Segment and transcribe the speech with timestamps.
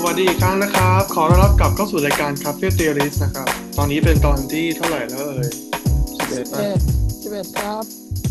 [0.00, 5.50] สวัสดีอีกครั้งนะครับ ขอต้อนรับกลับเข้าสู่รายการ Cafe Theorist นะครับ ตอนนี้เป็นตอนที่เท่าไหร่แล้วเอ่ย
[6.16, 6.80] สิบเอ็ดเอ็ด
[7.22, 7.84] สิบเอ็ดครับ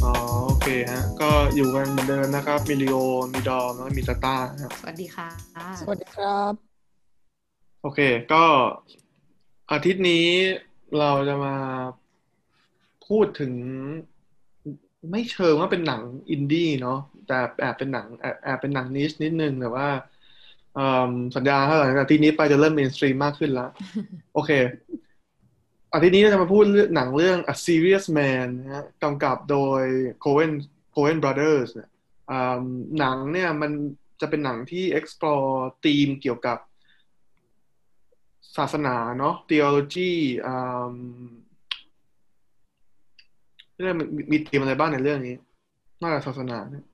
[0.03, 0.13] อ๋อ
[0.45, 2.97] โอเคฮะ ก็อยู่กันเหมือนเดิมนะครับมีลีโอ
[3.33, 5.27] มีดอมแล้วก็มีตาต้าครับสวัสดีค่ะ
[5.81, 6.53] สวัสดีครับ
[7.81, 7.99] โอเค
[8.33, 8.43] ก็
[9.71, 10.25] อาทิตย์นี้
[10.99, 11.55] เราจะมา
[13.07, 13.53] พูดถึง
[15.11, 20.14] ไม่เชิงว่าเป็นหนังอินดี้เนาะแต่แอบเป็นหนังแอบแอบเป็นหนังนิชนิดนึงแต่ว่าเอิ่ม
[21.35, 23.69] สัญญาถ้าหลังจากทิตย์นี้ไปจะเริ่มเมนสตรีมมากขึ้นแล้ว
[24.33, 24.51] โอเค
[25.93, 29.83] อาทิตย์นี้เราจะมาพูดเรื่องหนังเรื่อง A Serious Man นะฮะกำกับโดย
[30.23, 30.51] Coen
[30.95, 31.89] Coen Brothers เนี่ย
[32.99, 33.71] หนังเนี่ยมัน
[34.21, 35.49] จะเป็นหนังที่ explore
[35.85, 36.57] ธีมเกี่ยวกับ
[38.57, 40.11] ศาสนาเนาะ theology
[43.79, 43.95] เรื่อง
[44.31, 45.35] มีธีมอะไรบ้างในเรื่องนี้
[46.01, 46.85] นอกจากศาสนาเนี่ย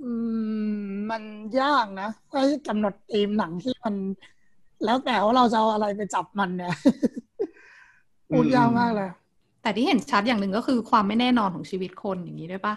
[0.00, 1.22] มมัน
[1.60, 3.94] ยากนะถ้าจะกำหนดธีมหนังที่มัน
[4.84, 6.74] แล้วแต่ว่าเราจะเอาอะไรไปจับมันเนี่ย
[8.30, 9.10] พูดยากมากเลย
[9.62, 12.74] แต่ที่เห็นชัดอย่างหนึ่งก็คือความไม่แน่นอนของชีวิตคนอย่างนี้ด้วยปะ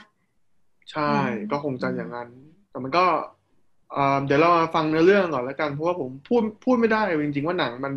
[0.91, 2.29] ใช่อืมก็คงจะอย่างนั้น
[2.69, 3.05] แต่มันก็
[3.95, 7.93] อ่าเดี๋ยวเรามาฟังเนื้อเรื่องก่อนแล้วกันเพราะว่าผมพูดพูดไม่ได้จริงๆว่าหนังมัน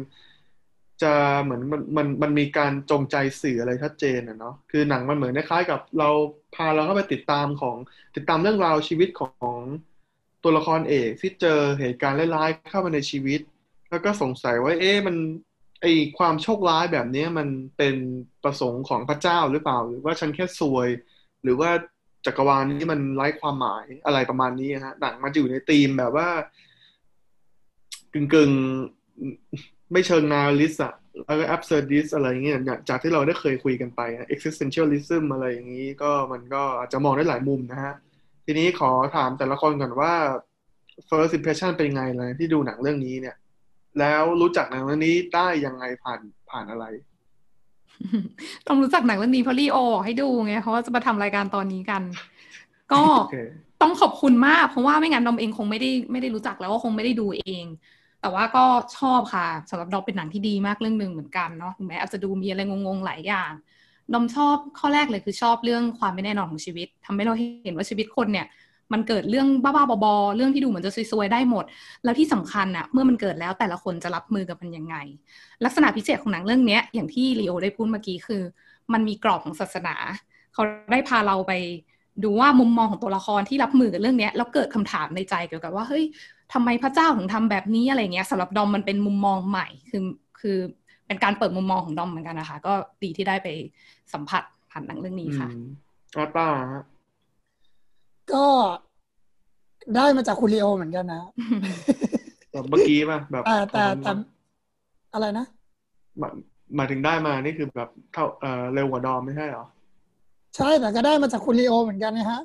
[1.02, 6.08] จะเหมือนมันมันมันมีการจงใจสื่ออะไรชัดเจนอะเนาะคือหนังมันเหมือนคล้ายๆกับเรา
[6.54, 7.76] พาเราเข้าไปติดตามของ
[8.16, 9.58] ติดตามเรื่องราวชีวิตของ
[10.42, 13.40] ตัวละครเอกที่เจอเหตุการณ์ร้ายๆเข้ามาในชีวิต
[13.90, 15.16] แล้วก็สงสัยว่าเอ๊ะมัน
[15.80, 15.86] ไอ
[16.18, 17.94] ความโชคร้ายแบบนี้มันเป็น
[18.44, 20.88] ประสงค์ของพระเจ้าหรือเปล่า หรือว่าฉันแค่ซวย
[21.42, 21.70] หรือว่า
[22.26, 26.28] จักรวาลนี้มันไร้ความหมายอะไรประมาณนี้ฮะหนังมันอยู่ในธีมแบบว่า
[28.12, 30.94] กึ่งกึ่งๆ ไม่เชิงนาลิสอะ
[31.26, 37.94] แล้วก็ absurdist อะไรอย่างเงี้ยอย่างจากที่เราได้เคยคุยกันไปอะ existentialism อะไรอย่างนี้ก็มันก็อาจจะมองได้หลายมุมนะฮะ
[38.46, 40.12] ทีนี้ขอถามแต่ละคนก่อนว่า
[41.08, 43.36] first impression เป็นไงเลยที่ดูหนังเรื่องนี้เนี่ย
[43.98, 46.84] แล้วรู้จักหนังเรื่องนี้ได้ยังไงผ่านผ่านอะไร
[48.66, 52.02] ต้องรู้จักหนังเรื่องนี้เพราะลีโอให้ดูไงเพราะว่าจะมาทำรายการตอนนี้กัน
[52.92, 53.38] ก็โอเค
[53.82, 57.64] ต้องขอบคุณมาก เพราะว่าไม่งั้นดอมเองคงไม่ได้ไม่ได้รู้จักแล้วก็คงไม่ได้ดูเอง
[58.24, 58.64] แต่ว่าก็
[58.98, 63.52] ชอบค่ะสำหรับดอมเป็นหนังที่ดีมากเรื่องหนึ่งเหมือนกันเนาะถึงแม้อาจจะดูมีอะไรงงๆหลายอย่าง
[64.12, 67.32] ดอมชอบข้อแรกเลยคือชอบเรื่องความไม่แน่นอนของชีวิตทำให้เรา
[67.64, 68.46] เห็นว่าชีวิตคนเนี่ย
[68.92, 71.64] มันเกิดเรื่องบ้าๆบอๆเรื่องที่ดูเหมือนจะซวยๆได้หมด
[72.04, 74.96] แล้วที่สำคัญน่ะเมื่อมันเกิดแล้วแต่ละคนจะรับมือกับมันยังไง
[75.64, 78.42] ลักษณะพิเศษของหนังเรื่องเนี้ยอย่างที่ลีโอได้พูดเมื่อกี้คือ
[78.92, 79.94] มันมีกรอบของศาสนา
[80.54, 80.62] เขา
[80.92, 81.52] ได้พาเราไป
[82.24, 86.04] ดูว่ามุมมองของตัวละครที่รับมือกับเรื่องนี้แล้วเกิดคำถามในใจเกี่ยวกับว่าเฮ้ย
[86.52, 90.02] ทำไมพระเจ้าถึงทำแบบนี้อะไรเงี้ยสำหรับดอมมันเป็นมุมมองใหม่ คือ
[90.40, 90.56] คือ
[91.06, 92.72] เป็นการเปิดมุมมองของดอมเหมือนกันนะคะ ก็
[93.02, 93.48] ดีที่ได้ไป
[94.12, 95.66] สัมผัสผ่านหนังเรื่องนี้ค่ะอืม
[96.16, 96.84] อาต้าฮะ
[98.32, 98.46] ก็
[99.96, 101.22] ได้มาจากคุณลีโอเหมือนกันนะ
[102.52, 104.12] แบบเมื่อกี้ป่ะแบบแต่แต่แต่
[105.14, 105.46] อะไรนะ
[106.18, 106.32] หมาย
[106.76, 109.64] หมายถึงได้มานี่คือแบบเท่าเออเร็วกว่าดอมไม่ใช่เหรอ
[110.56, 112.40] ใช่แต่ก็ได้มาจากคุณลีโอเหมือนกันนะฮะ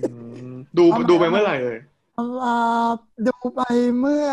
[0.00, 0.14] อื
[0.48, 1.97] มดูเอามาดูไปเมื่อไหร่เอ่ยอ่า
[3.26, 3.62] ดูไป
[4.00, 4.26] เมื่อ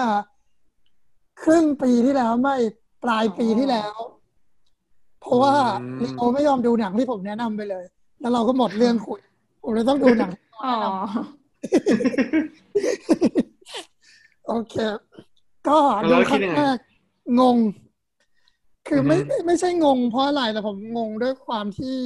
[1.43, 2.55] ครึ่งปีที่แล้วไม่
[3.03, 3.95] ปลายปีที่แล้ว
[5.21, 5.53] เพราะว่า
[6.03, 7.85] ลีโอไม่ยอมดูหนังที่ผมแนะนำไปเลย
[8.21, 9.19] แล้วเราก็หมดเรื่องคุย
[9.63, 10.31] ผมเลยต้องดูหนัง
[10.63, 10.75] อ๋อ
[14.47, 14.75] โอเค
[15.67, 15.77] ก็
[16.09, 16.77] ดูครั้งแรก
[17.39, 17.57] งง
[18.87, 21.97] คือไม่ไม่ไม่ใช่งงเพราะอะไรแต่ผมงงด้วยความที่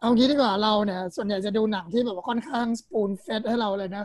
[0.00, 4.04] เอางี้ดีกว่าเราเนี่ย ส่วนใหญ่จะดูหนังที่แบบว่าค่อนข้างสปูนเฟดให้เราเลยนะ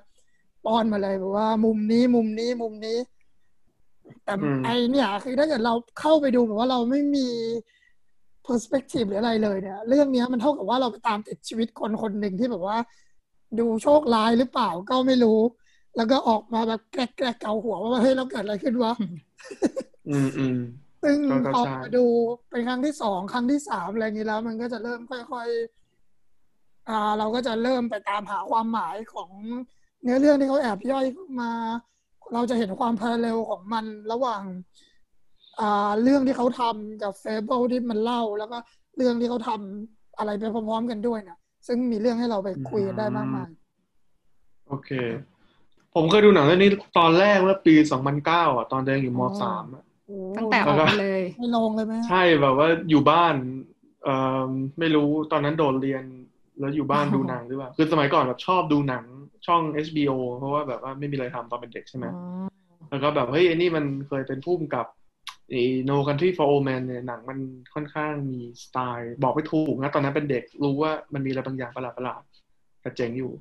[0.65, 2.97] ป้อนมาเลยแบบว่า มุมนี้มุมนี้มุมนี้
[4.23, 4.33] แต่
[4.63, 7.27] ไอเนี่ย คือถ้าเกิดเราเข้าไปดูแบบว่าเราไม่มี
[8.47, 12.77] perspective หรืออะไรเลยเนี่ย เรื่องเนี้ยมันเท่ากับว่าเราไปตามติดชีวิตคนคนหนึ่งที่แบบว่า
[13.59, 15.39] ดูโชคร้ายหรือเปล่าก็ไม่รู้
[15.95, 18.93] แล้วก็ออกมาแบบแกรกแกรกเกาหัวว่าเฮ้ยเราเกิดอะไรขึ้นวะ
[20.09, 20.57] อืมอืม
[21.03, 22.05] ซึ่งก็ก็พอใช่มาดู
[22.49, 29.31] เป็นครั้งที่สองครั้งที่สามอะไรอย่างนี้แล้ว มันก็จะเริ่มค่อยๆอ่า เราก็จะเริ่มไปตามหาความหมายของ
[30.03, 31.51] เนื้อเรื่องที่เขาแอบย่อยเข้ามา
[32.33, 34.43] เราจะเห็นความ parallel ของมันระหว่าง
[35.59, 38.57] อ่าเรื่องที่เขาทำกับ fable ที่มันเล่า แล้วก็
[38.97, 41.37] เรื่องที่เขาทำอะไรไปพร้อมๆกันด้วยนะ
[41.67, 43.49] ซึ่งมีเรื่องให้เราไปคุยกันได้มากมาย
[44.67, 44.89] โอเค
[45.95, 53.35] ผมเคยดูหนังเรื่องนี้ตอนแรกเมื่อปีสองพันเก้าอะตอนเด็กอยู่มอ๋อสามอะโอ้ตั้งแต่ออกมาเลยไม่ลงเลยไหมใช่แบบว่าอยู่บ้าน
[54.03, 54.15] เอ่
[54.47, 56.03] อไม่รู้ตอนนั้นโดดเรียน
[56.59, 59.05] แล้วอยู่บ้านอ๋อดูหนังหรือเปล่าคือสมัยก่อนแบบชอบดูหนัง
[59.47, 62.47] ช่อง HBO เพราะว่าแบบว่าไม่มีอะไรทำตอนเป็นเด็กใช่ไหมอ๋อ
[62.89, 64.85] แล้วก็แบบเฮ้ยไอ้นี่มันเคยเป็นผู้กำกับ
[65.49, 67.39] ไอ้ No Country for Old Men เนี่ยหนังมัน
[67.73, 73.31] ค่อนข้างมีสไตล์ บอกไม่ถูกนะตอนนั้นเป็นเด็กรู้ว่ามันมีอะไรบางอย่างประหลาดประหลาดๆแต่เจ๋งอยู่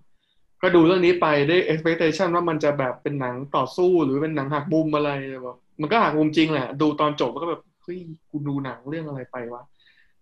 [0.63, 5.11] ก็ดูเรื่องนี้ไปได้ expectation ว่ามันจะแบบเป็นหนังต่อสู้หรือเป็นหนังหักมุมอะไร
[5.43, 7.99] แบบมันก็หักมุมจริงแหละ ดูตอนจบก็แบบเฮ้ย
[8.31, 9.63] กูดูหนังเรื่องอะไรไปวะ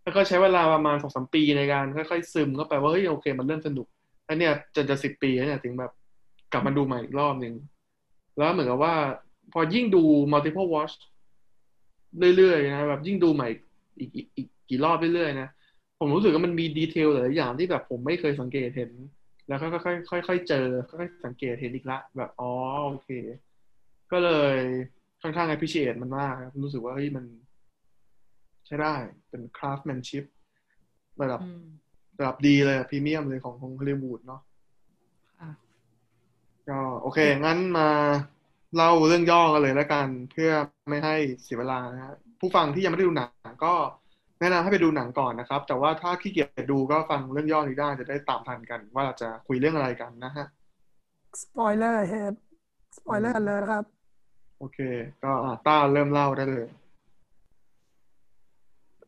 [0.02, 3.86] แล้วก็ใช้เวลาประมาณสองสามปีในการค่อยๆซึมเข้าไปว่าเฮ้ยโอเค มันเริ่มสนุก
[4.26, 5.92] แล้วเนี่ยจนจะสิบปีแล้วเนี่ยถึงแบบ
[6.52, 7.54] กลับมาดูใหม่อีกรอบหนึ่ง
[8.36, 8.94] แล้วเหมือนกับว่า
[9.52, 10.02] พอยิ่งดู
[10.32, 10.94] multiple watch
[12.36, 13.48] เรื่อยๆนะแบบยิ่งดูใหม่
[13.98, 15.48] อีกอีกอีกกี่รอบเรื่อยๆนะ
[15.98, 18.90] ผมรู้สึกว่ามันมีดีเทลหลายอย่างที่แบบผมไม่เคยสังเกตเห็น
[19.48, 22.52] แล้วก็ค่อยๆค่อยๆเจอค่อยๆสังเกตเห็นอีกละ แบบอ๋อ
[22.88, 23.10] โอเค
[24.12, 24.56] ก็เลย
[25.22, 27.24] ค่อนข้าง appreciate มันมากครับรู้สึกว่าเฮ้ยมัน
[28.66, 28.94] ใช้ได้
[29.28, 30.24] เป็น craftsmanship
[31.22, 31.40] ระดับ
[32.18, 34.40] ระดับดีเลยพรีเมียมเลยของของฮอลลีวูดเนาะ
[35.40, 35.50] ค่ะ
[36.68, 37.88] ก็โอเค งั้นมา
[38.76, 40.50] เล่าเรื่องย่อกันเลยแล้วกันเพื่อ
[40.90, 43.30] ไม่ให้เสียเวลานะฮะผู้ฟังที่ยังไม่ได้ดูหนัง
[43.64, 43.74] ก็
[44.40, 50.46] แนะนำให้ไปดูหนังก่อนนะครับ แต่ว่าถ้าขี้เกียจดูก็ฟังเรื่องย่อนี้ได้จะได้ตามทันกัน ว่าเราจะคุยเรื่องอะไรกันนะฮะ
[51.42, 52.34] spoiler ahead
[52.96, 53.84] spoiler เลยนะครับ
[54.58, 54.78] โอเค
[55.22, 56.66] ก็อ่าต้าเริ่มเล่าได้เลย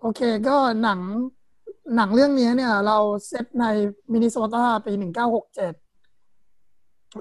[0.01, 1.01] โอเค ก็หนัง
[1.97, 3.65] หนังเรื่องนี้เนี่ย เราเซตใน
[4.13, 5.73] มินนิโซตาปีหนึ่งเก้าหกเจ็ด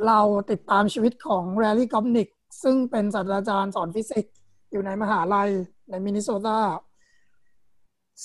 [0.07, 0.19] เรา
[0.51, 2.29] ติดตามชีวิตของ Larry Gopnik
[2.63, 4.35] ซึ่งเป็นศาสตราจารย์สอนฟิสิกส์
[4.71, 5.49] อยู่ในมหาลัย
[5.89, 6.59] ในมินนิโซตา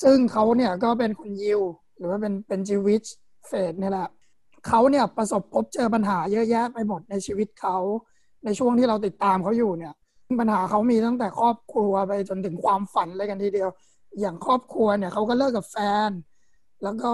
[0.02, 1.60] ซึ่งเขาเนี่ยก็เป็นคนยิว
[1.96, 3.04] หรือว่าเป็นเป็น Jewish
[3.46, 4.08] faith เนี่ยแหละ
[4.66, 7.76] เขาเนี่ยประสบพบเจอปัญหาเยอะแยะไปหมดในชีวิตเขา
[8.44, 9.94] ในช่วงที่เราติดตามเขาอยู่เนี่ย
[10.40, 13.70] ปัญหาเขามีตั้งแต่ครอบครัวไปจนถึงความฝันเลยกันทีเดียว
[14.20, 15.76] อย่างครอบครัวเนี่ยเขาก็เลิกกับแฟ
[16.08, 16.10] น
[16.82, 17.12] แล้วก็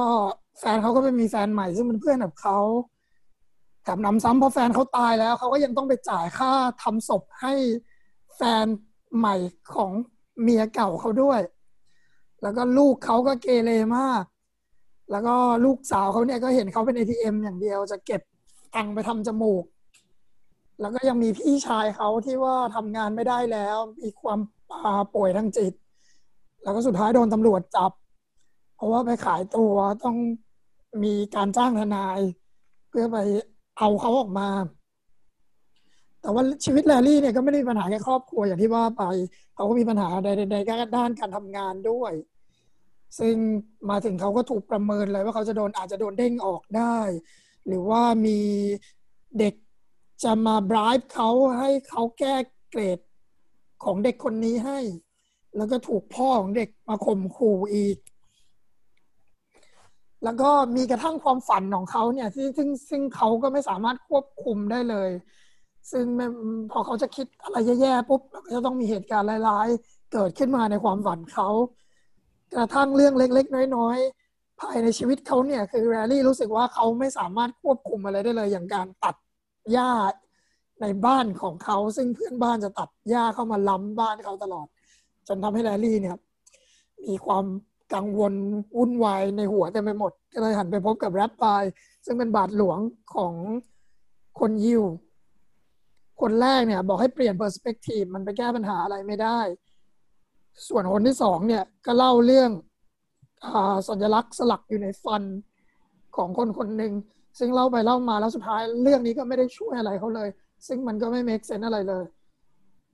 [0.58, 2.58] แฟนเขาก็ไปมีแฟนใหม่ซึ่งเป็นเพื่อนกับเขา
[3.82, 7.54] แถมนำซ้ำพอแฟนเขาตายแล้วเขาก็ยังต้องไปจ่ายค่าทำศพให้
[8.36, 8.66] แฟน
[9.16, 9.36] ใหม่
[9.74, 9.92] ของ
[10.42, 11.40] เมียเก่าเขาด้วย
[12.42, 14.24] แล้วก็ลูกเขาก็เกเรมาก
[15.10, 15.34] แล้วก็
[15.64, 18.20] ลูกสาวเขาเนี่ยก็เห็นเขาเป็น ATM อย่างเดียวจะเก็บ
[18.74, 19.64] ตังไปทำจมูก
[20.80, 24.38] แล้วก็ยังมีพี่ชายเขาที่ว่าทำงานไม่ได้แล้ว มีความ
[25.14, 25.72] ป่วยทางจิต
[26.62, 27.92] แล้วก็สุดท้ายโดนตำรวจจับ
[28.78, 30.16] เพราะว่าไปขายตัวต้อง
[31.04, 32.20] มีการจ้างทนาย
[32.88, 33.16] เพื่อไป
[33.78, 34.48] เอาเขาออกมา
[36.20, 39.04] แต่ว่าชีวิตแลลี่เนี่ยก็ไม่ได้มีปัญหาแค่ครอบครัวอย่างที่ว่าไป
[39.54, 42.12] เขาก็มีปัญหาใดๆๆด้านการทำงานด้วย
[43.18, 43.34] ซึ่ง
[43.90, 46.98] มาถึงเขาก็ถูกประเมินเลยว่าเขาจะโดนอาจจะโดนเด้งออกได้
[47.66, 48.40] หรือว่ามี
[49.38, 49.54] เด็ก
[50.24, 52.34] จะมาบรายเขาให้เขาแก้
[52.70, 52.98] เกรด
[53.84, 54.78] ของเด็กคนนี้ให้
[55.56, 57.96] แล้วก็ถูกพ่อของเด็กมาข่มขู่อีก
[60.24, 65.10] แล้วก็มีกระทั่งความฝันของเขาเนี่ยที่ซึ่งซึ่งเขาก็ไม่สามารถควบคุมได้เลย
[65.92, 66.04] ซึ่ง
[66.70, 71.48] พอเขาจะคิดอะไรแย่ๆปุ๊บก็จะต้องมีเหตุการณ์ร้ายๆ เกิดขึ้นมาในความฝันเขา
[72.54, 79.16] กระทั่งเรื่องเล็ก ๆ น้อยๆ ภายในชีวิตเขาเนี่ยคือแรลลี่รู้สึกว่าเขาไม่สามารถควบคุมอะไรได้เลย อย่างการตัด
[79.72, 79.90] หญ้า
[80.82, 84.66] ในบ้านของเขา ซึ่งเพื่อนบ้านจะตัดหญ้าเข้ามาล้ำบ้านเขาตลอด
[85.28, 86.16] จนทำให้ Larry เนี่ย
[87.06, 87.44] มีความ
[87.94, 88.32] กังวล
[88.76, 91.64] วุ่นวายในหัวเต็มไปหมด ก็เลยหันไปพบกับแรบไบ
[92.04, 92.78] ซึ่งเป็นบาทหลวง
[93.14, 93.32] ของ
[94.40, 94.82] คนยิว
[96.20, 99.38] คนแรกเนี่ย บอกให้เปลี่ยน perspective มันไปแก้ปัญหาอะไรไม่ได้
[100.68, 103.46] ส่วนคนที่สองเนี่ย ก็เล่าเรื่อง
[103.88, 105.22] สัญลักษณ์สลักอยู่ในฟัน
[106.16, 106.92] ของคนคนหนึ่ง
[107.38, 110.28] ซึ่งเล่าไปเล่ามาแล้วสุดท้ายเรื่องนี้ก็ไม่ได้ช่วยอะไรเขาเลย
[110.66, 112.04] ซึ่งมันก็ไม่เมคเซนอะไรเลย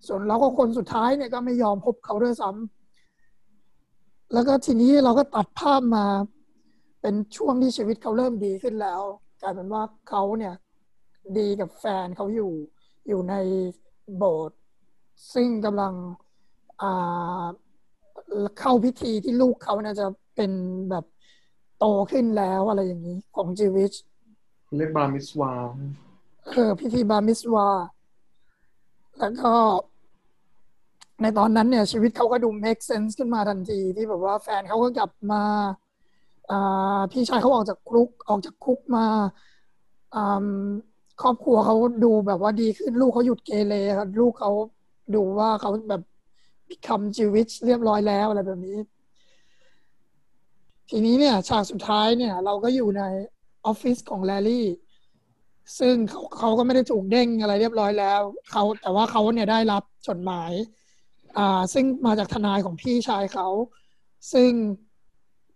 [0.06, 2.84] ส่วนเราก็คนสุดท้ายเนี่ยก็ไม่ยอมพบเขาด้วยซ้ำ
[4.33, 6.07] แล้วก็ทีนี้เราก็ตัดภาพมา
[7.00, 9.00] เป็นช่วงที่ชีวิตเขาเริ่มดีขึ้นแล้ว
[9.43, 10.54] กลายเป็นว่าเขาเนี่ย
[11.38, 12.52] ดีกับแฟนเขาอยู่
[13.09, 13.35] อยู่ใน
[14.16, 14.59] โบสถ์
[15.35, 15.95] ซึ่งกำลัง
[16.83, 17.45] อ่า
[18.59, 20.52] เข้าพิธีที่ลูกเขาเนี่ยจะเป็น
[20.90, 21.04] แบบ
[21.78, 23.93] โตขึ้นแล้วอะไรอย่างนี้ ของจีวิช
[24.76, 25.52] เรียกบาร์มิสวา
[26.49, 27.69] เออพิธีบามิสวา
[29.19, 29.52] แล้วก็
[31.23, 35.42] ในตอนนั้นเนี่ยชีวิตเขาก็ดู make sense ขึ้นมาทันทีที่แบบว่าแฟนเขาก็กลับมา
[37.12, 39.06] พี่ชายเขาออกจากคุกออกจากคุกมา
[41.23, 44.50] ครอบครัวเขาดูแบบว่าดีขึ้นลูกเขาหยุดเกเรครับลูกเขา
[45.14, 46.02] ดูว่าเขาแบบ
[46.68, 48.78] become Jewish เรียบร้อยแล้วอะไรแบบนี้
[50.90, 53.02] ทีนี้เนี่ยฉากสุดท้ายเนี่ย เราก็อยู่ใน
[53.66, 54.66] ออฟฟิศของแลลี่
[55.78, 60.52] ซึ่งเขาเขาก็ไม่ได้ถูกเด้งอะไรเรียบร้อยแล้วเขาแต่ว่าเขาเนี่ยได้รับจดหมาย
[61.38, 63.49] อ่าซึ่งมาจากทนายของพี่ชายเขา
[64.33, 64.50] ซึ่ง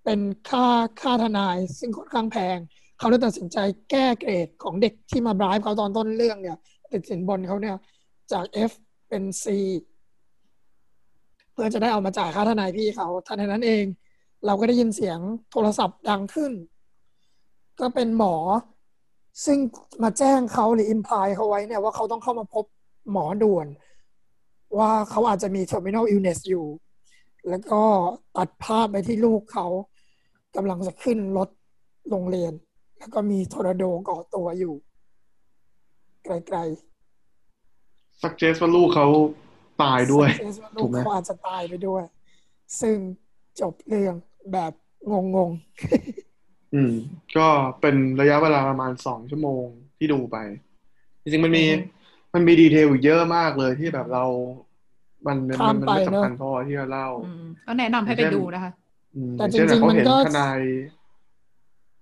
[0.04, 0.20] เป็น
[0.50, 0.66] ค่า
[1.00, 2.58] ค่าทนาย ซึ่งค่อนข้างแพง
[2.98, 3.58] เขาเลยตัดสินใจ
[3.90, 6.56] แก้เกรดของเด็กที่มาบรายเขาตอนต้นเรื่องเนี่ย
[6.92, 7.76] ติดสินบนเขาเนี่ย
[8.32, 8.72] จาก F
[9.08, 9.44] เป็น C
[11.52, 13.84] เพื่อจะได้เอามาจ่ายค่าทนายพี่เขาทันใดนั้นเอง
[14.46, 15.18] เราก็ได้ยินเสียง
[15.52, 16.52] โทรศัพท์ดังขึ้น
[17.80, 18.34] ก็เป็นหมอ
[19.44, 19.58] ซึ่ง
[20.02, 22.64] มาแจ้งเขาหรืออิมพลายเขาไว้เนี่ยว่าเขาต้องเข้ามาพบ
[23.12, 23.66] หมอด่วน
[24.78, 26.66] ว่าเขาอาจจะมี terminal illness อยู่
[27.48, 27.82] แล้วก็
[28.36, 29.66] ตัดภาพไปที่ลูกเขา
[30.56, 31.48] กำลังจะขึ้นรถ
[32.10, 32.52] โรงเรียน
[32.98, 34.74] แล้วก็มีทอร์นาโดก่อตัวอยู่
[36.24, 36.58] ไกล
[38.22, 39.06] สักเจสว่าลูกเขา
[39.82, 42.02] ตายๆด้วยสังเกตว่าลูถูกกไหมเขาอาจจะตายไปด้วย
[42.80, 42.96] ซึ่ง
[43.60, 44.14] จบเรื่อง
[44.52, 44.72] แบบ
[45.10, 45.50] งง
[46.74, 46.92] อืม
[47.36, 47.46] ก็
[47.80, 49.64] เป็นระยะเวลาประมาณสองชั่วโมง
[49.98, 50.36] ที่ดูไป
[51.22, 51.76] จริงๆมันมีอื
[52.32, 54.24] มมันมีดีเทลอีกเยอะมากเลยที่แบบเรา
[55.26, 58.72] มันมันข้ามมันไปไม่เนอะสำคัญพอที่จะเล่าอืมก็แนะนำให้ไปดูนะคะ
[59.14, 60.60] อืมแต่เช่นจริงๆเขามันเห็นก็ทนาย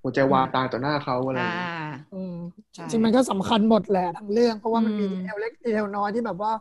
[0.03, 2.35] หัวใจวายตายต่อหน้าเขาอะไรอย่างอ่าเงี้ยๆอืม
[2.75, 6.53] ใช่จริงๆมันก็สำคัญหมดแหละทั้งเรื่อง เพราะว่ามันมีอืมดีเทลเล็ก detail น้อยที่แบบว่า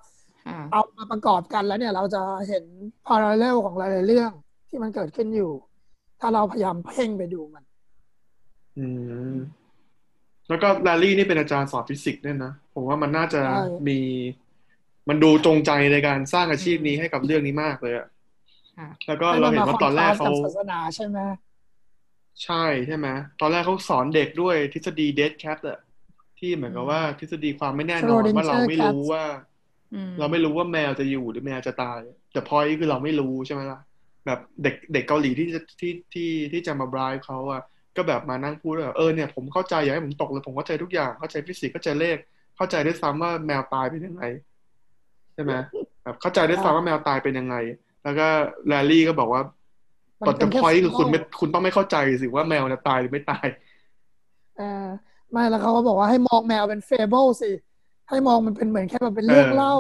[0.45, 2.63] ค่ะเอามาประกอบกันแล้วเนี่ย เราจะเห็น
[3.05, 4.31] parallel ของหลายๆเรื่อง
[4.69, 5.51] ที่มันเกิดขึ้นอยู่
[6.19, 7.63] ถ้าเราพยายามเพ่งไปดูมัน
[8.77, 8.85] อื
[9.33, 9.35] ม
[10.49, 13.99] แล้วก็แลลี่นี่เป็นอาจารย์สอนฟิสิกส์ด้วยนะ ผมว่ามันน่าจะใช่มี
[15.09, 18.07] มันดูจงใจในการสร้างอาชีพนี้ให้กับเรื่องนี้มากเลยอะ
[18.77, 21.19] ค่ะแล้วก็เราเห็นว่าตอนแรกเขาให้มันมคอนทราสต์บศาสนาใช่ไหม
[22.43, 23.07] ใช่ใช่ไหม
[23.39, 25.79] ตอนแรกเขาสอนเด็กด้วยทฤษฎี dead cat อะ
[26.39, 29.23] ที่เหมือนกับว่าทฤษฎีความไม่แน่นอนว่าเราไม่รู้ว่า
[29.93, 31.99] อืมเราไม่รู้ว่าแมวจะอยู่หรือแมวจะตาย
[32.33, 33.79] แต่พอยคือเราไม่รู้ใช่ไหมล่ะ
[34.25, 37.61] แบบเด็กเด็กเกาหลีที่จะที่ที่ที่จะมาบรายเขาอะ
[37.97, 42.17] ก็แบบมานั่งพูดว่าเออเนี่ยผมเข้าใจอยากให้ผมตกเลยผมเข้าใจทุกอย่างเข้าใจฟิสิกส์เข้าใจเลข
[42.57, 44.23] เข้าใจด้วยซ้ำว่าแมวตายเป็นยังไง
[45.33, 45.53] ใช่ไหม
[46.03, 47.55] แบบเข้าใจด้วยซ้ำว่าแมวตายเป็นยังไง
[48.03, 48.27] แล้วก็
[48.67, 49.41] แลลี่ก็บอกว่า
[50.19, 53.47] มันแต่เป็นแค่พอยคือคุณไม่ symbol คุณต้องไม่เข้าใจสิว่าแมวจะตายหรือไม่ตาย
[54.57, 54.85] เออ
[55.31, 57.51] ไม่แล้วเขาก็บอกว่าให้มองแมวเป็น fable สิ
[58.09, 59.75] ให้มองมันเป็นเหมือนแค่แบบเป็นเรื่องเออเล่า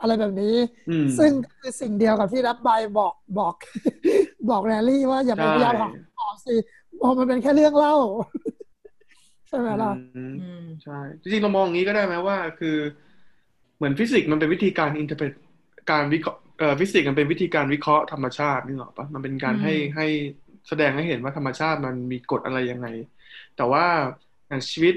[0.00, 0.56] อะไรแบบนี้
[0.90, 3.54] อืมซึ่งก็คือสิ่งเดียวกับที่แรบไบบอกบอก
[4.50, 6.54] บอกแรลลี่ว่าอย่าไปใช่พยายามหาคำตอบสิ
[7.00, 7.96] มองมันเป็นแค่เรื่องเล่า
[9.48, 12.76] ใช่ไหมล่ะอืมอืมใช่จริงๆเรามองอย่างนี้ก็ได้ไหมว่า คือ
[13.76, 15.32] เหมือนฟิสิกส์มันเป็นวิธีการ interpret
[15.90, 20.06] การวิเคราะห์เอ่อฟิสิกส์มันเป็นวิธีการวิเคราะห์ธรรมชาตินึกออกปะมันเป็นการอืมให้ให้
[20.68, 22.86] แสดงให้เห็นว่าธรรมชาติมันมีกฎอะไรยังไง
[23.56, 23.84] แต่ว่า
[24.48, 24.94] อย่างชีวิต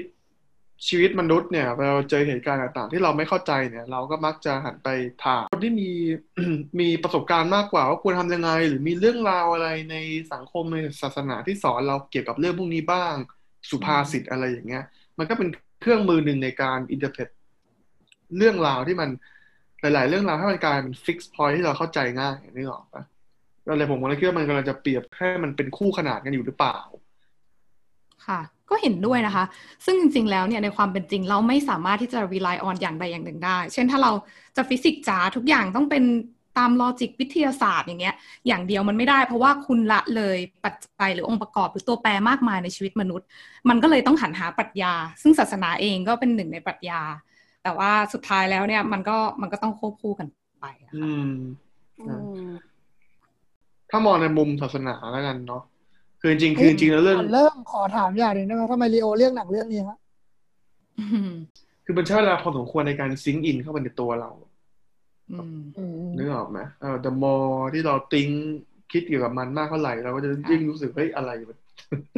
[0.88, 4.88] ชีวิตมนุษย์เนี่ยเราเจอเหตุการณ์ต่างๆ ที่เราไม่เข้าใจเนี่ย เราก็มักจะหันไป
[5.24, 5.90] ถามคนที่มี
[6.80, 9.96] มีประสบการณ์มากกว่าว่าควรทำยังไง หรือมีเรื่องราวอะไรใน
[10.32, 13.14] สังคมในศาสนาที่สอนเราเกี่ยวกับเรื่องพวกนี้บ้าง
[13.70, 14.84] สุภาษิตอะไรอย่างเงี้ย
[15.18, 15.48] มันก็เป็น
[15.80, 17.28] เครื่องมือหนึ่งในการ interpret
[18.36, 19.10] เรื่องราวที่มัน
[19.80, 23.04] หลาย ๆ เรื่องราวให้มันกลายเป็น fix point ที่เราเข้าใจง่ายนึกออกปะ
[23.66, 26.78] ก็เลยผมก็เลยคิดว่ามันกำลังจะเปรียบให้มันเป็นคู่ขนานกันอยู่หรือเปล่า
[28.26, 29.44] ค่ะ ก็เห็นด้วยนะคะ
[29.86, 34.12] ซึ่งจริง ๆ แล้วเนี่ยในความเป็นจริงเราไม่สามารถที่จะ rely on อย่างใดอย่างหนึ่งได้ เช่นถ้าเรา
[34.56, 36.04] จะฟิสิกส์จ๋าทุกอย่างต้องเป็น
[36.58, 38.14] ตามลอจิกวิทยาศาสตร์อย่างเงี้ย
[38.46, 43.26] อย่างเดียวมันไม่ได้ เพราะว่าคุณละเลยปัจจัยหรือองค์ประกอบหรือตัวแปรมากมายในชีวิตมนุษย์
[43.68, 44.92] มันก็เลยต้องหันหาปรัชญา
[45.22, 47.00] ซึ่งศาสนาเองก็เป็นหนึ่งในปรัชญา
[47.62, 50.26] แต่ว่าสุดท้ายแล้วเนี่ยมันก็มันก็ต้องควบคู่กัน
[50.60, 51.30] ไปอะอืค่ะม
[52.00, 52.12] อื
[52.48, 52.52] ม
[53.90, 55.62] ถ้ามองในมุมศาสนาแล้วกันเนาะ
[56.26, 59.98] คือจริงๆคือจริงๆแล้วเรื่องก่อนเริ่มขอถามอย่างหนึ่งได้ไหมทำไมลีโอเลือกหนังเรื่องนี้ฮะ
[60.98, 61.32] อืม
[61.84, 64.30] คือมันใช้เวลาพอสมควรในการซิงก์อินเข้าไปในตัวเรา
[65.32, 68.28] อืมอืมนึกออกไหมเออ the more ที่เราติ้ง
[68.92, 71.58] คิดเกี่ยวกับมันมากเท่าไหร่เราก็จะยิ่งรู้สึกเฮ้ยอะไรมัน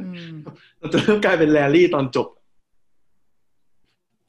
[0.05, 0.35] อืม
[0.79, 2.29] เราจะเริ่มกลายเป็นแรลลี่ตอนจบ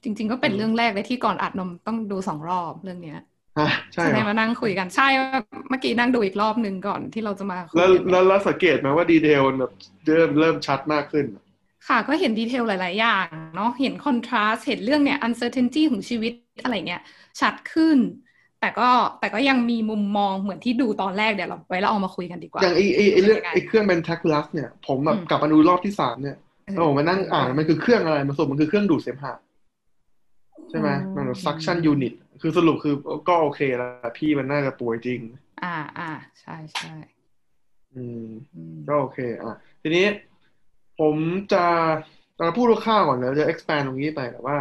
[0.03, 3.25] จริง ๆ ก็เป็นเรื่องแรกเลยที่ก่อนอัดนมต้องดูสองรอบเรื่องเนี้ยฮะ
[3.93, 5.07] ใช่ใช่เหไหรมอมานั่งคุยกันใช่
[5.69, 9.71] เมื่อกี้นั่งดูอีกรอบหนึ่งก่อนที่เราจะมาคุยแล้วกันแล้วแล้วสังเกตไหมว่าดีเทลมันแบบ
[10.05, 11.25] เริ่มเริ่มชัดมากขึ้น
[11.87, 13.25] ค่ะก็เห็นดีเทลหลาย ๆ อย่าง
[13.55, 17.01] เนาะเห็นคอนทราสเห็นเรื่องเนี่ย uncertainty ของชีวิตอะไรเงี้ย
[17.41, 17.97] ชัดขึ้น
[18.61, 18.89] แต่ก็
[19.19, 29.33] แต่ก็ยังมีมุมมองเหมือนที่ดูตอนแรกเดี๋ยวเราไว้เราเอามาคุยกันดีกว่า อย่างไอไอไอเรื่องป็นยังงไอเครื่องเป็นแท็กลัสเนี่ยผมแบบอืมกลับมาดูรอบที่สามเนี่ยเออแล้วผมมานั่งอ่านมันคือเครื่องอะไรมันสรุปมันคือเครื่องดูดเสมหะ
[30.69, 32.95] ใช่ไหมมันแบบ suction unit คือสรุปคือ
[33.27, 35.21] ก็โอเคแล้วพี่มันน่าจะป่วยจริง
[35.63, 36.93] อ่าอ่าใช่ใช่
[37.95, 40.05] อืมอืมก็โอเค อะ ทีนี้
[40.99, 41.15] ผม
[41.53, 41.65] จะ
[42.39, 44.57] จะพูดคร่าวๆก่อนแล้วจะ expand ตรงนี้ไปแต่ว่า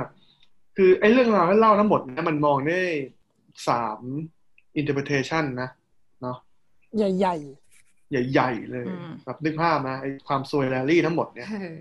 [0.76, 2.80] คือไอ้เรื่องราวที่เล่าทั้งหมดเนี่ยมันมองได้
[3.68, 4.00] สาม
[4.80, 5.70] interpretation นะ
[6.22, 6.36] เนาะ
[6.96, 8.84] ใหญ่ใหญ่ๆ เลย
[9.24, 11.76] แบบนึกภาพนะไอ้ความซวยแรลลี่ทั้งหมดเนี่ยเออ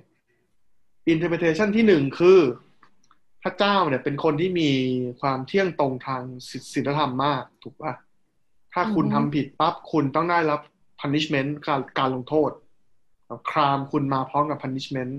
[1.14, 2.67] interpretation ที่หนึ่งคือพ
[3.48, 4.72] ระเจ้าเนี่ยเป็นคนที่มี
[5.22, 7.94] ความเที่ยงตรงทางศีศีลธรรมมากถูกป่ะ
[8.74, 10.62] ถ้าคุณทำผิดปั๊บคุณต้องได้รับ
[11.02, 12.52] punishment การการลงโทษ
[13.50, 15.14] ครามคุณมาพร้อมกับ punishment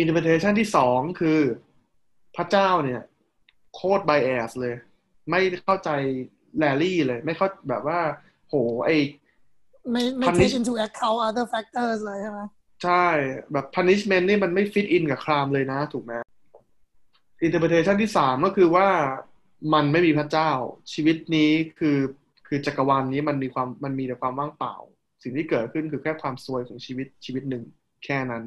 [0.00, 1.40] interpretation ที่สองคือ
[2.36, 3.02] พระเจ้าเนี่ย
[3.74, 4.74] โคตร bias เลย
[5.30, 5.90] ไม่เข้าใจ
[6.58, 8.00] แรลลี่เลย ไม่เข้าแบบว่า
[8.48, 8.54] โห
[8.84, 12.40] ไอๆไม่ไม่ Punish take into account other factors เลยใช่ไหม
[12.84, 13.04] ใช่
[13.52, 16.12] แบบ punishment นี่มันไม่ fit in กับครามเลยนะ ถูกไหม
[17.46, 18.88] interpretation ที่สามก็คือว่า
[19.74, 20.50] มันไม่มีพระเจ้า
[20.92, 21.98] ชีวิตนี้คือ
[22.46, 24.74] คือจักรวาลนนี้มันมีความมันมีแต่ความว่างเปล่า
[25.22, 27.64] สิ่งที่เกิดขึ้นคือแค่ความซวยของชีวิตชีวิตหนึ่ง
[28.04, 28.44] แค่นั้น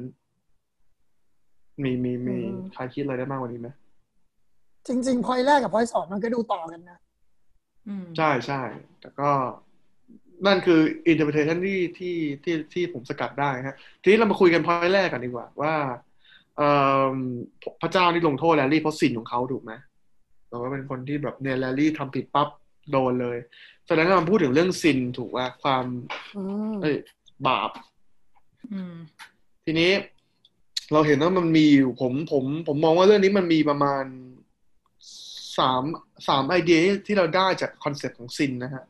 [1.82, 2.38] มีมีมี
[2.72, 3.68] ใครคิดอะไรได้มากกว่านี้ไหม
[4.86, 6.98] จริงๆพอยแรกกับพอยสองมันก็ดูต่อกันนะ
[8.16, 8.62] ใช่ใช่
[9.00, 9.30] แต่ก็
[10.46, 10.80] นั่นคือ
[11.10, 15.74] interpretation ที่ที่ที่ที่ผมสกัดได้ฮะ ทีนี้เรามาคุยกันพอยแรกกันดีกว่า ว่า
[16.56, 16.68] เอ่
[17.14, 17.16] อ
[17.82, 19.72] พระเจ้านี่ลงโทษแลลี่เพราะ sin ของเขาถูกไหม
[20.48, 22.48] แต่ว่าเป็นคนที่แบบเนี่ยแลลี่ทำผิดปั๊บ
[22.90, 23.38] โดนเลย
[23.86, 25.84] แสดงว่ามันพูดถึงเรื่อง sin ถูกว่าความ
[26.82, 26.96] เอ้ย
[27.48, 27.70] บาป
[29.64, 29.92] ทีนี้
[30.92, 34.04] เราเห็นว่ามันมีอยู่ผมผม ผมมองว่าเรื่องนี้มันมีประมาณ
[35.58, 35.82] สาม
[36.28, 38.84] สามไอเดียที่เราได้จากคอนเซ็ปต์ของ sin นะฮะ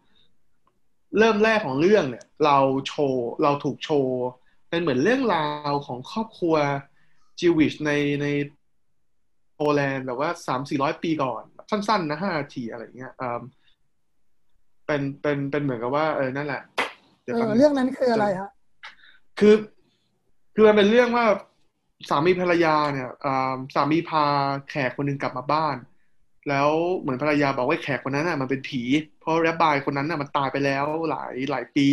[1.18, 4.18] เริ่มแรกของเรื่องเนี่ยเราโชว์เราถูกโชว์
[4.70, 6.56] เป็นเหมือนเรื่องราวของครอบครัว
[7.38, 7.92] จิวิชใน
[8.22, 8.26] ใน
[9.56, 13.12] โปแลนด์แบบว่าสามสี่ร้อยปีก่อน สั้นๆนะห้านาทีอะไรเงี้ย
[14.86, 16.62] เป็นเป็นเป็นเหมือนกับว่าเออนั่นแหละ
[17.34, 18.50] เออเรื่องนั้นคืออะไรฮะ
[19.38, 19.54] คือ
[20.54, 21.26] คือมันเป็นเรื่องว่า
[22.10, 23.10] สามีภรรยาเนี่ย
[23.74, 24.24] สามีพา
[24.68, 25.76] แขกคนหนึ่งกลับมาบ้าน
[26.48, 26.68] แล้ว
[26.98, 28.82] เหมือนภรรยาบอกว่าแขกคนนั้นน่ะมันเป็นผี
[29.20, 31.88] เพราะแรบบายคนนั้นน่ะมันตายไปแล้วหลายหลายปี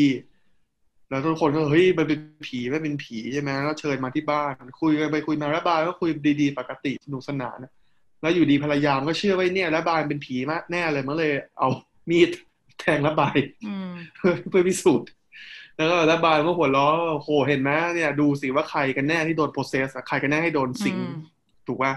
[1.09, 6.09] แล้วทุกคนก็เฮ้ยมันเป็นผีไม่เป็นผีใช่ไหมแล้วเชิญมาที่บ้าน คุยกันไปคุยมาแรบบายก็คุย
[6.41, 7.57] ดีๆ ปกติสนุกสนาน
[8.21, 11.69] แล้วอยู่ดีภรรยาก็เชื่อว่าเนี่ยแรบบายเป็นผีมากแน่เลยมันเลย เอา
[12.09, 12.29] มีด
[12.79, 13.37] แทงแรบบาย
[14.17, 15.07] เพื่อพิสูจน์
[15.77, 16.87] แล้วก็แรบบายก็หัวล้อ
[17.17, 20.97] โหเห็นไหมเนี่ย ดูสิว่าใครกันแน่ที่โดนโปรเซสใครกันแน่ให้โดนสิง
[21.67, 21.93] ถูกป่ะ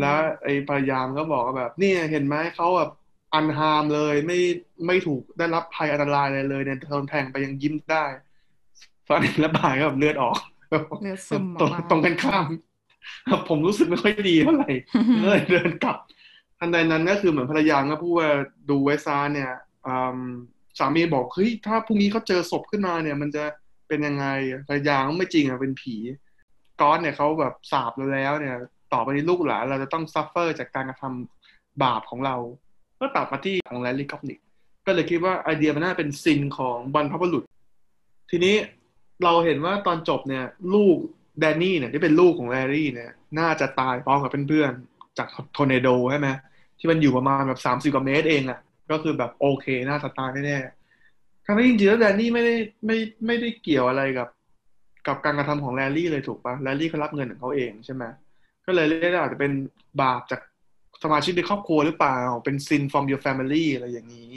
[0.00, 2.90] แล้วไอ้พยายามก็บอกว่าแบบนี่เห็นไหมเขาแบบ
[3.34, 4.38] อันฮามเลยไม่
[4.86, 8.04] ไม่ถูกได้รับภัยอันตรายอะไรเลยเนี่ยโดนแทงไปยังยิ้มได้
[9.08, 10.38] ฟันระบายก็แบบเลือดออก
[11.02, 12.46] เลือดซึมตรงตรงกันข้าม
[13.48, 14.70] ผมรู้สึกไม่ค่อยดีเท่าไหร่
[15.22, 15.96] เลยเดินกลับ
[16.58, 18.30] ทันใดนั้นก็คือเหมือนภรรยาก็พูดว่า
[18.70, 19.50] ดูไวซาเนี่ย
[20.78, 23.44] สามีบอกเฮ้ยถ้าพรุ่งนี้เขาเจอศพขึ้นมาเนี่ย มันจะ
[23.88, 24.26] เป็นยังไง
[24.68, 25.94] ภรรยาไม่จริงอะเป็นผี
[26.80, 28.56] ก้อนเนี่ยเขาแบบสาบเราแล้วเนี่ย
[28.92, 32.36] ต่อไปนี้ลูกหลานเราจะต้อง suffer จากการกระทำบาปของเรา
[33.00, 34.38] ก็ตัดมาที่ของแลลี่กอปนิก
[34.86, 37.44] ก็เลยคิดว่าไอเดียมันน่าเป็น sin ของบรรพบุรุษ
[38.30, 38.54] ทีนี้
[39.24, 40.44] เราเห็นว่าตอนจบเนี่ย
[40.74, 40.96] ลูก
[41.40, 46.28] แดนนี่เนี่ยที่เป็นลูกของแลลี่เนี่ย น่าจะตายพร้อมกับเพื่อนๆจากทอร์นาโดใช่ไหม
[46.78, 52.54] ที่มันอยู่ประมาณแบบสามสิบกว่าเมตรเองอะ่ะ ก็คือแบบโอเค น่าจะตายแน่ๆทั้งนี้จริงๆแล้วแดนนี่ไม่ได้
[52.86, 52.96] ไม่
[53.26, 54.28] ไม่ได้เกี่ยวอะไรกับ
[55.06, 58.04] กับการกระทำของแลลี่เลยถูกปะแลลี่เขารับเงินของเขาเองใช่ไหม
[58.66, 59.52] ก็เลยเรียกได้อาจจะเป็น
[60.02, 60.40] บาปจาก
[61.02, 64.34] สมาชิกในครอบครัวหรือเปล่า เป็น sin from your family อะไรอย่างนี้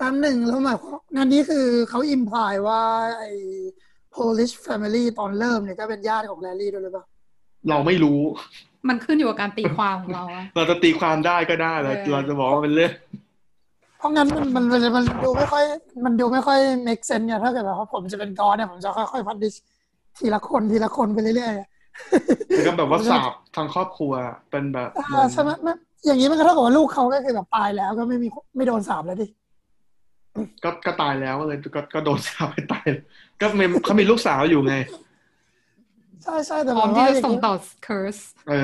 [0.00, 2.82] ตามหนึ่งแล้วหมายความนั่นนี้คือเขาอิมพายว่า
[3.18, 3.32] ไอ้
[4.14, 7.04] Polish family ตอนเริ่มเนี่ยก็เป็นญาติของแลลี่ด้วยหรือเปล่า
[7.68, 8.20] เราไม่รู้
[8.88, 12.92] มันขึ้นอยู่กับการตีความของเราอะเราจะตีความได้ก็ได้เราเราจะบอกว่าเป็นเรื่อง
[13.98, 14.64] เพราะงั้นมันมัน
[14.96, 15.64] มันดูไม่ค่อย
[16.04, 19.54] มันดูไม่ค่อย make sense เนี่ยถ้าเกิดแบบว่าผมจะเป็นกอนเนี่ยผมจะค่อยๆพัฒนิช
[20.18, 21.71] ทีละคนทีละคนไปเรื่อยๆ
[22.48, 24.12] แล้วก็แบบว่าสาบทางครอบครัว
[24.50, 24.90] เป็นแบบ
[25.32, 25.50] ใช่ไหม
[26.06, 29.26] อย่างนี้มันก็เท่ากับว่าลูกเขาก็คือแบบตายแล้วก็ไม่มีไม่โดนสาบแล้วดิ
[30.64, 32.84] ก็ก็ตายแล้วเลยก็ก็โดนสาบไปตาย
[33.40, 34.74] ก็มีเขามีลูกสาวอยู่ไง
[36.24, 38.16] ใช่ใช่แต่พร้อมที่จะส่งต่อ curse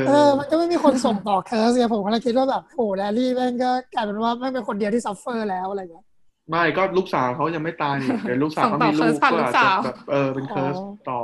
[0.09, 6.05] เออ มันก็ไม่มีคนส่งต่อ curse เนี่ยผมก็เลยคิดว่าแบบโอ้แลลี่แม่งก็กลายเป็นว่าไม่เป็นคนเดียวที่ suffer แล้วอะไรเงี้ย
[6.51, 10.77] ไม่ก็ลูกสาวเขายังไม่ตายนี่แต่ลูกสาวเขามีลูกก็อาจจะแบบเออเป็น curse
[11.11, 11.21] ต่อ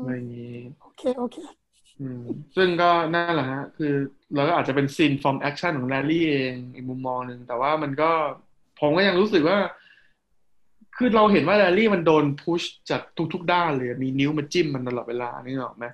[0.00, 1.38] อะไรอย่างนี้โอ เคโอเค
[2.56, 3.92] ซึ่งก็นั่นแหละฮะ คือ
[4.34, 8.10] เราก็อาจจะเป็น sin from action ของแรลลี่เองอีกมุมมองหนึ่ง แต่ว่ามันก็
[8.80, 9.58] ผมก็ยังรู้สึกว่า
[10.96, 13.00] คือเราเห็นว่าแรลลี่มันโดน push จาก
[13.32, 15.86] ทุกๆด้านเลย มีนิ้วมาจิ้มมันตลอดเวลานี่หรอกไหม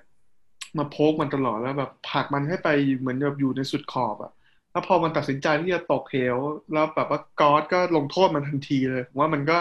[0.77, 4.31] มา poke มันตลอดแล้วแบบผลักมันให้ไปเหมือนแบบอยู่ในสุดขอบอะ
[4.71, 6.37] แล้วพอมันตัดสินใจที่จะตกเหว
[6.73, 9.59] แล้วแบบว่า God ก็ลงโทษมันทันทีเลยว่ามันก็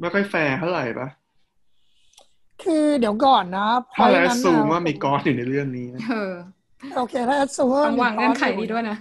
[0.00, 1.08] ไม่ค่อยแฟร์เท่าไหร่ปะ
[2.62, 6.32] คือเดี๋ยวก่อนนะถ้า assume ว่ามี God อยู่ในเรื่องนี้เออ
[6.96, 8.96] โอเคถ้า assume ว่าต้องวางเงื่อนไขนี้ด้วยนะ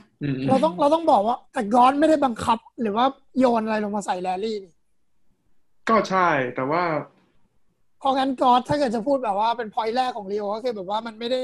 [0.50, 3.06] เราต้องเราต้องบอกว่า แต่กอสไม่ได้บังคับ หรือว่า
[3.39, 4.74] โยนอะไรลงมาใส่แรลลี่นี่
[5.89, 6.84] ก็ใช่แต่ว่า
[8.02, 11.39] พองั้นกอสถ้าเกิดจะพูดแบบว่าเป็นพอยต์แรกของรีโอก็คือแบบว่ามันไม่ได้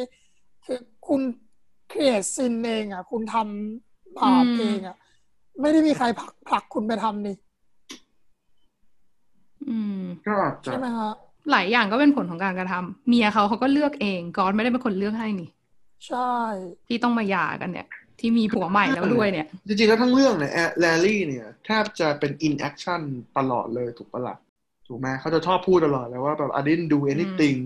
[0.65, 1.21] คือคุณ
[1.89, 4.95] เครียดซินเองอะ คุณทำบาปเองอะ
[5.61, 7.35] ไม่ได้มีใครผลักผลักคุณไปทำนี่
[9.67, 11.13] อืมก็ใช่ไหมฮะ
[11.51, 15.49] หลายอย่างก็เป็นผลของการกระทำเมียเขาเขาก็เลือกเองกอนไม่ได้เป็นคนเลือกให้นี่
[16.07, 16.33] ใช่
[16.87, 17.87] ที่ต้องมาหย่ากันเนี่ย
[18.19, 23.01] ที่มีผัวใหม่แล้วด้วยเนี่ย จริงๆแล้วทั้งเรื่องเนี่ยแลลี่เนี่ยแทบจะเป็น inaction
[23.37, 24.37] ตลอดเลยถูกปะละ่ะ
[24.87, 27.59] ถูกไหมเขาจะชอบพูดตลอดเลยว่าแบบ I didn't do anything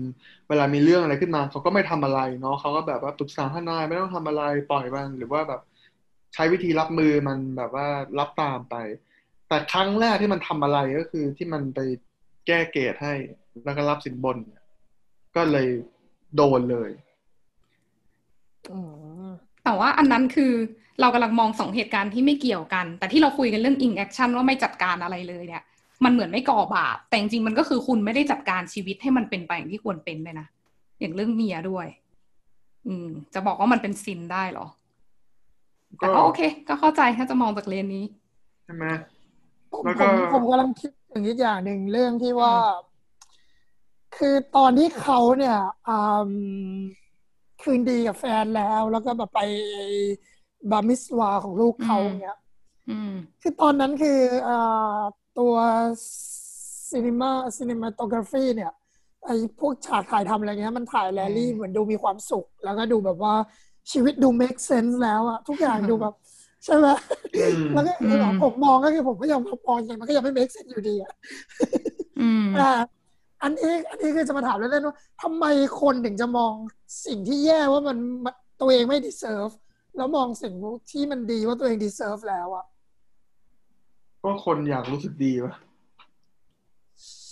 [0.48, 5.60] เวลามีเรื่องอะไรขึ้นมา เขาก็ไม่ทำอะไรเนาะเขาก็แบบว่าปรึกษาทนายไม่ต้องทำอะไรปล่อยมันหรือว่าแบบ
[6.34, 7.86] ใช้วิธีรับมือมันแบบว่า
[8.18, 8.76] รับตามไป
[9.48, 11.80] แต่ครั้งแรกที่มันทำอะไรก็คือที่มันไป
[12.46, 13.14] แก้เกรดให้
[13.64, 14.36] แล้วก็รับสินบน
[15.36, 15.68] ก็เลย
[16.36, 16.90] โดนเลย
[18.70, 18.78] อื
[19.26, 19.28] ม
[19.64, 20.52] แต่ว่าอันนั้นคือ
[21.00, 25.62] เรากำลังมองสองเหตุการณ์ที่ไม่เกี่ยวกัน แต่ที่เราคุยกันเรื่อง in action ว่าไม่จัดการอะไรเลยเนี่ย
[26.04, 30.46] มันเหมือนไม่ก่อบาป แต่จริงๆมันก็คือคุณไม่ได้จัดการชีวิตให้มันเป็นไปอย่างที่ควรเป็นเลยนะ
[31.00, 31.86] อย่างเรื่องเมียด้วย
[32.86, 34.66] อืม จะบอกว่ามันเป็นซินได้เหรอ
[35.98, 38.04] แต่ก็โอเค ก็เข้าใจถ้าจะมองจากเลนนี้
[38.64, 38.84] ใช่ไหม
[39.72, 42.52] ผมแล้วผก็มผมกำลังคิดถึงอีกอย่างหนึ่งเรื่องที่ว่า
[44.18, 45.96] คือตอนที่เขาเนี่ยอื
[46.28, 46.30] ม
[47.62, 49.40] คืนดีกับแฟนแล้ว แล้วก็แบบไป
[50.70, 52.36] bar mitzvah ของลูกเขาอืมเนี่ย
[52.90, 54.98] อืมคือตอนนั้นคืออ่า
[55.38, 55.54] ตัว
[56.90, 58.72] cinema cinematography เนี่ย
[59.26, 63.34] ไอ้พวกฉากถ่ายทำอะไรเงี้ยมันถ่ายแรลลี่อืมเหมือนดูมีความสุข แล้วก็ดูแบบว่า
[63.92, 66.14] ชีวิตดู make sense แล้วอะทุกอย่างดูแบบ
[66.64, 66.86] ใช่ไหม
[67.36, 71.12] อืมแล้วก็แล้วแบบผมมองก็คือผมก็ยังมองอย่างมันก็ยังไม่ make sense อยู่ดีอะ
[73.44, 75.44] อืมแต่อันนี้อันนี้คือจะมาถามเล่นๆว่าทำไม
[75.80, 76.52] คนถึงจะมอง
[77.06, 79.52] สิ่งที่แย่ว่ามันมันตัวเองไม่ deserve
[79.96, 80.52] แล้วมองสิ่ง
[80.90, 82.64] ที่มันดีว่าตัวเอง deserve แล้วอะ
[84.22, 85.54] ก็คนอยากรู้สึกดีวะ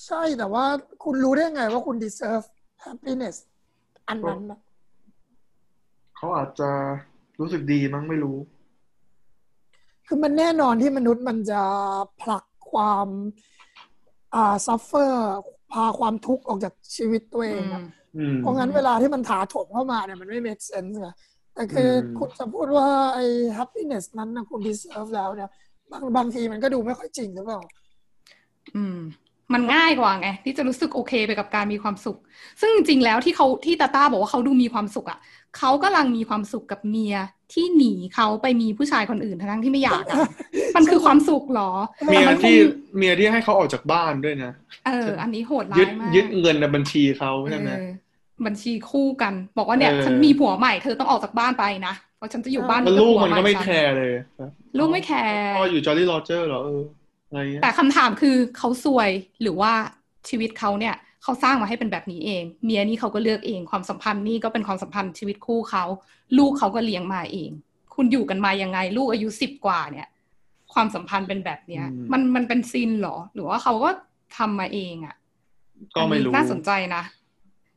[0.06, 0.64] ใช่แต่ว่า
[1.04, 2.46] คุณรู้ได้ไงว่าคุณ deserve
[2.84, 3.36] happiness
[4.08, 4.60] อันนั้นนะ
[6.16, 6.70] เขาอาจจะ
[7.40, 8.36] รู้สึกดีมั้งไม่รู้
[10.06, 11.62] คือมันแน่นอนที่มนุษย์มันจะ
[12.22, 13.08] ผลักความ
[14.34, 15.12] อ่า suffer
[15.72, 17.82] พาความทุกข์ออกจากชีวิตตัวเองอะ
[18.16, 21.08] อืมเพราะงั้นเวลาที่มันถาโถมเข้ามาเนี่ยมันไม่ make sense ไง
[21.54, 23.24] แต่คืออมคุณจะพูดว่าไอ้
[23.58, 25.50] happiness นั้นนะคุณ deserve แล้วเนี่ย
[25.90, 27.60] บางบางทีมันก็ดูไม่ค่อยจริงหรือเปล่า
[28.76, 28.98] อืม
[29.52, 32.18] มันง่ายกว่าไง ที่จะรู้สึกโอเคไปกับการมีความสุข
[32.60, 35.18] ซึ่งจริงๆแล้วที่เขาที่ตาต้าบอกว่าเขาดูมีความสุขอะ
[35.58, 37.16] เขากำลังมีความสุขกับเมีย
[37.52, 40.18] ที่หนีเขาไปมีผู้ชายคนอื่นทั้งๆที่ไม่อยากอะ
[40.76, 41.70] มันคือความสุขเหรอ
[42.04, 42.56] เมียแต่นคงที่
[42.96, 44.52] เมียที่ให้เขาออกจากบ้านด้วยนะ
[44.86, 47.88] เออ อันนี้โหดยึร้าดยมากยึดเงินในบัญชีเขาใช่ไหมเออ
[48.46, 54.10] บัญชีคู่กัน บอกว่าเนี่ยเออฉันมีผัวใหม่เธอต้องออกจากบ้านไปนะเพราะฉันจะอยู่บ้านแล้วนี้ลูกผัวมันใหก็ไม่ฉันแคร์เลย
[54.78, 56.82] ลูกไม่แคร์พ่ออยู่จอร์ดี้โรเจอร์เหรอเออ
[57.28, 59.10] อะไรเงี้ยแต่คำถามคือเขาซวย
[59.42, 59.72] หรือว่า
[60.28, 65.84] ชีวิตเขาเนี่ย เขาสร้างมาให้เป็นแบบนี้เอง เมียนี่เขาก็เลือกเอง ความสัมพันธ์นี่ก็เป็นความสัมพันธ์ชีวิตคู่เขา
[66.38, 67.50] ลูกเขาก็เลี้ยงมาเอง
[67.94, 70.08] คุณอยู่กันมายังไง ลูกอายุสิบกว่าเนี่ย
[70.74, 73.90] ความสัมพันธ์เป็นแบบเนี้ย มันมันเป็นซินเหรอ หรือว่าเขาก็
[74.36, 75.14] ทำมาเองอะ
[75.96, 77.02] ก็ไม่รู้อันนี้น่าสนใจนะ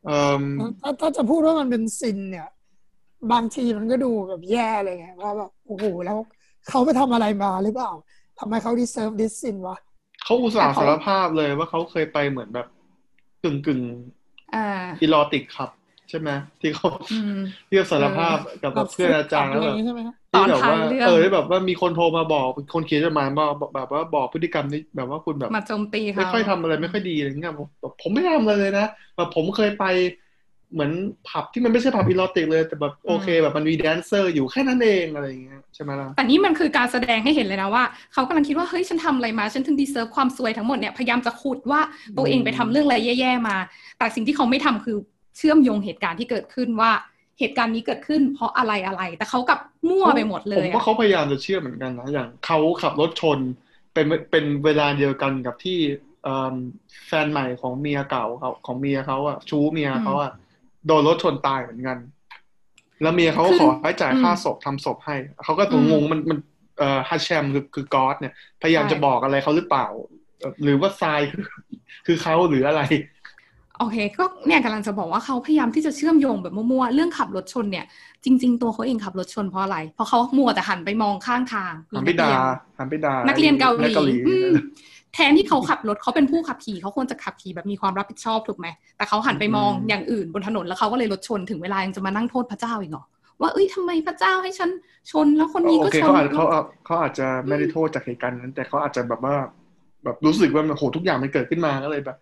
[0.05, 0.41] เอ่ม
[0.81, 2.47] ถ้าถ้าจะพูดว่ามันเป็นซินเนี่ย
[3.31, 6.17] บางทีมันก็ดูแบบแย่เลยไงว่าแบบโอ้โหแล้ว
[6.69, 7.91] เขาไปทำอะไรมาหรือเปล่า
[8.39, 9.77] ทำไมเขา deserve this sin วะ
[10.23, 12.67] เขาอุตส่าแต่ห์เขาสารภาพเลยว่าเขาเคยไปเหมือนแบบ
[13.45, 13.81] กึ่งกึ่ง
[14.53, 14.59] อ่า
[15.01, 15.69] erotic club
[16.09, 16.29] ใช่ไหม
[16.61, 17.31] ที่เขาอืม
[17.67, 28.83] ที่เขาสารภาพกับแบบเพื่อนอาจารย์อะแล้วไรแบบอย่างงี้ใช่ไหมฮะตอนที่แบบท้ายว่าเรื่องเออที่แบบว่ามีคนโทรมาบอกคนเขียนจดหมายมาบอกแบบว่าบอกพฤติกรรมนี้แบบว่าคุณแบบมาโจมตีเขาไม่ค่อยทำอะไรไม่ค่อยดีอะไรเงี้ยผมแบบผมไม่ทำอะไรเลยนะ
[29.15, 29.83] แบบผมเคยไป
[30.75, 30.91] เหมือน
[31.29, 37.83] ผับที่มันไม่ใช่ผับ erotic เลย แต่แบบโอเค แบบมันมีแดนเซอร์อยู่แค่นั้นเองอะไรอย่างเงี้ยใช่ไหมล่ะแต่นี่มันคือการแสดงให้เห็นเลยนะว่า
[38.13, 41.81] เขากำลังคิดว่าเฮ้ยฉันทำอะไรมาฉันถึงดีเซิร์ฟความซวยทั้งหมดเนี่ยพยายามจะขุดว่า
[42.17, 43.57] ตัวเองไปทำเรื่องอะไรแย่ๆมา
[43.97, 44.97] แต่สิ่งที่เขาไม่ทำคือ
[45.37, 46.91] เชื่อมโยงเหตุการณ์ที่เกิดขึ้นว่า
[47.39, 49.59] เหตุการณ์นี้เกิดขึ้นเพราะอะไรอะไร แต่เขากลับ
[49.89, 53.39] มั่วไปหมดเลผมยว่าอะเขาพยายามจะเชื่อเหมือนกันนะอย่างเขาขับรถชน
[53.93, 55.79] เป็นเป็นเวลาเดียวกันกับที่
[56.23, 56.55] เอิ่ม
[57.07, 60.31] แฟนใหม่ของเมียเก่าเขาของเมียเขาอะชู้เมียเขาอะ
[60.87, 61.97] โดนรถชนตายเหมือนกัน
[63.01, 66.39] แล้วเมียเขาก็ขอให้จ่ายค่าศพทำศพให้ เขาก็ตัวงงมันมัน
[66.79, 69.87] เอ่อฮัชแชมคือคือกอสเนี่ย พยายามจะบอกอะไรเขาหรือเปล่า
[70.39, 71.45] เอ่อหรือว่าทรายคือ
[72.05, 72.81] คือเขาหรืออะไร
[73.79, 77.85] โอเค ก็เนี่ยกำลังจะบอกว่าเขาพยายามที่จะเชื่อมโยงแบบมั่วๆ เรื่องขับรถชนเนี่ย
[78.25, 82.31] จริง ๆ ตัวเขาเองขับรถชนเพราะอะไร เพราะเขามัวแต่หันไปมองข้างทางหันไปด่า
[82.77, 84.51] หันไปด่านักเรียนเกาหนัลีเกาหลีอืม
[85.15, 93.03] แทนที่เขาขับรถเขาเป็นผู้ขับขี่เขาควรจะขับขี่แบบมีความรับผิดชอบถูกไหม แต่เขาหันไปมองอย่างอื่นบนถนนแล้วเขาก็เลยรถชนถึงเวลายังจะมานั่งโทษพระเจ้าอีกเหรอ
[93.41, 94.69] ว่าเอ้ยทำไมพระเจ้าให้ฉัน
[95.11, 99.35] ชนแล้วคนนี้โอก็เคชนเขาอาจเขาอาจเขาอาจจะไม่ได้โทษจากเหตุการณ์นั้น แต่เขาอาจจะแบบว่า
[100.03, 102.17] แบบรู้สึกว่าโหทุกอย่างมันเกิดขึ้นมาก็เลยแบบ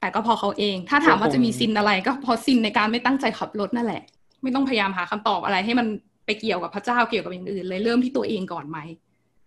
[0.00, 4.02] แต่ก็พอเขาเอง ถ้าถามว่าก็คงจะมีซินอะไร ก็เพอซินในการไม่ตั้งใจขับรถนั่นแหละ
[4.42, 5.86] ไม่ต้องพยายามหาคำตอบอะไร ให้มัน
[6.26, 8.78] ไปเกี่ยวกับพระเจ้าเกี่ยวกับอย่างอื่นเลยเริ่มที่ตัวเองก่อนไหม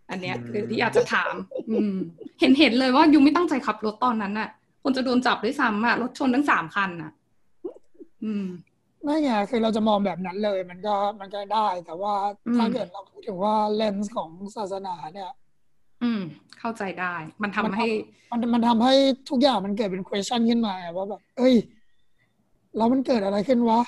[0.10, 1.34] อันเนี้ยคือที่อยากจะถาม
[1.70, 1.96] อืม
[2.40, 4.50] เห็นเห็นเลยว่ายูไม่ตั้งใจขับรถตอนนั้นน่ะ
[4.84, 7.12] คนจะโดนจับด้วยซ้ำอะรถชนทั้งสามคันน่ะ
[8.24, 8.46] อืม
[9.04, 12.14] ไม่ไงคือเราจะมองแบบนั้นเลย มันก็มันก็ได้ แต่ว่า
[12.48, 15.32] อืมถ้าเกิดเราพูดถึงว่าเลนส์ของศาสนาเนี่ย
[16.04, 16.22] อืม
[16.60, 17.86] เข้าใจได้ มันทำให้
[18.32, 18.94] มันมันทำให้
[19.30, 21.56] ทุกอย่างมันเกิดเป็น question ขึ้นมาว่าแบบเอ้ย
[22.78, 23.82] แล้วมันเกิดอะไรขึ้นวะ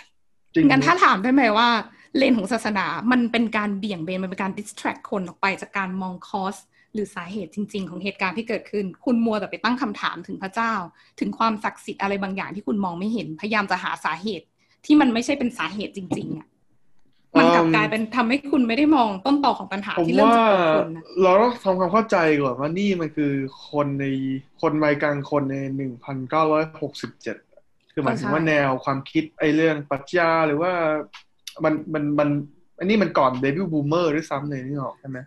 [0.53, 1.69] จริงงั้นถ้าถามได้ไหมว่า
[2.17, 6.55] เลนของศาสนา มันเป็นการเบี่ยงเบน มันเป็นการ distract คนออกไปจากการมองคอส
[6.93, 10.73] หรือสาเหตุจริง ๆ ของเหตุการณ์ที่เกิดขึ้น คุณมัวแต่ไปตั้งคำถามถึงพระเจ้า
[11.19, 14.45] ถึงความศักดิ์สิทธิ์อะไรบางอย่างที่คุณมองไม่เห็น พยายามจะหาสาเหตุ
[14.85, 16.47] ที่มันไม่ใช่เป็นสาเหตุจริง ๆอะ
[17.39, 23.33] มันกลับกลายเป็นทำให้คุณไม่ได้มองต้นตอของปัญหาที่เริ่มจากตัวคุณนะเราต้องทำความเข้าใจก่อนว่านี่มันคือ
[23.69, 24.05] คนใน
[24.61, 27.37] คนวัยกลางคนในหนึ่งพันเก้าร้อยหกสิบเจ็ด
[27.93, 30.71] คือหมายถึงว่าแนวความคิดไอ้เรื่องปรัชญาหรือว่า
[31.63, 32.29] มันมันมัน
[32.79, 35.17] อันนี้มันก่อนเดบิวต์บูมเมอร์ด้วยซ้ำเลยนี่หรอกใช่ไหม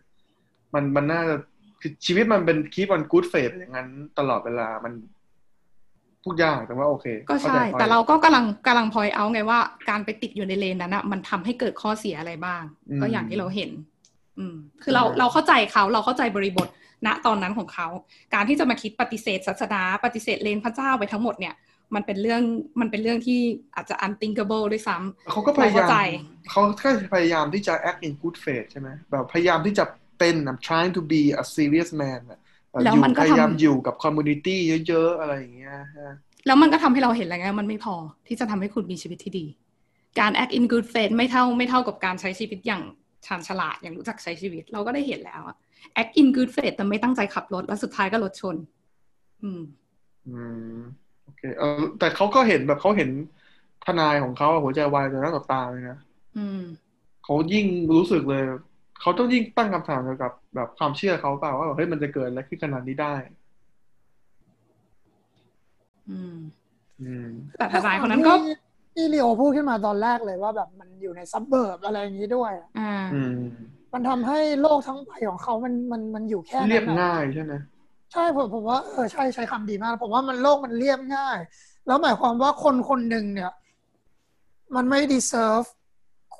[0.74, 1.36] มันมันน่าจะ
[1.80, 4.92] คือชีวิตมันเป็นคีปวันกู๊ดเฟสอย่างนั้นตลอดเวลามัน
[6.22, 9.58] พูดยากแต่ว่าโอเค ก็ข้ใช่จแต่เราก็กำลังกำลังพอยเอาไงว่า
[9.90, 12.62] การไปติดอยู่ในเลนนั้นอะมันทำให้เกิดข้อเสียอะไรบ้าง
[13.00, 13.70] ก็อย่างที่เราเห็น
[14.38, 16.68] อืม คือเราเราเข้าใจเขาเราเข้าใจบริบท
[17.06, 17.88] ณตอนนั้นของเขา
[18.34, 21.54] การที่จะมาคิดปฏิเสธศาสนา ปฏิเสธเลนพระเจ้าไปทั้งหมดเนี่ย
[21.94, 22.42] มันเป็นเรื่อง
[22.80, 23.40] มันเป็นเรื่องที่
[23.74, 29.84] อาจจะ unthinkable ด้วยซ้ำเขาก็พยายาเราเข้าใจมเขาแค่พยายามที่จะ act in good faith ใช่ไหมแบบพยายามที่จะ
[30.18, 32.38] เป็น I'm trying to be a serious man อะ
[32.70, 34.56] แบบแล้วอยู่มันก็พยายามทำอยู่กับ community
[34.88, 36.12] เยอะ ๆ อะไรอย่างเงี้ยฮะ
[36.46, 37.94] แล้วมันก็ทำให้เราเห็นแล้วไงว่ามันไม่พอ
[38.26, 39.46] ที่จะทำให้คุณมีชีวิตที่ดี
[40.20, 42.82] การ act in good faith ไม่เท่าไม่เท่ากับการใช้ชีวิตอย่าง
[43.26, 45.56] ชาญฉลาดอย่างรู้จักใช้ชีวิต เราก็ได้เห็นแล้วอะ
[46.00, 48.56] act in good faith แต่ไม่ตั้งใจขับรถแล้วสุดท้ายก็รถชน
[49.42, 49.62] อืม
[50.28, 50.42] อื
[50.76, 51.01] มโอ
[51.42, 53.10] เคเออแต่เขาก็เห็นแบบเขาเห็น
[53.86, 55.98] ทนายของเขาอะหัวใจวายต่อหน้าต่อตาเลยนะ
[56.38, 56.62] อืม
[57.24, 58.42] เขายิ่งรู้สึกเลย
[59.00, 63.14] เขาต้องยิ่งตั้งคำถามเกี่ยวกับแบบความเชื่อเขาเปล่าว่าแบบเฮ้ยมันจะเกิดอะไรขึ้นขนาดนี้ได้
[66.10, 66.36] อืม
[67.02, 67.28] อืม
[67.58, 68.54] แต่ทนายคนนั้นก็ที่
[68.94, 73.38] ที่ลีโอพูดขึ้นมาตอนแรกเลยว่าแบบมันอยู่ในซับเบิร์บอะไรอย่างนี้ด้วยอะอ่าอืม
[73.92, 77.52] มันทำให้โลกทั้งใบของเขามันมันมันอยู่แค่นั้นอะเรียบง่ายใช่ไหม
[78.12, 81.38] ใช่ผมผมว่าเออใช่ใช้คำดีมาก ผมว่ามันโลกมันเรียบง่าย
[81.86, 83.52] แล้วหมายความว่าคนคนหนึ่งเนี่ย
[84.74, 85.66] มันไม่ deserve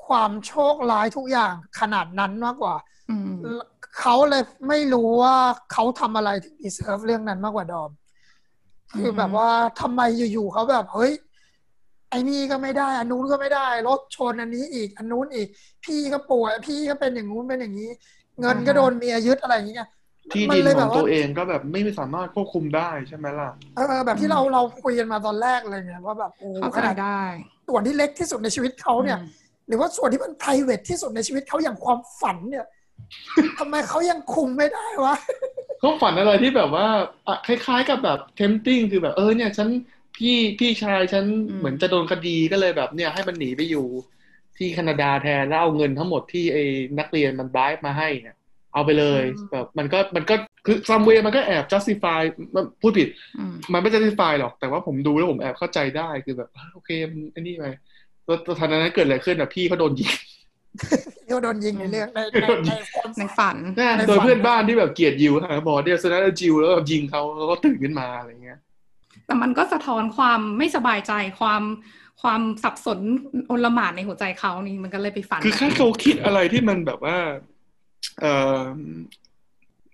[0.07, 2.75] ความโชคร้ายทุกอย่างขนาดนั้นมากกว่า
[3.99, 5.37] เขาเลยไม่รู้ว่า
[5.73, 7.91] เขาทำอะไรถึง deserve เรื่องนั้นมากกว่าดอม
[8.99, 10.01] คือแบบว่าทำไม
[10.33, 11.13] อยู่ๆเขาแบบเฮ้ย
[12.11, 15.49] ไอ้นี่ก็ไม่ได้ อันนู้นก็ไม่ได้ รถชนอันนี้อีก อันนู้นอีก
[15.85, 17.91] พี่ก็ป่วย พี่ก็เป็นอย่างนู้นเป็นอย่างนี้
[18.41, 19.89] เงินก็โดนเมียยึดอะไรอย่างเงี้ย
[20.31, 27.21] ที่มัดินเลยขแบองบตัวว่าเองก็แบบไม่สามารถควบคุมได้ใช่ไหมล่ะเออแบบที่เราเราคุยกันมาตอนแรกเลยเนี่ยว่าแบบโอ้เข้าขใจนาดได้
[27.69, 29.29] ส่วนที่เล็กที่สุดในชีวิตเขาเนี่ยอืม
[29.69, 32.67] หรือว่าส่วนที่มัน p r i v a t ที่สุดในชีวิตเขาอย่างความฝันเนี่ย
[33.59, 35.15] ทำไมเขายังคุมไม่ได้วะ
[35.81, 36.87] เขาฝันอะไรที่แบบว่า
[37.27, 39.69] อะคล้ายๆกับแบบ tempting คือแบบเออเนี่ยฉัน
[40.17, 43.87] พี่พี่ชายฉันอืมเหมือนจะโดนคดีก็เลยแบบเนี่ยให้มันหนีไปอยู่
[44.57, 46.65] ที่แคนาดาแทนแล้วเอาเงินทั้งหมดที่ไอ้
[46.99, 48.37] นักเรียนมันบายมาให้เนี่ย
[48.75, 50.35] เอาไปเลยแบบมันก็มันก็
[50.67, 52.21] คือซัมเวมันก็แอบ justify
[52.55, 53.09] มันพูดผิด
[53.39, 57.65] อืมมันไม่ justify หรอก แต่ว่าผมดูแล้วผมแอบเข้าใจได้คือแบบ โอเคมันไอ้นี่ไป
[58.27, 60.13] แล้วตอนนั้นเกิดอะไรขึ้นอะพี่เขาโดนยิง
[61.29, 68.59] ที่โดนยิงในเรื่องในในในความในฝันฝันในฝันโดยเพื่อนบ้านที่แบบเกลียดยิวหาบอกเดียวสนั้นจิวแล้วแบบยิงเขาแล้วก็ตื่นขึ้นมาอะไรเงี้ย
[69.27, 71.63] แต่มันก็สะท้อนความไม่สบายใจความ
[72.23, 72.99] ความสับสน
[73.49, 77.17] โอลหม่านในหัวใจเขานี่มันก็เลยไปฝัน คือแค่เขาคิดอะไรที่มันแบบว่า
[78.21, 78.27] เอ
[78.59, 78.63] อ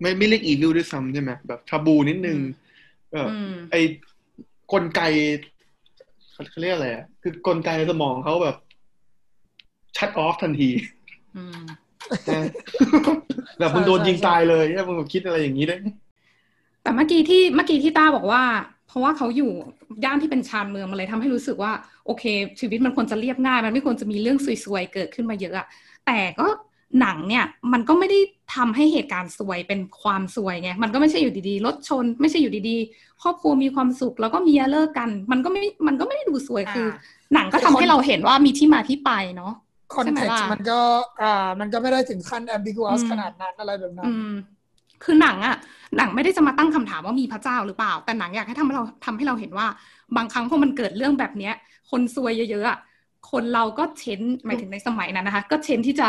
[0.00, 2.38] ไม่ไม่เรียกอีวิลด้วยซ้ำใช่ไหมแบบทาบูนิดนึง
[3.12, 3.80] แบบอืมไอ้
[4.72, 5.00] กลไก
[6.32, 8.56] เขาเขาเรียกอะไรอะคือกลไกในสมองเขาแบบ
[9.96, 10.70] ชัดออฟทันที
[11.36, 11.62] อืม
[12.30, 12.42] นะ
[13.58, 15.76] แบบมึงโดนยิงตายเลยเนี่ยมึงคิดอะไรอย่างนี้ได้
[16.82, 18.42] แต่เมื่อกี้ที่เมื่อกี้ที่ต้าบอกว่า
[18.86, 19.52] เพราะว่าเขาอยู่
[20.04, 21.72] ย่านที่เป็นชานเมืองมันเลยทำให้รู้สึกว่า
[22.06, 22.24] โอเค
[22.60, 25.66] ชีวิตมันควรจะเรียบง่าย มันไม่ควรจะมีเรื่องซวยๆเกิดขึ้นมาเยอะอะ
[26.06, 26.46] แต่ก็
[27.00, 28.18] หนังเนี่ยมันก็ไม่ได้
[28.54, 36.86] ทำให้เหตุการณ์ซวยเป็นความซวยไงมันก็ไม่ใช่อยู่ดีๆรถชน ไม่ใช่อยู่ดีๆ ครอบครัวมีความสุขแล้วก็เมียเลิกกัน มันก็ไม่มันก็ไม่ได้ดูซวยคือ
[37.34, 39.52] หนังก็ทำให้เราเห็นว่ามีที่มาที่ไปเนาะ
[39.94, 40.80] คอนใช่ไหมเท็กล่ะซ์มันก็
[41.22, 44.32] อ่า มันก็ไม่ได้ถึงขั้น ambiguous อืมขนาดนั้นอะไรแบบนั้นอืม
[45.04, 45.56] คือหนังอะ
[45.96, 49.66] หนังไม่ได้จะมาตั้งคำถามว่ามีพระเจ้าหรือเปล่า แต่หนังอยากให้ทำให้เราทำให้เราเห็นว่า
[50.16, 51.54] บางครั้งพอมันเกิดเรื่องแบบเนี้ย
[51.90, 52.78] คนซวยเยอะๆอะ
[53.30, 56.08] คนเราก็เช้นหมายถึงในสมัยนั้นนะคะ ก็เช้นที่จะ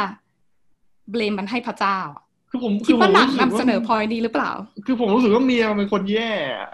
[1.12, 4.52] เบลมมันให้พระเจ้าอะคือผมคิดผมว่าหนังรู้สึกนำเสนอพอยนี้หรือเปล่า
[4.86, 6.70] คือผมรู้สึกว่าเมียมันเป็นคนแย่อะ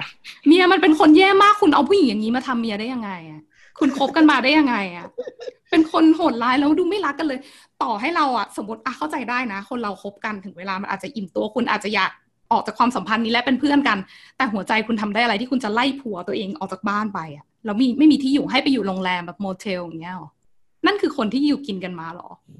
[0.47, 3.41] เมียมันเป็นคนแย่มากคุณเอาผู้หญิงอย่างนี้มาทำเมียได้ยังไงอะ
[3.79, 5.07] คุณคบกันมาได้ยังไงอะ
[5.71, 7.39] เป็นคนโหดร้ายแล้วดูไม่รักกันเลย
[7.83, 12.11] ต่อให้เราอะสมมติอะเข้าใจได้นะ คนเราคบกันถึงเวลามันอาจจะอิ่มตัวคุณอาจจะอยาก
[12.51, 13.97] ออกจากความสัมพันธ์นี้และเป็นเพื่อนกัน
[14.37, 20.29] แต่หัวใจคุณทำได้อะไรที่คุณจะไล่ผัวตัวเองออกจากบ้านไปอะแล้วมีไม่มีที่อยู่ให้ไปอยู่โรงแรมแบบโมเทลอย่างเงี้ยหรอ
[20.85, 22.51] นั่นคือคนที่อยู่กินกันมาหรออ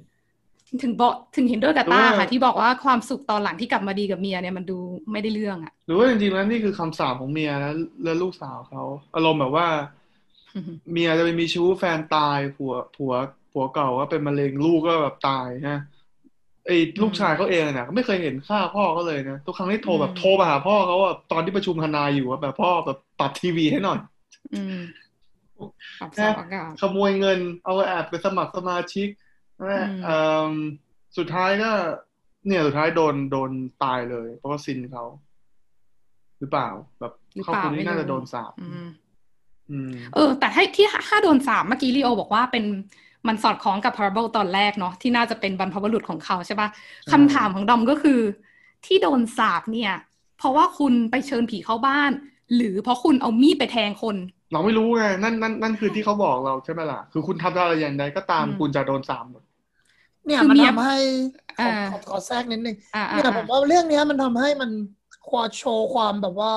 [0.84, 4.78] ถึงบอกถึงเห็นด้วยกับต้าหรือว่าค่ะที่บอกว่าความสุขตอนหลังที่กลับมาดีกับเมียเนี่ยมันดู
[5.12, 7.72] ไม่ได้เรื่องอะหรือว่าจริงๆแล้วนี่คือคำสาปของเมียและ
[8.04, 8.84] และลูกสาวเขา
[9.16, 9.68] อารมณ์แบบว่า
[10.92, 13.14] เมียจะไปมีชู้แฟนตายผัวผัว
[13.52, 15.82] ผัวเก่าก็เป็นมะเร็งลูกก็แบบตายฮะ
[16.68, 24.00] ไอ้ลูกชายเขาเองเนี่ยก็ไม่เคยเห็นค่าพ่อเขาเลยนะทุกครั้งที่โทรแบบอืมโทรมาหาพ่อเขาอะตอนที่ประชุมทนายอยู่อะแบบพ่อแบบปรับทีวีให้หน่อย
[24.54, 24.78] อืม
[26.00, 29.08] ปรับสภาพอากาศขโมยเงินเอาแอบไปสมัครสมาชิก
[29.58, 30.52] นั่นแหละอืมเอิ่ม
[31.18, 31.72] สุดท้ายก็
[32.48, 33.52] เนี่ยสุดท้ายโดนโดน
[33.84, 35.04] ตายเลย เพราะว่าซินเขา
[36.40, 38.88] หรือเปล่า แบบหรือครอบเปล่าครัวนี้ไม่น่าจะรู้โดนสาปอืม
[39.72, 42.66] อืมเออ แต่ถ้าที่ถ้าโดนสาปเมื่อกี้ลีโอบอกว่าเป็น
[43.28, 46.70] มันสอดคล้องกับ parable ตอนแรกเนาะที่น่าจะเป็นบรรพบุรุษของเขาใช่ปะ
[47.12, 48.20] คำถามของดอมก็คือ
[48.86, 49.94] ที่โดนสาปเนี่ย
[50.38, 52.12] เพราะว่าคุณไปเชิญผีเข้าบ้าน
[52.56, 54.16] หรือเพราะคุณเอามีดไปแทงคน
[54.52, 59.44] เราไม่รู้ไงนั่นนั่นนั่นคือที่เขาบอกเราใช่ไหมล่ะ คือคุณทำอะไรอย่างใดก็ตามอืมคุณจะโดนสาปหมด
[60.26, 60.98] เนี่ยคือมันเมียทำให้
[61.60, 64.72] ขออ่าขอขอแทรกนิดนึงอ่าอ่าเนี่ยผมว่าเรื่องเนี้ยมันทำให้มัน
[65.30, 66.54] ควาโชว์ความแบบว่า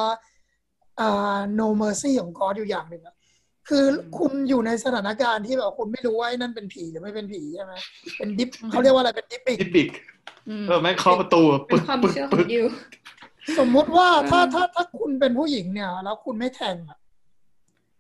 [1.01, 3.15] อ่า no mercy ของกอดอยู่อย่างหนึ่งอะ
[3.69, 3.85] คือ
[4.19, 7.75] คุณอยู่ในสถานการณ์ที่แบบคุณไม่รู้ว่าไอ้นั่นเป็นผีหรือไม่เป็นผีใช่ไหม
[8.19, 9.89] เป็นดิฟเขาเรียกว่าอะไรเป็นดิฟปิกทิปิก
[10.49, 12.67] อืมเออแม่งเคาะประตูอะเป็ปึ๊นกความปึ๊กเชื่อขอปึ๊กงยิว
[13.59, 16.99] สมมุติว่าเออถ้าถ้าถ้าคุณเป็นผู้หญิงเนี่ย แล้วคุณไม่แทงอะ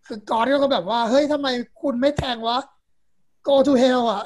[0.06, 1.48] คือกอดก็แบบว่า เฮ้ยทำไม
[1.82, 2.58] คุณไม่แทงวะ
[3.48, 4.22] go to hell อะ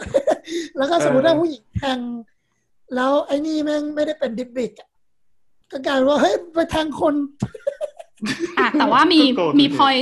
[0.76, 1.98] แล้วก็สมมติเออถ้าผู้หญิงแทง
[2.94, 4.88] แล้วไอ้นี่แม่งไม่ได้เป็นดิบบิกอะ
[5.70, 7.14] ก็กลายเป็นว่า เฮ้ย ไปแทงคน
[8.58, 9.94] อะ แต่ว่ามีก็โกรธมีดิพอย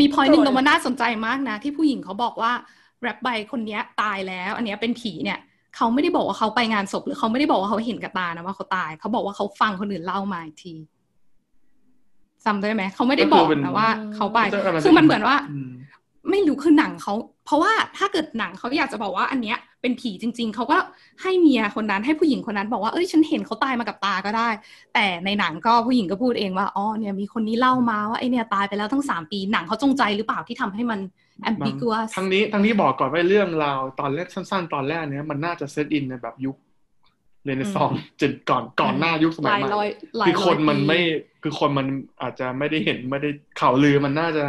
[0.00, 2.52] มีพอยหนึ่งโกรธตรงมันน่าสนใจมากนะ ที่ผู้หญิงเขาบอกว่า
[3.02, 5.38] แรปไบคนเนี้ยตายแล้ว อันเนี้ยเป็นผีเนี่ย
[5.76, 10.74] เขาไม่ได้บอกว่าเขาไปงานศพหรือเขาไม่ได้บอกว่าเขาเห็นกับตานะว่าเขาตาย เขาบอกว่าเขาฟังคนอื่นเล่ามาอีกที
[12.44, 15.70] จำได้ไหมเขาไม่ได้บอกก็คือเป็นนะว่า เขาไปก็อะไรคือมันเหมือนว่าอืม
[16.30, 20.78] ไม่รู้คือหนังเขา เพราะว่าถ้าเกิดหนังเขาอยากจะบอกว่าอันเนี้ยเป็นผีจริง ๆ เขาก็
[21.22, 24.48] ให้เมียคนนั้นให้ผู้หญิงคนนั้นบอกว่าเอ้ยฉันเห็นเขาตายมากับตาก็ได้
[24.94, 31.00] แต่ในหนังก็ผู้หญิงก็พูดเองว่าอ๋อเนี่ยมีคนนี้เล่ามาว่าไอเนี่ยตายไปแล้วตั้งสามปีหนังเขาจงใจหรือเปล่าที่ทำให้มัน
[31.48, 36.56] ambiguous ทั้งนี้ทั้งนี้บอกก่อนว่าเรื่องราวตอนแรกสั้น ๆ ตอนแรกเนี้ยมันน่าจะเซตอินในแบบยุค
[37.44, 41.00] เรเนซองส์จนก่อนก่อนหน้ายุคสมัหยลายใหม่ร้อยหลายคือคนร้ยมันปีไม่
[41.42, 41.86] คือคนมัน
[42.22, 44.44] อาจจะไม่ได้เห็นไม่ได้ข่าวลือมันน่าจะ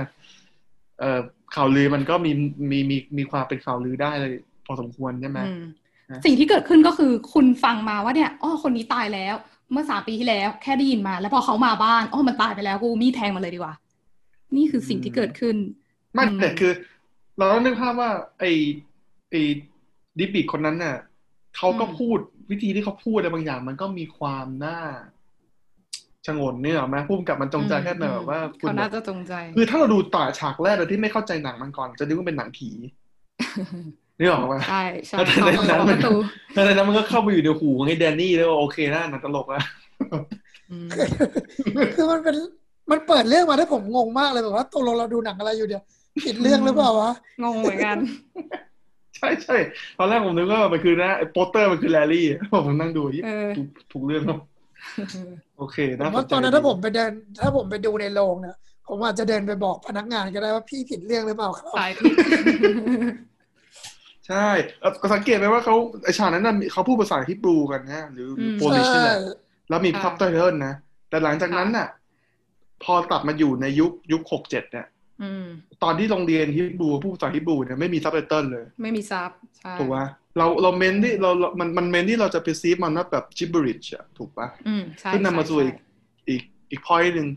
[1.00, 1.20] เอ่อ
[1.56, 2.32] ข่าวลือมันก็มี
[2.72, 4.34] มีมีมีความเป็นข่าวลือได้เลย
[4.66, 5.64] พอสมควรใช่ไหมอืม
[6.12, 9.36] นะสิ่งที่เกิดขึ้นก็คือคุณฟังมาว่าเนี่ยอ๋อคนนี้ตายแล้ว
[9.72, 13.74] เมื่อสามปีที่แล้วแค่ได้ยินมา แล้วพอเขามาบ้านอ๋อมันตายไปแล้วกูมีดแทงมาเลยดีกว่า
[14.56, 15.56] นี่คือสิ่งที่เกิดขึ้น
[16.14, 16.72] ไม่อืมแต่คือ
[17.38, 18.52] เราต้องนึกภาพว่า ไอ้
[19.32, 19.42] ไอ้
[20.20, 20.96] ดิบิกคนนั้นน่ะ
[21.58, 22.18] เขาก็อืมพูด
[22.52, 24.80] วิธีที่เขาพูดอะไรบางอย่าง มันก็มีความน่า
[26.28, 32.70] ชงนเนี่ยหรอไหมพูดกับมันจงใจแค่แบบว่าคุณเขาแบน่าบจะจงใจ คือถ้าเราดูต่อฉากแรกโดยที่ไม่เข้าใจหนังมันก่อน จะนึกว่าเป็นหนังผี
[34.20, 36.14] นี่หรอกปะใช่ใช่แต่ในหนังเขามันเปิดประตู
[36.54, 39.64] แล้วในนั้นมันก็เข้าไปอยู่ในหูของไอ้แดนนี่แล้วว่าโอเคนะหนังตลกแล้ว
[40.72, 40.88] อืม
[41.96, 42.36] คือมันเป็น
[42.92, 45.84] มันเปิดเรื่องมาได้ผมงงมากเลยแบบว่าตกลงเราดูหนังอะไรอยู่เดียว
[46.24, 47.12] ผิดเรื่องหรือเปล่าวะ
[47.44, 47.98] งงเหมือนกัน
[49.16, 49.58] ใช่ใช่
[49.98, 54.40] ตอนแรกผมนึกว่ามันคือนะไอ้โปสเตอร์มันคือแลลี่ผมนั่งดูที่เออถูกถูกเรื่องแล้ว
[55.58, 58.56] โอเคผมน่าสว่านใจตอนนั้นดีถ้าผมไปเดิน ถ้าผมไปดูในโรงเนี่ย
[58.88, 62.14] ผมอาจจะเดินไปบอกพนักงานก็ได้ว่าพี่ผิดเรื่องหรือเปล่าครับสายผิด
[64.28, 64.48] ใช่
[64.82, 69.34] แล้วก็สังเกตไหมว่าเขาไอฉากนั้นน่ะเขาพูดภาษาฮิบรูกันนะหรือหรือมโปลิชนี่แหละใช่
[69.70, 70.74] แล้วมีค่ะซับไตเติลนะ
[71.10, 71.88] แต่หลังจากนั้นน่ะ
[72.84, 74.93] พอตัดมาอยู่ในยุคยุคหกเจ็ดเนี่ยอืม
[75.84, 80.06] ตอนที่โรงเรียนฮิบรูพูดภาษาฮิบรูเนี่ยไม่มีซับไตเติลเลย ไม่มี sub ใช่ถูกปะ
[80.38, 85.78] เราเรา meant ที่เราเรามันมัน meant ที่เราจะ perceive มันว่าแบบ gibberish อะถูกปะอืมใช่ซึ่งนำมาสู่ใช่อีก
[86.30, 87.28] อีกอีก point หนึ่ง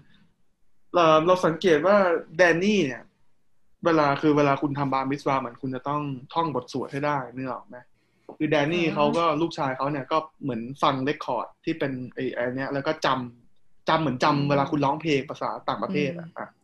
[0.95, 1.97] เราเราสังเกตว่า
[2.37, 3.03] แดนนี่เนี่ย
[3.85, 6.03] เวลาคือเวลาคุณทำ bar mitzvah เหมือนคุณจะต้อง
[6.35, 7.77] ท่องบทสวดให้ได้นึกออกไหม
[8.39, 16.56] คือแดนนี่เขาก็ลูกชายเขาเนี่ยก็เหมือนฟัง record ที่เป็นไอ้ไอ้เนี้ยแล้วก็จำจำเหมือนจำเวลาคุณร้องเพลงภาษาต่างประเทศอะอะอืม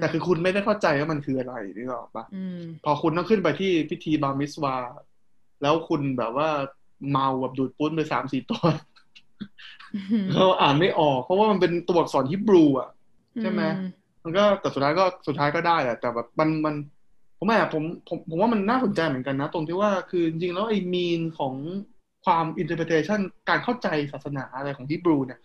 [0.00, 4.74] แต่คือคุณไม่ได้เข้าใจว่ามันคืออะไรนึกออกปะอืมพอคุณต้องขึ้นไปที่พิธีบาร์มิสวา
[5.62, 6.48] แล้วคุณแบบว่า
[7.10, 8.64] เมาแบบดูดปุ้นไปสามสี่ตัว
[10.32, 12.88] เขาอ่านไม่ออก เพราะว่ามันเป็นตัวอักษรฮิบรูอะ
[13.40, 13.62] ใช่ไหม
[14.22, 16.74] มันก็แต่สุดท้ายก็สุดท้ายก็ได้แหละแต่แบบมันมัน
[17.38, 21.54] ผมแอบผมผมผมว่ามันน่าสนใจเหมือนกันนะ ตรงที่ว่าคือจริงๆแล้วไอ้มีนของ
[22.24, 25.40] ความ interpretation การเข้าใจศาสนาอะไรของฮิบรูเนี่ย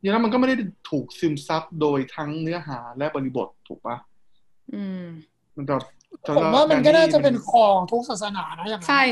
[0.00, 0.54] จริงๆแล้วมันก็ไม่ได้
[0.90, 3.96] ถูกซึมซับโดยทั้งเนื้อหาและบริบทถูกปะ
[4.74, 5.04] อืม
[5.56, 5.74] มันจะ
[6.38, 9.02] ผมว่ามันก็น่าจะเป็นของทุกศาสนานะอย่างนั้นใช่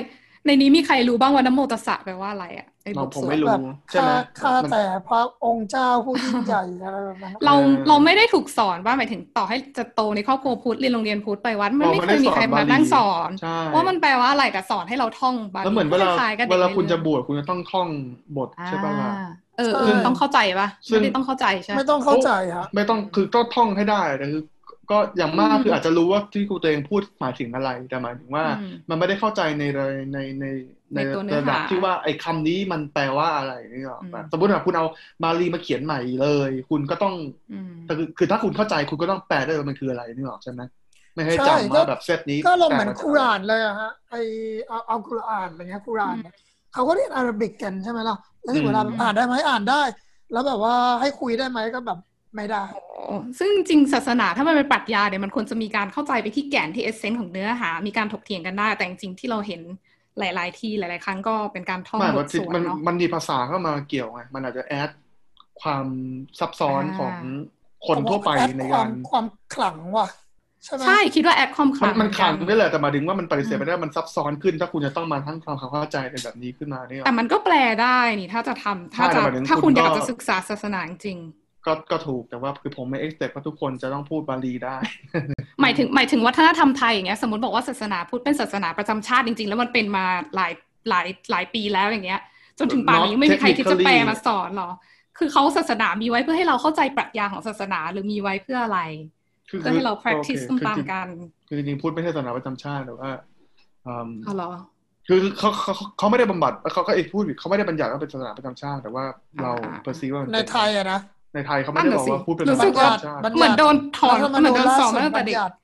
[0.47, 3.61] ในนี้มีใครรู้บ้างว่าน้ำโมตัสสะแปลว่าอะไรอะเออ้บเราทผมสวดไม่รู้แบบ
[3.91, 4.11] ใช่ไหม
[4.41, 17.89] ข้าข้ามันแต่พระองค์เจ้าผู้ยิ่งใหญ่อะไรแบบนั้นเราเออเราไม่ได้ถูกสอนว่าหมายถึงต่อให้จะโตในครอบครัวพุทธเรียนโรงเรียนพุทธไปวัดมันเราไม่ไม่เคได้ยมีใครสอนมาบาลีนั่งสอนใช่ว่ามันแปลว่าอะไรแต่สอนให้เราท่องบาลีแล้วเหมือนเวลาคล้ายๆกับเวด็กลาในคุณจะเรื่องบวชคุณจะต้องท่อง
[18.36, 19.28] บทใช่ป่ะล่ะอ่า
[19.59, 24.42] เออเออต้องเข้าใจปะซึ่งไม่ได้ต้องเข้าใจใช่ไหมไม่ต้องเข้าใจฮะไม่ต้องคือก็ท่องให้ได้แต่คือ
[24.90, 29.80] ก็อย่างมากอืมคืออาจจะรู้ว่าที่ครูตัวเองพูดหมายถึงอะไรแต่หมายถึงว่าอืมมันไม่ได้เข้าใจในใน
[30.12, 30.44] ในใน
[30.94, 34.86] ในในตัวเนื้อระดับหาที่ว่าไอ้คำนี้มันแปลว่าอะไรนี่หรอกอืมแบบสมมติว่าคุณเอา
[35.22, 37.14] บาลีมาเขียนใหม่เลย คุณก็ต้อง
[37.52, 40.61] อืมแต่คือคือถ้าคุณเข้าใจคุณก็ต้องแปลได้ว่ามันคืออะไรนี่หรอกใช่ไหม
[41.14, 44.14] ไม่ให้ใช่จำก็ว่าแบบเซตนี้ ก็ลงเหมือนแปลาคุรานเลยอะฮะไอ
[44.68, 46.34] เอาเอาคุรานอะไรเงี้ยคุรานเนี่ย
[46.72, 49.82] เขาก็เรียนอาหรับิกกันใช่ไหมล่ะแล้วถึงเวลาอืมอ่านได้ไหมอ่านได้
[50.32, 51.98] แล้วแบบว่าให้คุยได้ไหมก็แบบ
[52.36, 59.60] ไม่ได้โอ้ซึ่งจริงๆศาสนาถ้ามันเป็นปรัชญาเนี่ยมันควรจะมีการเข้าใจไปที่แก่นที่เอเซนส์ของเนื้อหา มีการถกเถียงกันได้ แต่จริงๆที่เราเห็น
[60.18, 64.90] หลาย ๆ ที่หลาย ๆ ครั้งก็เป็นการท่องไม่บว่าทสวดมันเนาะมันมีภาษาเข้ามาเกี่ยวไงมันอาจจะแอด
[65.62, 65.86] ความ
[66.38, 67.14] ซับซ้อนอ่าของ
[67.86, 70.08] คนทั่วไปในควาการมความขลังว่ะ
[70.68, 81.18] ใช่ไหมใช่คิดว่าแอดความขมัลันงมันขังเหอนี่แหละแต่หมายถึงว่ามันปฏิเสธอืมไม่ได้มันซับซ้อนขึ้น ถ้าคุณจะต้องมาทั้งความเข้าใจในแบบนี้ขึ้นมาเนี่ยแต่มันก็แปลได้นี่ถ้าจะทำถ้าใช่จะแต่หมายถึงถ้าคุคุณณอยากก็จะศึกษาศาสนาจริง
[81.66, 84.76] ก็ก็ถูกแต่ว่าคือผมไม่เอ็กซ์เว่าทุกคนจะต้องพูดบาลีได้
[85.60, 90.04] หมายถึงหมายถึงวัฒนธรรมไทยอย่างเงี้ยสมมติบอกว่าศาสนาพุทธเป็นศาสนาประจำชาติจริง ๆ แล้วมันเป็นมา
[90.36, 90.52] หลาย
[90.88, 92.20] หลายหลายปีแล้วอย่างเงี้ย
[92.58, 94.70] จนถึงป่านนี้ Not ไม่มีใครที่จะแปล technically มาสอนหรอ
[95.18, 99.17] คือเขาศาสนามีไว้เพื่อให้เราเข้าใจปรัชญาของศาสนาหรือมีไว้เพื่ออะไรคือ
[99.49, 101.07] เพื่อให้เรา practice โอเคตามๆกัน
[101.49, 103.11] คือจริงๆพูดไม่ใช่ศาสนาประจำชาติแต่ว่า
[103.86, 104.49] อืมเอาเหรอ
[105.09, 109.05] คือเขาเขาเขาไม่ได้บำบัดเขาก็เอกพูดผิดเขาไม่ได้บัญญัติว่าเป็นศาสนาประจำชาติ แต่ว่า
[109.42, 111.01] เราอ่าเพอร์ซีว่ามันในเป็นไทยอะนะ
[111.34, 115.55] ในไทยเขาไม่ได้บอกว่าพูดเป็นศาสรู้นาสึปกระว่าจำชาติบัญญัติเหมือนโดนถอนรัฐธรรมเหมืนูอนญโดนล่าสอนสุดมาตั้งแต่บัญเด็กญัติ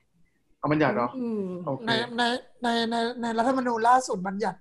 [0.59, 2.21] เอาบัญญัติเหรออืมโอเคในใน
[2.63, 4.57] ในในในรัฐธรรมนูญล่าสุดบัญญัติ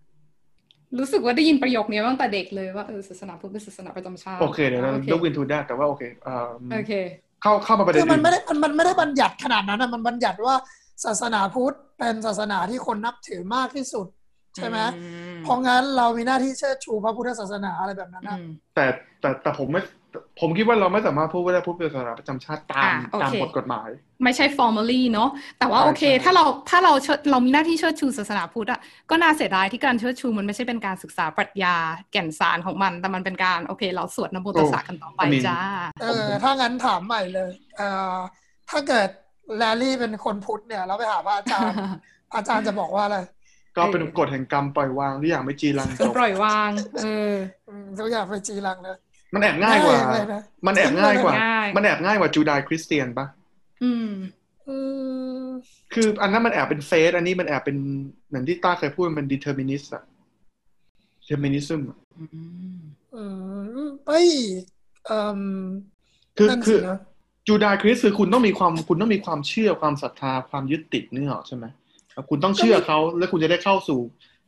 [0.98, 6.92] รู้สึกว่าได้ยินประโยคนี้มาตั้งแต่เด็กเลยว่าเออศาสนาพุทธเป็นศาสนาประจำชาติโอเคเดี๋ยวเราโอเคยกวินทูได้แต่ว่าโอเคเอ่อโอเค
[7.44, 10.54] เข้าเข้ามาประเด็นคือมันอื่ไม่ได้มันมันไม่ได้บัญญัติขนาดนั้นนะมันบัญญัติว่า
[11.04, 14.06] ศาสนาพุทธเป็นศาสนาที่คนนับถือมากที่สุด
[14.56, 18.86] ใช่ไหมอืมเพราะงั้นเรามีหน้าที่เชิดชูพระพุทธศาสนาอะไรแบบนั้นอืนะมแต่
[19.20, 19.80] แต่แต่ผมไม่
[20.40, 23.88] ผมคิดว่าเราไม่สามารถพูดว่าได้พูดเป็นศาสนาประจำชาติตามอะโอเคตามกฎกฎหมาย
[24.24, 31.74] ไม่ใช่ formally เนอะแต่ว่าใช่โอเคใช่ถ้าเราถ้าเราเชิดเรามีหน้าที่เชิดชูศาสนาพุทธอะก็น่าเสียดายที่การเชิดชูมันไม่ใช่เป็นการศึกษาปรัชญา
[32.12, 35.58] แก่นสารของมัน แต่มันเป็นการโอเค เราสวดนโมตัสสะกันต่อไปจ้า
[36.02, 38.16] เออถ้างั้นถามใหม่เลยเอ่อ
[38.70, 39.08] ถ้าเกิด
[39.58, 41.76] แลลี่เป็นคนพุทธเนี่ย เราไปหาพระอาจารย์
[42.34, 43.18] อาจารย์จะบอกว่าอะไร
[43.76, 46.70] ก็เป็นกฎแห่งกรรมปล่อยวางทุกอย่างไม่จีรังจคือบปล่อยวาง
[47.02, 47.34] เออ
[47.68, 48.96] อืมทุกอย่างไปจีรังเลย
[49.34, 53.26] มันแอบง่ายกว่าง่ายเลยนะมันแอบง่ายกว่าง่ายมันแอบง่ายกว่าจูดายคริสเตียนปะ
[53.82, 54.08] อืม
[54.68, 54.76] อื
[55.44, 55.46] ม
[55.94, 57.76] คืออันนั้นมันแอบเป็นเฟสอันนี้มันแอบเป็น
[58.28, 60.02] เหมือนที่ต้าเคยพูดมันเป็น determinist อะ
[61.20, 62.24] determinism อะอื
[62.76, 62.78] ม
[63.14, 63.24] อื
[63.86, 64.28] มเอ้ย
[65.06, 65.40] เอ่ม
[66.36, 66.98] คือนั่นคืสิอนะ
[67.46, 71.64] จูดายคริสคือคุณต้องมีความคุณต้องมีความเชื่อความศรัทธาความยึดติดนี่หรอกใช่ไหม
[72.30, 74.00] คุณต้องเชื่อเขาแล้วคุณจะได้เข้าสู่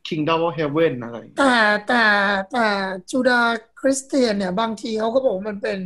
[0.08, 1.56] kingdom of heaven อะไรอย่างเงี้ยแต่
[1.88, 2.04] แต่
[2.52, 2.66] แต่
[3.10, 3.40] จูดา
[3.80, 5.80] คริสเตียนเนี่ย บางทีเขาก็บอกว่ามันเป็น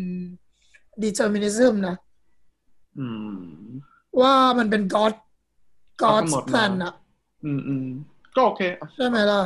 [1.05, 1.97] determinism นะ
[2.99, 3.61] อืม
[4.21, 5.13] ว่ามันเป็น God
[5.99, 6.95] เขา God's กำหนดมา plan อะ
[7.45, 7.87] อืมอืม
[8.37, 9.41] ก็โอเคอะใช่ไหมล่ะ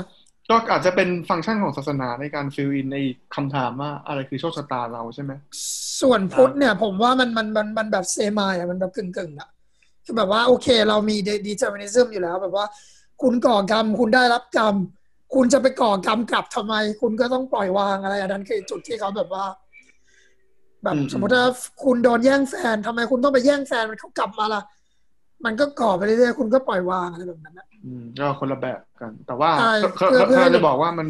[0.50, 2.98] ก็อาจจะเป็นฟังก์ชันของศาสนาในการฟิลอินใน
[3.34, 5.32] คำถามว่าอะไรคือโชคชะตาเราใช่ไหม
[6.00, 9.48] ส่วนพุทธเนี่ย ผมว่ามันมันมันมันแบบเซมายอะมันแบบกึ่งกึ่งๆอะ
[10.04, 11.16] คือแบบว่าโอเค เรามี
[11.48, 12.66] determinism อยู่แล้ว แบบว่า
[13.24, 14.74] คุณก่อกรรม คุณได้รับกรรม
[15.34, 19.44] คุณจะไปก่อกรรมกลับทำไม คุณก็ต้องปล่อยวางอะไรอันนั้นคือจุดที่เขาแบบว่า
[20.84, 21.44] แบบอืมสมมติถ้า
[21.84, 24.62] คุณโดนแย่งแฟนทำไมคุณต้องไปแย่งแฟนมันเขากลับมาล่ะ
[25.44, 31.06] มันก็ก่อไปเรื่อยๆคุณก็ปล่อยวางอะไรแบบนั้นนะอืมก็คนละแบบกัน แต่ว่าใช่เขาเพื่อเขาเพื่อเขาให้จะบอกว่ามัน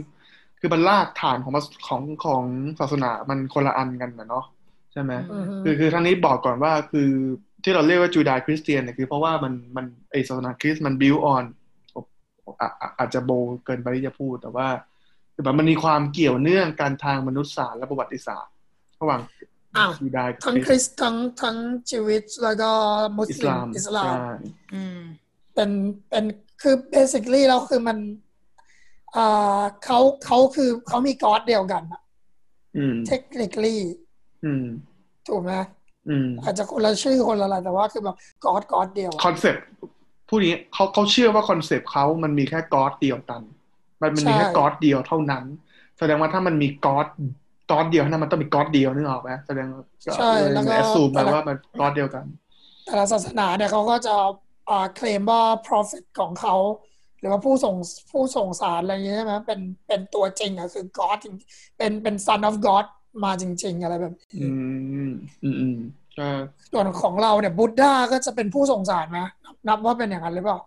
[0.60, 2.42] คือมันลากฐานของมันของของ
[2.80, 4.44] ศาสนามันคนละอันกันนะเนาะ
[4.92, 7.08] ใช่ไหมอือฮึคือคือทั้งนี้บอกก่อนว่าคือ
[7.64, 11.44] ที่เราเรียกว่า Judeo-Christian เนี่ยคือเพราะว่ามันมันไอศาสนาคริสต์มัน build on
[12.98, 13.30] อาจจะโบ
[13.64, 14.68] เกินไปที่จะพูด แต่ว่า
[15.34, 18.52] คือแบบมันมีความเกี่ยวเนื่องกันทางมนุษยศาสตร์และประวัติศาสตร์
[19.00, 19.20] ระหว่าง
[19.76, 21.56] อ้าวจูดายกับทั้งคริสต์ทั้งทั้ง
[21.90, 22.70] ชีวิตแล้วก็
[23.18, 24.26] มุสอิสลิมลามอิสลามใช่
[24.74, 25.00] อืม
[25.54, 25.70] เป็น
[26.08, 26.24] เป็น
[26.62, 27.98] คือ basically แล้วคือมัน
[29.16, 32.02] อ่าเขาเขาคือเขามี God เดียวกันอะ
[32.76, 33.78] อืม technically
[34.44, 34.66] อืม
[35.28, 35.52] ถูกไหม
[36.08, 39.64] อืมอาจจะคนละชื่อคนละอะไรแต่ว่าคือแบบ God God เดียวอะคอนเซปต์
[40.28, 43.42] ผู้นี้เขาเขาเชื่อว่าคอนเซปต์เขามันมีแค่ God เดียวกัน
[44.02, 45.44] มันมันมีแค่ God เดียวเท่านั้น
[45.98, 47.06] แสดงว่าถ้ามันมี God
[47.70, 49.66] God เดียวเท่านั้นมันต้องมี God เดียวนึกออกไหมแสดง
[50.16, 52.24] ใช่แล้วก็ assume ไปว่ามัน God เดียวกัน
[52.84, 54.14] แต่ละศาสนาเนี่ยเขาก็จะ
[54.70, 56.54] อ่าเคลมว่า prophet ของเขา
[57.24, 57.74] รือว่าผู้ส่ง
[58.12, 61.34] ผู้ส่งสารอะไรอย่างเงี้ยใช่ไหมเป็นเป็นตัวจริงอะคือ God จริง
[61.78, 62.84] เป็นเป็น son of God
[63.24, 64.48] มาจริง ๆ อะไรแบบนี้อื
[65.08, 65.10] ม
[65.42, 66.03] อืมอืมใช่
[66.72, 70.58] ส่วนของเราเนี่ยบุตดาก็จะเป็นผู้ส่งสารไหมนับนับว่าเป็นอย่างนั้นหรือเปล่า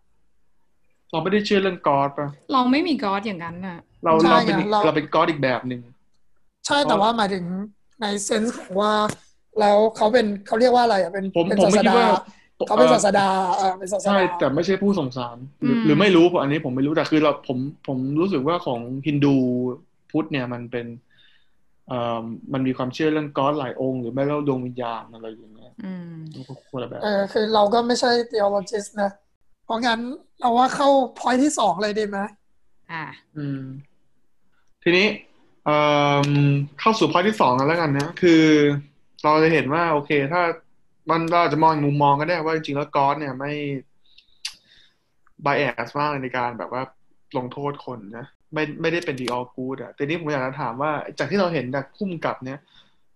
[1.12, 5.82] เราไม่ได้เชื่อเรื่องกอดป่ะเราไม่มีก็อดอย่างนั้นน่ะเราใช่เราเป็นไงเราเราเป็นกอดอีกแบบหนึ่ง
[6.68, 7.46] ใช่แต่ว่าหมายถึง
[8.02, 8.94] ในเซนส์ของว่า
[9.60, 12.10] แล้วเขาเป็นเขาเรียกว่าอะไรอะเป็นผมเป็นผมศาไม่สคิดดาว่า
[12.68, 13.28] เขาเป็นอ่อศาสดา
[13.58, 19.36] เออเป็นศาสใช่ดาแต่ไม่ใช่ผู้ส่งสาร หรืออืมหรือไม่รู้ผมอันนี้ผมไม่รู้แต่คือเราผมผมรู้สึกว่าของฮินดู
[20.12, 21.07] พุทธเนี่ยมันเป็นเอ่อ
[22.54, 29.12] มันมีความเชื่อเรื่องกอดหลายองค์ หรือไม่ก็ดวงวิญญาณอะไรอย่างเงี้ยอืมมันก็คนละแบบเออคือเราก็ไม่ใช่ theologist นะ
[29.66, 30.00] เพราะงั้น
[30.40, 32.20] เราว่าเข้า point ที่สองเลยดีไหม
[32.92, 33.04] อ่า
[33.38, 33.62] อืม
[34.84, 35.08] ทีนี้
[35.66, 35.78] เอ่
[36.28, 36.30] อ
[36.80, 38.44] เข้าสู่พอยที่สองกันแล้วกันนะ คือ
[39.24, 40.42] เราจะเห็นว่า โอเค ถ้า
[41.10, 43.52] มันเราอาจจะมองอีกมุมมองก็ได้ว่าจริงๆแล้วกอดเนี่ยไม่
[45.46, 46.82] bias มากในการแบบว่า
[47.38, 52.60] ลงโทษคนนะ ไม่ไม่ได้เป็น the all good อะแต่นี้ผมอยากจะถามว่า จากที่เราเห็นจากพุ่มกับเนี่ย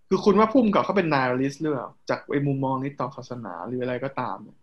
[0.09, 4.57] คือคุณว่าพุ่มกับเขาเป็น nihilist หรือเปล่าจากไอ้มุมมองนี้ต่อศาสนาหรืออะไรก็ตามเนี่ย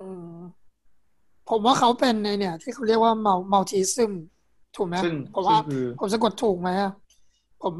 [0.00, 0.36] อืม
[1.50, 4.12] ผมว่าเขาเป็นในเนี่ย ที่เขาเรียกว่า mul- multism
[4.76, 6.92] ถูกไหมซึ่งผมว่าซึ่งคือผมสะกดถูกไหมอะ
[7.62, 7.74] ผม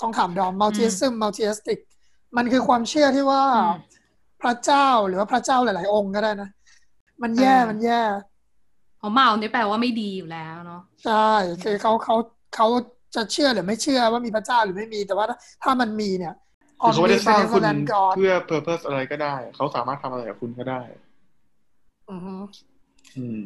[0.00, 1.78] ต้องถามดอม multism multiistic
[2.36, 3.74] มันคือความเชื่อที่ว่าอืม
[4.42, 6.48] พระเจ้าหรือว่าพระเจ้าหลาย ๆ องค์ก็ได้นะ
[7.22, 8.00] มันแย่อ่ามัมันแย่
[9.04, 11.30] เพราะเมาเนี่ยแปลว่าไม่ดีอยู่แล้วเนาะใช่
[11.64, 12.16] คือเขาเขา
[12.54, 12.66] เขา
[13.14, 15.26] จะเชื่อหรือไม่เชื่อว่ามีพระเจ้าหรือไม่มีแต่ว่า
[15.62, 16.34] ถ้ามันมีเนี่ย
[16.80, 20.80] คือเขาไม่ได้สร้างคุณ omnibenevolent God เพื่อ purpose อะไรก็ได้ เขาสามารถทำอะไรกับคุณก็ได้
[22.10, 22.34] อือฮึ
[23.16, 23.42] อืม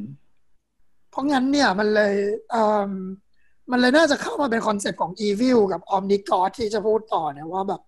[1.11, 2.15] เพราะงั้นเนี่ยมันเลย
[2.51, 2.91] เอ่อ
[3.71, 7.81] มันเลยน่าจะเข้ามาเป็นคอนเซ็ปต์ของ evil กับ omni-god ที่จะพูดต่อเนี่ยว่าแบบ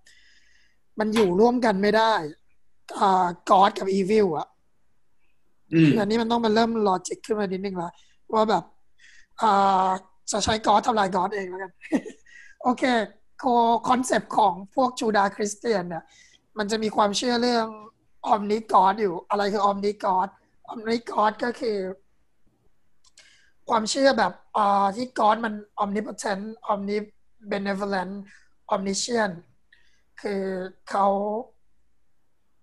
[0.98, 2.14] มันอยู่ร่วมกันไม่ได้
[3.00, 4.59] อ่า God กับ evil อะอืม
[5.86, 7.90] คืออันนี้มันต้องมาเริ่ม logic ขึ้นมานิดนึงละ
[8.34, 8.64] ว่าแบบ
[9.42, 9.88] อ่า
[10.30, 11.72] จะใช้ God ทำลาย God เองแล้วกัน
[12.62, 12.82] โอเค
[13.38, 13.44] โค
[13.88, 16.04] คอนเซปต์ของพวก Judeo-Christian เนี่ย
[16.58, 17.66] มันจะมีความเชื่อเรื่อง
[18.32, 20.28] omni-god อยู่ อะไรคือ omni-god
[20.72, 21.78] omni-god ก็คือ
[23.68, 28.14] ความเชื่อแบบอ่าที่ God มัน omnipotent omnibenevolent
[28.74, 29.34] omniscient
[30.22, 30.42] คือ
[30.90, 31.06] เขา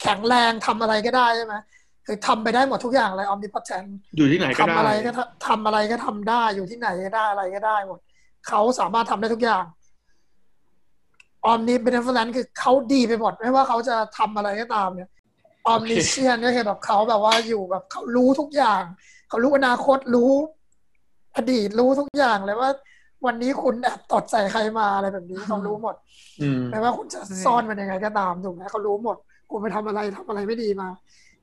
[0.01, 1.55] แข็งแรงทำอะไรก็ได้ใช่ไหม
[2.09, 3.87] คือทำไปได้หมดทุกอย่างเลย omnipotent
[4.17, 7.99] อยู่ที่ไหนก็ทำได้อะไรก็ทำทำอะไรก็ทำได้อยู่ที่ไหนก็ได้อะไรก็ได้หมด
[8.47, 9.63] เขาสามารถทำได้ทุกอย่าง
[11.51, 15.09] omnibenevolent คือเขาดีไปหมดไม่ว่าเขาจะทำอะไรก็ตามเนี่ย
[15.73, 18.83] omniscient ก็คือแบบเขาแบบว่าอยู่แบบเขารู้ทุกอย่าง
[19.29, 20.31] เขารู้อนาคตรู้
[21.35, 22.69] อดีตรู้ทุกอย่างเลยว่า
[23.25, 25.95] วันนี้คุณแอบตดใส่ใครมาอะไรแบบนี้เขารู้หมด
[26.41, 29.17] อืมไม่ว่าคุณจะซ่อนมันยังไงก็ตามถูกไหมเขารู้หมด
[29.51, 30.87] คุณไปทำอะไรทำอะไรไม่ดีมา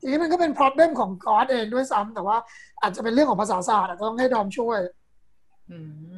[0.04, 2.36] ทีนี้มันก็เป็น problem ของกอดเองด้วยซ้ำแต่ว่า
[2.82, 4.78] อาจจะเป็นเรื่องของภาษาศาสตร์อาจจะต้องให้ดอมช่วย
[5.70, 5.78] อื
[6.14, 6.16] ม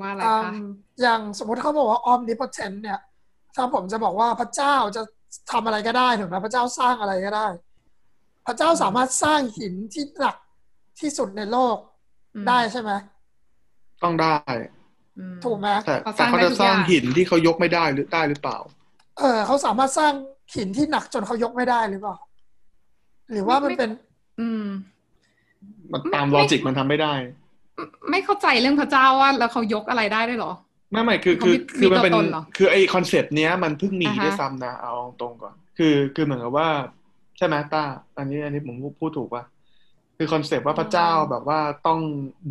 [0.00, 0.66] ว่าอะไรอืคะม
[1.00, 2.98] อย่างสมมติเขาบอกว่า omnipotent เนี่ย
[3.56, 5.02] ถ้าผมจะบอกว่าพระเจ้าจะ
[5.52, 7.46] ทำอะไรก็ได้ถูกไหมพระเจ้าสร้างอะไรก็ได้
[8.46, 10.36] พระเจ้าสามารถสร้างหินที่หนัก
[11.00, 11.76] ที่สุดในโลก
[12.34, 12.90] อืมได้ใช่ไหม
[14.02, 14.34] ต้องได้
[15.18, 18.58] อืมถูกไหมแต่เขาสแต่ร้างเขาได้จะทุกสร้างอย่างหินที่เขายกไม่ได้หรือได้หรือเปล่า
[19.18, 20.12] เออเขาสามารถสร้าง
[20.56, 22.16] หินที่หนักจนเขายกไม่ได้หรือเปล่า
[23.32, 23.90] หรือว่ามันเป็น
[24.40, 24.64] อืม
[25.92, 27.14] มันตามไม่ logic มันทำไม่ได้
[28.10, 30.52] ไม่เข้าใจเรื่องพระเจ้าว่าแล้วเขายกอะไรได้ด้วยเหรอ
[30.90, 36.68] ไม่ไม่คือเขาคือมีคือมันเป็นมีตัวตนเหรอคือไอคอนเซปต์เนี้ยมันเพิ่งมีอ่าฮะด้วยซ้ำนะเอาตรงก่อน คือคือเหมือนกับว่า
[37.38, 37.82] ใช่ไหมต้า
[38.18, 39.44] อันนี้อันนี้ผมพูดถูกป่ะ
[40.16, 42.00] คือคอนเซปต์ว่าพระเจ้าแบบว่าต้อง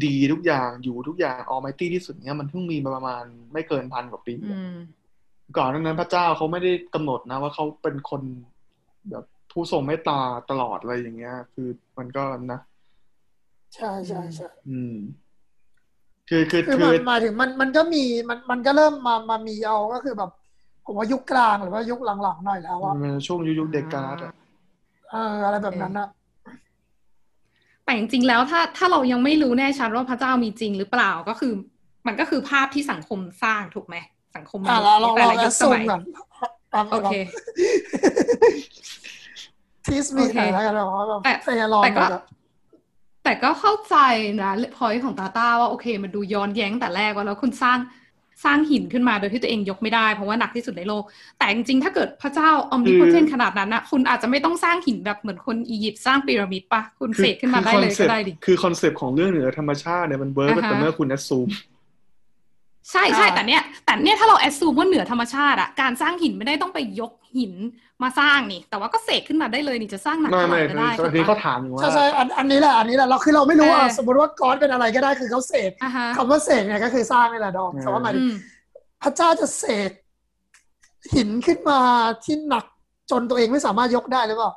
[0.06, 3.24] ดีทุกอย่างอยู่ทุกอย่างออ m มตี้ที่สุดเนี้ยมันเพิ่งมีมาประมาณ
[3.54, 4.76] ไม่เกินพันกว่าปีอืม
[5.58, 8.22] ก่อนหนานั้นพระเจ้าเขาไม่ได้กำหนดนะว่าเขาเป็นคน
[9.12, 9.26] แบบ
[9.56, 12.60] ผู้ทรงเมตตาตลอดอะไรอย่างเงี้ย คือมันก็นะ
[13.76, 14.96] ใช่ใช่ใช่อืม
[16.30, 20.32] คือคือคือคืมันอหมายถึงมันมันก็มีมันมันก็เริ่มมามามีเอาก็คือแบบ
[20.86, 24.34] ผมว่ายุคกลางหรือว่ายุคหลังๆหน่อยแล้วอะมันช่วงยุคยุคเดกาดอะ
[25.12, 26.08] เอออะไรแบบนั้นอะ
[27.86, 31.54] แต่จริงๆแล้วถ้าถ้าเรายังไม่รู้แน่ชัดว่าพระเจ้ามีจริงหรือเปล่าก็คือ
[32.08, 33.96] มันก็คือภาพที่สังคมสร้างถูกไหม
[34.36, 36.02] สังคมอะเราเราในแต่เราละยุคสซูมมัยก่อน
[36.92, 37.14] โอเค
[39.86, 42.24] ทีสมีโอเคหน่อยแล้วกันแบบว่าแบบแต่เฟยลอนแต่ก็แบบ
[43.24, 43.96] แต่ก็เข้าใจ
[44.42, 47.80] นะพอยของตาต้าว่าโอเคมันดูย้อนแย้งแต่แรกว่าแล้วคุณสร้าง
[48.46, 51.04] สร้างหินขึ้นมาโดยที่ตัวเองยกไม่ได้ เพราะว่าหนักที่สุดในโลก
[51.40, 61.48] แต่จริงๆถ้าเกิดพระเจ้าออมนิพเทนขนาดนั้นนะคุณอาจจะไม่ต้องสร้างหินแบบเหมือนคนอียิปต์สร้างพีระมิดปะคุณเสกขึ้นมาได้เลยก็ได้ดิคือคอนเซปต์ของเรื่องเหนือธรรมชาติเนี่ยมันเวิร์กอ่าฮะแต่เมื่อคุณแอดซูม
[62.92, 67.54] ใช่ใช่แต่เนี้ยแต่เนี้ยถ้าเราแอดซูมว่าเหนือธรรมชาติอะการสร้างหินไม่ได้ต้องไปยกหิน
[68.04, 78.34] มาสร้างนี่ แต่ว่าก็เสกขึ้นมาได้เลยนี่จะสร้างหนักไม่เท่าไหไม่ร่ก็ได้ตอนนี้เขาถามอยู่ว่าใช่ใช่อันอันนี้แหละอันนี้แหละเราคือเราไม่รู้อะเออสมมติว่าก๊อดเป็นอะไรก็ได้คือเขาเสกอะฮะคำว่าเสกเนี่ยก็คือสร้างนี่แหละดอมแต่ว่าหมายถึอืงม
[79.02, 79.92] พระเจ้าจะเสก
[81.14, 81.80] หินขึ้นมา
[82.26, 82.66] ที่หนัก
[83.12, 84.52] จนตัวเองไม่สามารถยกได้หรือเปล่า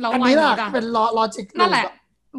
[0.00, 0.86] เราอัน why นี้แหละ not อะเป็น
[1.16, 1.84] ลอจิกนั่นแหละ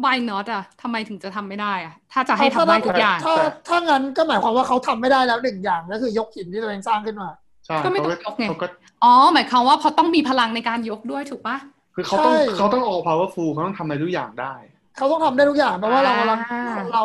[0.02, 3.34] why not อะทำไมถึงจะทำไม่ได้อะถ้าจะให้ทำได้ทุกอย่าง ถ้า
[3.68, 7.28] ถ้างั้นก็หมายความว่าเขาทำไม่ได้แล้วหนึ่งอย่างก็คือยกหินที่ตัวเองสร้างขึ้นมา
[7.66, 8.66] ใช่ก็ไม่ต้องเขายกไงเขาก็
[9.04, 11.56] อ๋อ หมายความว่าเพราะต้องมีพลังในการยกด้วยถูกปะ
[11.94, 14.54] คือเขาต้องใช่เขาต้อง all powerful เขาต้องทำอะไรทุกอย่างได้
[14.96, 17.02] เขาต้องทำได้ทุกอย่างเพราะว่าเรากำลังอ่าเรา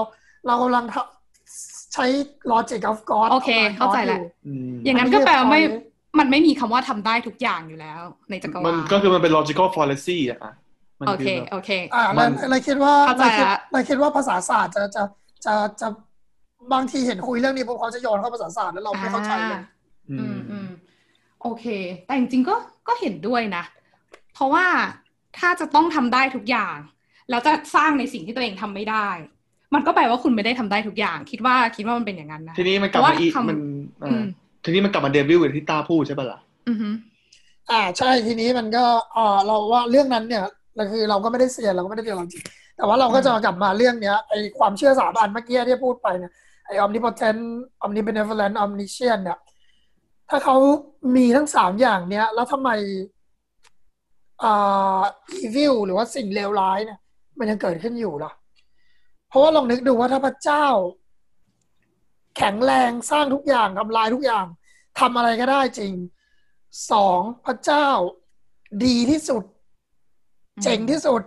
[0.48, 2.06] เรากำลังทำใช้
[2.54, 5.62] logic of God โอเค เข้าใจแล้วอืมอย่างนั้นก็แปลว่าไม่
[6.20, 10.54] มันไม่มีคำว่าทำได้ทุกอย่างอยู่แล้ว ในจักรมัวานลก็คือมันเป็น logical fallacy อะอะ
[11.02, 15.04] มันโอคืเคอแบบโอเคอ่ามัเรานเราคิดว่าเข้าใจเราคิดละเราคิดว่าภาษาศาสตร์จะจะ
[15.46, 15.88] จะจะ
[16.74, 19.62] บางทีเห็นคุยเรื่องนี้พวกเขาจะโยนเข้าภาษาศาสตร์แล้วเราไม่เข้าใจเลย
[20.12, 20.68] อือืมมอืม
[21.42, 21.66] โอเค
[22.06, 22.56] แต่จริงๆก็
[22.88, 23.64] ก็เห็นด้วยนะ
[24.34, 24.66] เพราะว่า
[25.38, 26.78] ถ้าจะต้องทำได้ทุกอย่าง
[27.30, 29.08] แล้วจะสร้างในสิ่งที่ตัวเองทำไม่ได้
[29.74, 33.58] มันก็แปลว่าคุณไม่ได้ทำได้ทุกอย่าง คิดว่าคิดว่ามันเป็นอย่างนั้นนะทีนี้มันกลับมาอีกเพราะว่าคำมัน
[34.04, 34.24] อือ่าม
[34.64, 36.90] ทีนี้มันกลับมาเดวิลอย่างที่ตาพูดใช่ปะล่ะอือฮึ
[37.72, 38.86] อ่าใช่ทีนี้มันก็
[39.16, 40.44] อ่าเราว่าเรื่องนั้นเนี่ย
[40.80, 42.44] เราคือเราก็ไม่ได้เสียเราก็ไม่ได้เรียนจริง
[42.78, 46.32] แต่ว่าเราก็จะกลับมาเรื่องเนี้ยไอความเชื่อสามอันเมื่อกี้ที่พูดไปเนี่ย
[46.66, 47.42] ไอ omnipotent
[47.86, 49.40] omnibenevolent omniscient เนี่ย
[50.30, 50.56] ถ้าเขา
[51.16, 52.70] มีทั้งสามอย่างเนี้ย แล้วทำไม
[54.44, 55.02] อ่า
[55.44, 57.00] evil หรือว่าสิ่งเลวร้ายเนี่ย
[57.40, 58.32] มันยังเกิดขึ้นอยู่ล่ะ
[59.30, 60.66] เพราะว่าลองนึกดูว่าถ้าพระเจ้า
[62.38, 64.46] แข็งแรงสร้างทุกอย่างทำลายทุกอย่าง
[65.00, 65.94] ทำอะไรก็ได้จริง
[66.92, 67.88] สองพระเจ้า
[68.86, 69.44] ดีที่สุด
[70.64, 71.22] เจ๋งที่สุด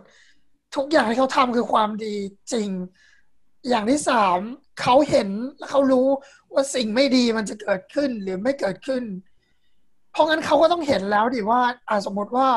[0.77, 2.15] ทุกอย่างที่เขาทำคือความดี
[2.53, 2.69] จริง
[3.69, 4.39] อย่างที่สาม
[4.81, 5.29] เขาเห็น
[5.59, 6.09] และเขารู้
[6.53, 9.03] ว่าสิ่งไม่ดีมันจะเกิดขึ้นหรือไม่เกิดขึ้น
[10.13, 12.49] เพราะงั้นเขาก็ต้องเห็นแล้วดิว่าอ่าสมมติว่า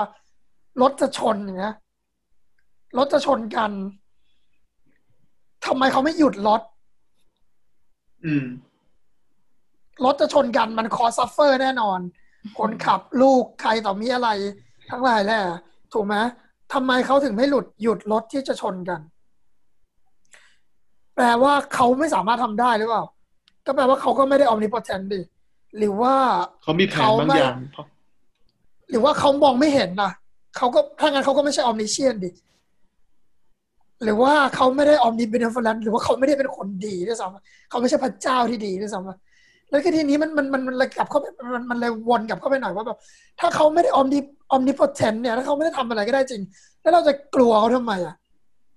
[0.82, 1.76] รถจะชนอย่างเงี้ย
[2.97, 3.71] รถจะชนกัน
[5.65, 6.61] ทำไมเขาไม่หยุดรถ
[8.26, 8.45] อืม
[10.05, 11.99] รถจะชนกันมัน cause suffer แน่นอน
[12.57, 14.30] คนขับลูกใครต่อมีอะไร
[14.89, 15.41] ทั้งหลายแหละ
[15.93, 16.15] ถูกไหม
[16.74, 19.01] ทำไมเขาถึงไม่หลุดหยุดรถที่จะชนกัน
[21.16, 23.03] แปลว่าเขาไม่สามารถทำได้หรือเปล่า
[23.66, 25.22] ก็แปลว่าเขาก็ไม่ได้ omnipotent ดิ
[25.78, 26.13] หรือว่า
[26.63, 27.57] เขามีแผนบางอย่าง
[28.89, 30.11] หรือว่าเขามองไม่เห็นนะ
[30.57, 32.32] เขาก็ถ้างั้นเขาก็ไม่ใช่ omniscient ดิ
[34.03, 42.97] หรือว่าเขาไม่ได้ omnibenevolent หรือว่าเขาไม่ได้เป็นคนดีด้วยซ้ำเขาไม่ใช่พระเจ้าที่ดีด้วยซ้ำแล้วก็ทีนี้มันมันมันมันเลยกลับเข้าไปมันมันเลยวนกลับเข้าไปหน่อยว่าแบบ
[43.39, 44.20] ถ้าเขาไม่ได้ omni
[44.53, 46.41] omnipotent เนี่ยถ้าเขาไม่ได้ทำอะไรก็ได้จริง
[46.81, 48.15] แล้วเราจะกลัวเขาทำไมอะ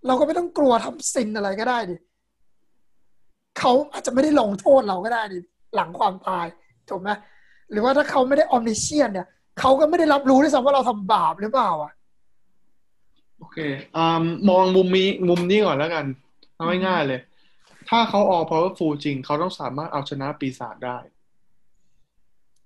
[0.07, 1.97] เราก็ไม่ต้องกลัวทำซินอะไรก็ได้ดิ
[3.59, 5.39] เขาอาจจะไม่ได้ลงโทษเราก็ได้ดิ
[5.75, 6.47] หลังความตาย
[6.89, 7.11] ถูกไหม
[7.71, 9.27] หรือว่าถ้าเขาไม่ได้ omniscient เนี่ย
[9.61, 11.93] เขาก็ไม่ได้รับรู้ด้วยซ้ำว่าเราทำบาปหรือเปล่าอะ
[13.39, 13.59] โอเค
[13.97, 16.05] อ่ามองมุมนี้มุมนี้ก่อนแล้วกัน
[16.55, 17.21] เอาง่ายๆเลย
[17.89, 20.99] ถ้าเขา all powerful จริง เขาต้องสามารถเอาชนะปีศาจได้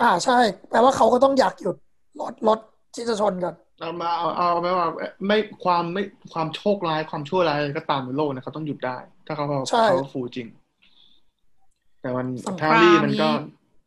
[0.02, 0.38] อ่าใช่
[0.70, 1.76] แปลว่าเขาก็ต้องอยากหยุด
[2.20, 2.58] รถรถ
[2.94, 4.88] ที่จะชนกันเอามาเอาเอาไม่ว่า
[5.26, 10.48] ไม่ความไม่ความโชคร้ายความชั่วร้ายอะไรก็ตามในโลกนะเขาต้องหยุดได้ ถ้าเขาใช่ powerful จริง
[12.00, 13.34] แต่มันสงแพครามรี่มันก็นี้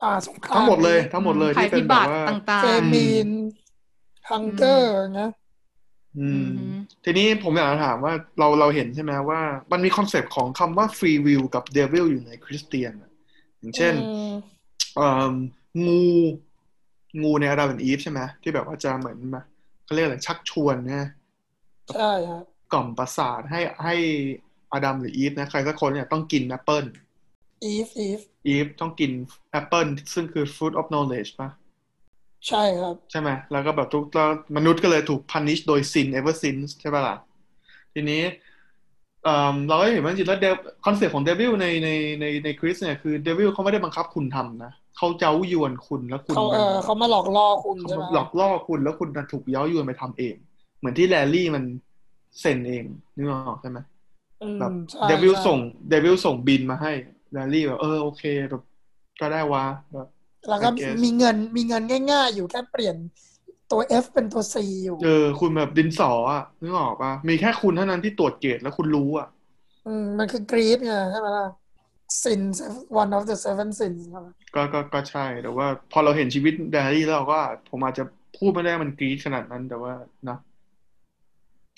[0.04, 3.30] อ่าสงครามทั้งหมดเลย ทั้งหมดเลยภัยที่เป็พินแบบับติว่าต่างเฟๆมีน
[4.30, 5.30] ฮังเกอร์นะ
[6.20, 9.42] อือืมมทีนี้ผมอยากจะถามว่าเราเราเห็นใช่ไหมว่า
[9.72, 13.12] มันมีคอนเซปต์ของคำว่า free will กับ devil อยู่ในคริสเตียนอะ
[13.60, 14.34] อย่างเช่นอืม
[14.96, 15.34] เอ่อ
[15.86, 16.04] งู
[17.24, 19.44] งูในอาดัมและอีฟใช่ไหมที่แบบว่าจะเหมือนมา
[19.86, 21.10] เขาเรียกอะไรชักชวนนะ
[21.96, 22.44] ใช่ครับ
[22.74, 23.96] กล่อมประสาทให้ให้
[24.74, 26.86] อาดัมหรืออีฟนะใครสักคนเนี่ยต้องกินแอปเปิล
[27.64, 29.12] อีฟอีฟอีฟต้องกิน
[29.52, 31.50] แอปเปิลซึ่งคือ fruit of knowledge ป่ะ
[32.48, 37.16] ใช่ครับ ใช่ไหมแล้วก็แบบทุกแล้วมนุษย์ก็เลยถูก punish โดย sin ever since ใช่ป่ะล่ะ
[37.94, 38.22] ทีนี้
[39.24, 40.40] เอ่อเราก็เห็นว่าจริงๆแล้ว
[40.86, 41.90] คอนเซ็ปต์ของ devil ในใน
[42.22, 50.36] ในในคริสเนี่ยคือ devil เขาไม่ได้บังคับคุณทำนะ เขาเย้ายวนคุณแล้วคุณเขาเออเขามาหลอกล่อคุณเขาใช่ไหมหลอกล่อคุณแล้วคุณถูกเย้ายวนไปทำเอง
[50.80, 51.64] เหมือนที่แลลี่มัน
[52.42, 52.84] เซ็นเอง
[53.16, 53.80] นึกออกใช่ไหม
[54.42, 56.92] อืมแบบใช่เดวิลใช่ส่งเดวิลส่งบินมาให้
[57.34, 58.64] แลลี่แบบ เออโอเคแบบ
[59.22, 60.08] ก็ได้วะแบบ
[60.50, 62.96] แล้วก็ I guess มีเงินมีเงินง่ายๆ อยู่แค่เปลี่ยน
[63.72, 69.28] ตัว F เป็นตัว C อยู่ เออ คุณแบบดินสออะนึกออกปะมีแค่คุณเท่านั้นที่ตรวจเกรดแล้วคุณรู้อะ
[69.86, 71.46] อืม มันคือกรีดไงใช่ไหมล่ะ
[72.24, 72.42] sin
[73.02, 77.40] one of the seven sins ใช่ไหมก็ก็ก็ใช่ แต่ว่าพอเราเห็นชีวิตแดรี่แล้วเราก็
[77.70, 78.04] ผมอาจจะ
[78.38, 79.94] พูดไม่ได้มันกรีดขนาดนั้นแต่ว่า
[80.30, 80.38] นะ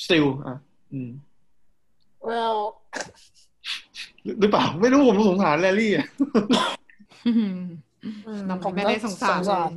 [0.06, 0.58] still อะ
[0.94, 1.10] อืม
[2.30, 2.60] well
[4.40, 6.08] หรือเปล่า ไม่รู้ผมสงสารแลลี่อะ
[8.50, 9.74] น้องไม่ได้สงสารเลย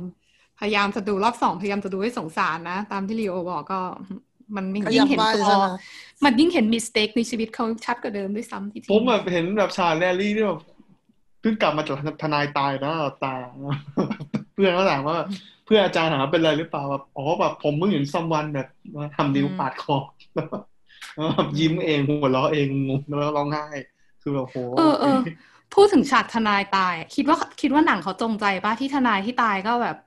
[0.59, 3.79] พยายามจะดูรอบสองพยายามจะดูให้สงสารนะ ตามที่ลีโอบอกก็
[4.55, 5.51] มันยิ่งเห็นตัว
[6.25, 10.61] มันยิ่งเห็นมิสเทคในชีวิตเขาชัดกว่าเดิมด้วยซ้ำที่ผมแบบเห็นแบบชาแลลี่นี่แบบ
[11.41, 12.93] เพิ่งกลับมาจากทนายตายนะ
[13.23, 13.33] ตา
[14.53, 15.17] เพื่อนเขาถามว่า
[15.65, 18.67] เพื่อนอาจารย์ถามเป็นอะไรหรือเปล่าแบบอ๋อแบบผมเพิ่งเห็น someone แบบ
[19.15, 19.97] ทำดิวปาดคอ
[20.35, 20.47] แล้ว
[21.59, 23.65] ยิ้มเองหัวเราะเองงงแล้วร้องไห้
[24.21, 25.19] คือแบบโหเออเออ
[25.73, 29.97] พูดถึงฉากทนายตาย คิดว่าคิดว่าหนังเขาจงใจป่ะที่ทนายที่ตายก็แบบ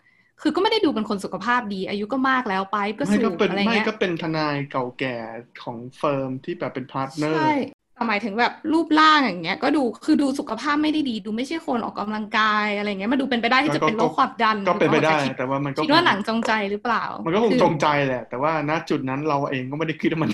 [0.42, 5.16] คือก็ไม่ได้ดูเป็นคนสุขภาพดี อายุก็มากแล้วไปก็สูบอะไรเงี้ยไม่ก็เป็นทนายเก่าแก่
[5.62, 7.54] ของ firm ที่แบบเป็น partner ใช่
[8.08, 20.30] หมายถึงแบบรูปร่างอย่างเงี้ย ก็ดูคือดูสุขภาพไม่ได้ดี ดูไม่ใช่คนออกกำลังกายอะไรเงี้ยมาดูเป็นไปได้ที่จะเป็นโรคความดัน ก็เป็นไปได้ แต่ว่ามันก็คิดว่าหนังจงใจหรือเปล่า มันก็คงจงใจแหละ แต่ว่าณจุดนั้นเราเองก็ไม่ได้คิดว่ามัน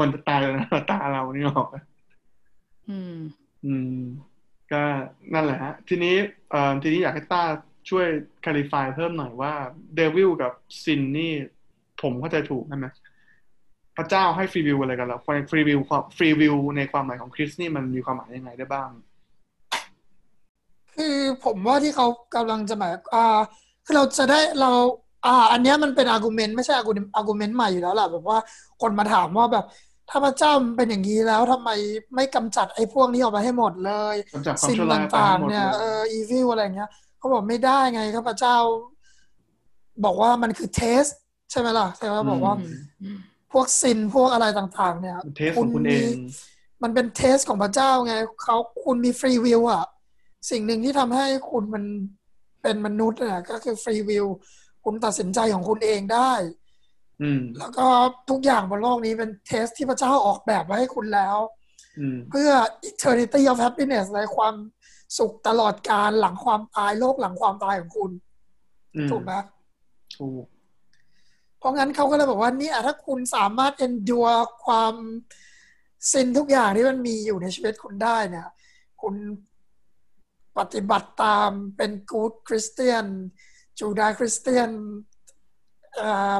[0.00, 1.68] มันตายแล้วนะตาเรานี่หรอก
[2.88, 3.16] อืม
[3.66, 3.98] อืม
[4.72, 4.82] ก็
[5.34, 6.14] นั่นแหละฮะ ทีนี้
[6.50, 7.42] เอ่อทีนี้อยากให้ต้า
[7.88, 8.06] ช่วย
[8.44, 9.52] คาลิฟายเพิ่มหน่อยว่า
[9.94, 10.52] เดวิลกับ
[10.82, 11.34] ซินนี่
[12.02, 12.86] ผมเข้าใจถูกใช่ไหม
[13.96, 15.20] พระเจ้าให้ free will อะไรกันแล้ว
[15.50, 18.90] free will ความ free will ในความหมายของคริสนี่มันมีความหมายยังไงได้บ้าง
[20.96, 23.38] คือผมว่าที่เขากำลังจะหมายอ่า
[23.84, 24.70] คือเราจะได้เรา
[25.26, 28.38] อ่า อันนี้มันเป็น argument ไม่ใช่ argu- argument ใหม่อยู่แล้วแหละแบบว่า
[28.82, 29.64] คนมาถามว่าแบบ
[30.10, 31.70] ถ้าพระเจ้าเป็นอย่างนี้แล้วทำไม
[32.14, 34.16] ไม่กำจัดไอ้พวกนี้ออกไปให้หมดเลย
[34.68, 38.56] สิ่งต่างๆเนี่ยเออ evil อะไรเงี้ย เขาบอกไม่ได้ไงข้าพเจ้า
[40.04, 41.04] บอกว่ามันคือเทส
[41.50, 42.54] ใช่ไหมล่ะใช่ไหมบอกว่า
[43.52, 45.18] พวกซินพวกอะไรต่าง ๆ เนี่ย
[45.56, 46.00] คุณมี
[46.82, 49.84] มันเป็นเทสของพระเจ้าไงเขาคุณมีฟรีวิวอะ
[50.50, 51.84] สิ่งหนึ่งที่ทำให้คุณมัน
[52.62, 54.26] เป็นมนุษย์น่ะก็คือฟรีวิว
[54.84, 56.32] คุณตัดสินใจของคุณเองได้
[57.58, 57.86] แล้วก็
[58.30, 61.36] ทุกอย่างบนโลกนี้เป็นเทสที่พระเจ้าออกแบบไว้ให้คุณแล้ว
[62.30, 62.50] เพื่อ
[62.88, 64.54] eternity of happiness ในความ
[65.18, 68.10] สุขตลอดการหลังความตายโลกหลังความตายของคุณ
[69.10, 69.32] ถูกไหม
[70.16, 70.44] ถูก
[71.58, 74.94] เพราะงั้นเขาก็เลยบอกว่านี่ถ้าคุณสามารถ endure ความ
[76.12, 78.48] สินทุกอย่างที่มันมีอยู่ในชีวิตคุณได้เนี่ย
[79.02, 79.14] คุณ
[80.58, 83.06] ปฏิบัติตามเป็น good Christian
[83.78, 84.70] จูดาคริสเตียน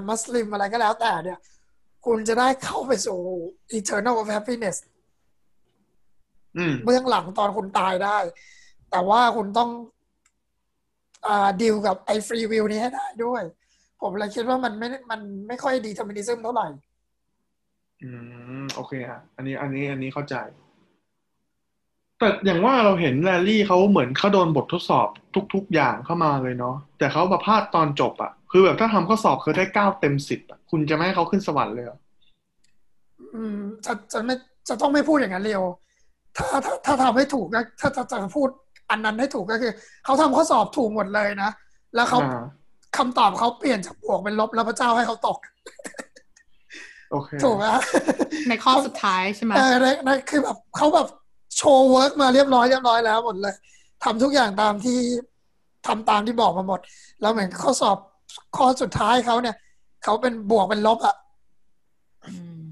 [0.09, 1.39] มัสลิมอะไรก็แล้วแต่เนี่ย
[2.07, 3.19] คุณจะได้เข้าไปสู่
[3.79, 4.77] eternal of happiness
[6.85, 8.19] เบื้องหลังตอนคุณตายได้
[8.91, 9.71] แต่ว่าคุณต้อง
[11.27, 13.43] อ่าดีลกับไอ้ฟรีวิวนี้ให้ได้ด้วย
[14.03, 16.67] ผมเลยคิดว่ามันไม่ มันไม่ค่อยดีทอมินิซึมเท่าไหร่
[18.03, 18.11] อื
[18.63, 20.37] ม โอเคฮะ อันนี้ อันนี้ อันนี้เข้าใจ
[22.19, 25.09] แต่อย่างว่าเราเห็นแรลลี่เขาเหมือนเขาโดนบททดสอบ
[25.55, 31.99] ทุก ๆ อย่างเข้ามาเลยเนาะ แต่เขามาพลาดตอนจบอะคือแบบถ้าทำข้อสอบคือได้เก้าเต็มสิบอะคุณจะไม่ให้เขาขึ้นสวรรค์เลยเหรอ
[33.35, 34.35] อืม จะ จะไม่
[34.69, 35.63] จะต้องไม่พูดอย่างนั้นเร็ว
[36.37, 38.49] ถ้า ถ้า ถ้าทำให้ถูกก็ถ้าจะจะพูด
[38.91, 39.73] อันนั้นให้ถูกก็คือ
[40.05, 41.51] เขาทำข้อสอบถูกหมดเลยนะ
[41.95, 42.19] แล้วเขา
[42.97, 45.39] คำตอบเขาเปลี่ยนจากบวกเป็นลบแล้วพระเจ้าให้เขาตก
[47.11, 47.65] โอเคถูกไหม
[48.49, 49.75] ในข้อสุดท้ายใช่ไหมเออ
[50.05, 51.09] ในคือแบบเขาแบบ
[51.57, 53.55] show work มาเรียบร้อยเรียบร้อยแล้วหมดเลย
[54.05, 54.99] ทำทุกอย่างตามที่
[55.87, 56.81] ทำตามที่บอกมาหมด
[57.21, 57.99] แล้วเหมือนข้อสอบ
[58.57, 59.57] ข้อสุดท้ายเขาเนี่ย
[60.05, 61.17] เขาเป็นบวกเป็นลบอะ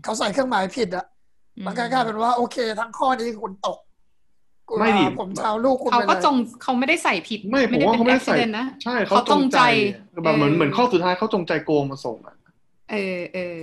[0.05, 1.07] เขาใส่เครื่องหมายผิดอะ
[1.65, 3.79] มันกลายเป็นว่าโอเค ทั้งข้อนี้คุณตก
[4.81, 9.61] ไม่ดีผมชาวลูกคุณเขาก็จงเขาไม่ได้ใส่ผิด ไม่ผมว่าเขาไม่ได้ใส่นะใช่เขาจงใจ
[10.25, 12.37] แบบเหมือนเหมือนข้อสุดท้ายเขาจงใจโกงมาส่งอะ
[12.91, 13.59] เออเออ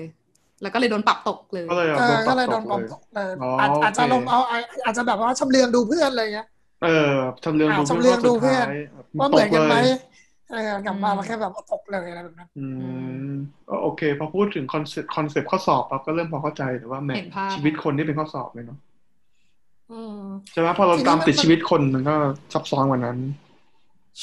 [0.61, 3.31] แล้วก็เลยโดนปรับตกเลยก็เลยก็เลยโดนปรับตกเลย
[3.83, 4.39] อาจจะลงเอา
[4.85, 6.47] อาจจะแบบว่าชำเลืองดูเพื่อนอะไรเงี้ย
[6.83, 7.11] เออ
[7.45, 8.65] ชำเลืองดูชำเลืองดูเพื่อน
[9.19, 9.75] ว่าเหมือนกันไหม
[10.51, 12.65] เออกลับมาแค่แบบตกเลยอะไรแบบนั้นอื
[13.27, 13.31] ม
[13.67, 17.15] ก็โอเค พอพูดถึงคอนเซ็ปต์คอนเซ็ปต์ข้อสอบเราก็เริ่มพอเข้าใจแต่ว่าแม่
[17.53, 18.79] ชีวิตคนที่เป็นข้อสอบเลยเนาะ
[20.51, 22.15] ใช่ไหมพอเราตามติดชีวิตคนมันก็
[22.53, 23.17] ซับซ้อนกว่านั้น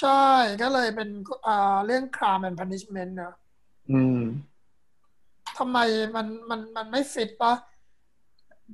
[0.01, 0.23] ใช่
[0.63, 1.09] ก็เลยเป็น
[1.47, 3.35] อ่าเรื่อง crime and punishment เนอะ
[3.91, 4.19] อืม
[5.59, 5.79] ทำไม
[6.17, 7.55] มันมันมันไม่ฟิตปะ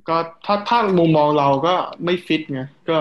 [0.07, 1.75] ก็ถ้าถ้ามุมมองเราก็
[2.05, 2.95] ไม่ฟิตไงก็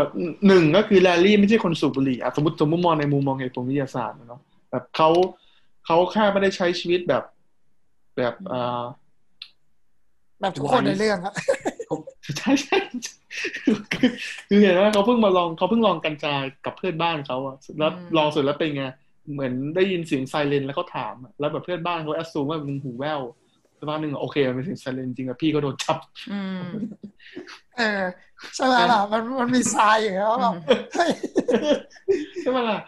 [0.47, 5.09] หนึ่งก็คือแลลี่ไม่ใช่คนสูบบุหรี่อะสมมติสมมติมองในมุมมองเหตุผลวิทยาศาสตร์เนาะแบบเขา
[5.87, 7.25] เขาแค่ไม่ได้ใช้ชีวิตแบบ
[8.17, 8.83] แบบอ่า
[10.41, 11.35] แบบทุกคนในเรื่องอะ
[12.39, 12.77] ใช่ใช่
[14.49, 18.85] คือเห็นว่าเขาเพิ่งมาลองเขาเพิ่งลองกันจากับเพื่อนบ้านเขาอะแล้วลองเสุดแล้วเป็นไง
[19.33, 23.21] เหมือนได้ยินเสียงไซเรนแล้วเขาถามแล้วแบบเพื่อนบ้านเขาแอสซูมว่ามันหูแว่ว
[23.79, 25.99] สักพักหนึ่งโอเคมันเป็นเสียงไซเรนจริงอะพี่ก็โดนจับ
[27.79, 28.03] เออ
[28.55, 30.35] ใช่ไหมล่ะมันมันมีทรายอยู่แล้ว
[32.41, 32.79] ใช่ไหมล่ะ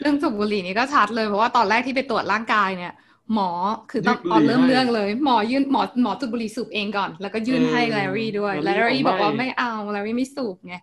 [0.00, 2.92] เรื่องสูบบุหรี่นี่ก็ชัดเลยเพราะว่าตอนแรกที่ไปตรวจร่างกายเนี่ย
[3.32, 3.50] หมอ
[3.90, 10.74] คือตอนตอนเริ่มเรื่องเลย หมอยื่นหมอหมอจุดบุหรี่สูบเองก่อน แล้วก็ยื่นให้แลรี่ด้วยแลรี่บอกว่าไม่เอาแลรี่ไม่สูบไง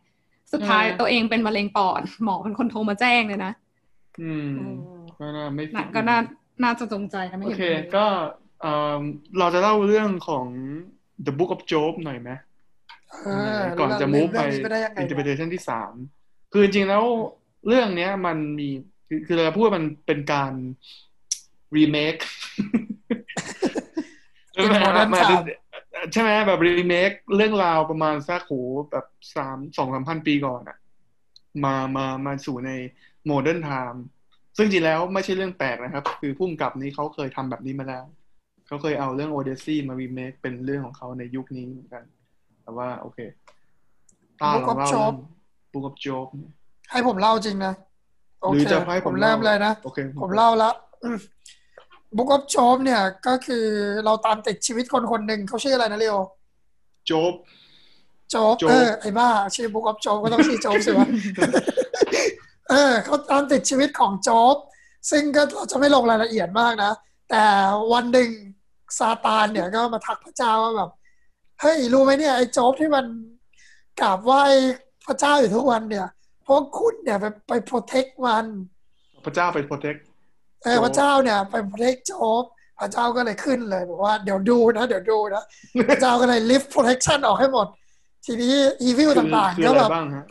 [0.52, 3.52] สุดท้ายตัวเองเป็นมะเร็งปอด หมอเป็นคนโทรมาแจ้งเลยนะ
[4.22, 4.52] อืม
[5.20, 6.18] ก็น่าไม่หนังก็น่า
[6.64, 8.06] น่าจะจงใจนะไม่โอเห็นเคเลยก็
[8.62, 9.02] เอ่อ
[9.40, 10.48] เราจะเล่าเรื่องของ
[11.26, 12.32] The Book of Job หน่อยไหม
[13.26, 15.94] เออก่อนจะเรื่มูองฟไปเรื่องนี้ไปได้ยังไงวะ interpretation ที่สาม
[16.52, 17.04] คือจริงๆแล้ว
[17.68, 18.68] เรื่องเนี้ยมันมี
[19.08, 20.54] คือคือเราพูดว่ามันเป็นการ
[21.78, 22.20] remake
[24.54, 25.46] ใช่ไหมเป็น modern มา time
[26.12, 28.54] ใช่ไหมแบบ remake เรื่องราวประมาณสักโห
[28.92, 29.06] แบบ
[29.36, 30.78] สามสองสามพันปีก่อนอะ
[31.66, 32.72] มามามาสู่ใน
[33.30, 34.00] modern time
[34.58, 38.06] ซึ่งจริงๆแล้วไม่ใช่เรื่องแปลกนะครับ คือพุ่มกับนี้เขาเคยทำแบบนี้มาแล้ว
[38.68, 42.04] เขาเคยเอาเรื่อง Odyssey มา remake เป็นเรื่องของเขาในยุคนี้เหมือนกัน
[42.64, 43.20] แต่ว่า โอเค
[44.42, 45.14] ตาล Book อง of เล่า Job
[45.70, 46.28] เรื่อง Book of Job
[46.92, 47.74] ให้ผมเล่าจริงนะ
[48.42, 50.72] โอหรือเคจะให้ผผมมเริ่มเลยนะโอเคผมเล่าละ
[52.18, 53.66] บุ๊กอ f โจ b เนี่ยก็คือ
[54.06, 56.20] เราตามติดชีวิตคนคนหนึ่งเขาชื่ออะไรนะเรียว
[57.08, 57.34] โจ๊บ
[58.30, 61.08] โจ๊บโจ๊บเออไอ้บ้าชื่อบุ๊กอ f โจ b ก็ต้องชื่อโจ๊บสิวะ
[62.70, 64.56] เออเขาตามติดชีวิตของโจ๊บ
[65.12, 66.92] ซึ่งก็เราจะไม่ลงรายละเอียดมากนะ
[67.30, 67.44] แต่
[67.94, 68.30] วันหนึ่ง
[69.00, 70.90] ซาตานเนี่ยก็มาทักพระเจ้าว่าแบบ
[71.62, 73.06] เฮ้ยรู้ไหมเนี่ยไอ้โจ๊บที่มัน
[74.02, 74.44] กราบไหว้
[75.08, 76.08] พระเจ้าอยู่ทุกวันเนี่ย
[76.44, 78.46] เพราะคุณเนี่ยไปไปโปรเทคมัน
[79.26, 80.11] พระเจ้าไป protect เออ
[80.62, 82.44] โจ๊กพระเจ้าเนี่ยไปโปรเทคโจ๊บ
[82.80, 85.44] พระเจ้าก็เลยขึ้นเลยบอกว่าเดี๋ยวดูนะ เดี๋ยวดูนะ
[85.90, 87.68] พระเจ้าก็เลย lift protection ออกให้หมด
[88.26, 88.54] ทีนี้
[88.88, 90.26] evil คือต่างคือๆก็อะไรแบบบ้างฮะ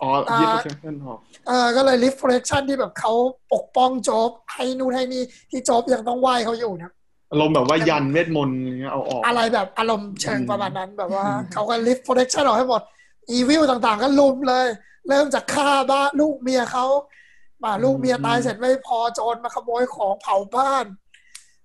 [0.00, 3.12] อ๋ออ่ายิบ protection ออกเออก็เลย lift protection ที่แบบเขา
[3.54, 6.92] ปกป้องโจ๊บให้นู่นให้นี่ที่โจ๊บยังต้องไหว้เขาอยู่เนี่ย
[7.30, 12.82] อารมณ์แบบว่ายันเวทมนต์อะไรเงี้ยเอาออก อะไรแบบอารมณ์เชิงอืมประมาณนั้นแบบว่าเขาก็ lift protection ออกให้หมด
[13.36, 14.66] evil ต่างๆ ก็ลุมเลย
[15.08, 16.86] เริ่มจากฆ่าบ้านลูกเมียเขา
[17.64, 20.86] มาลูกเมียตายเสร็จไม่พอโจรมาขโมยของเผาบ้าน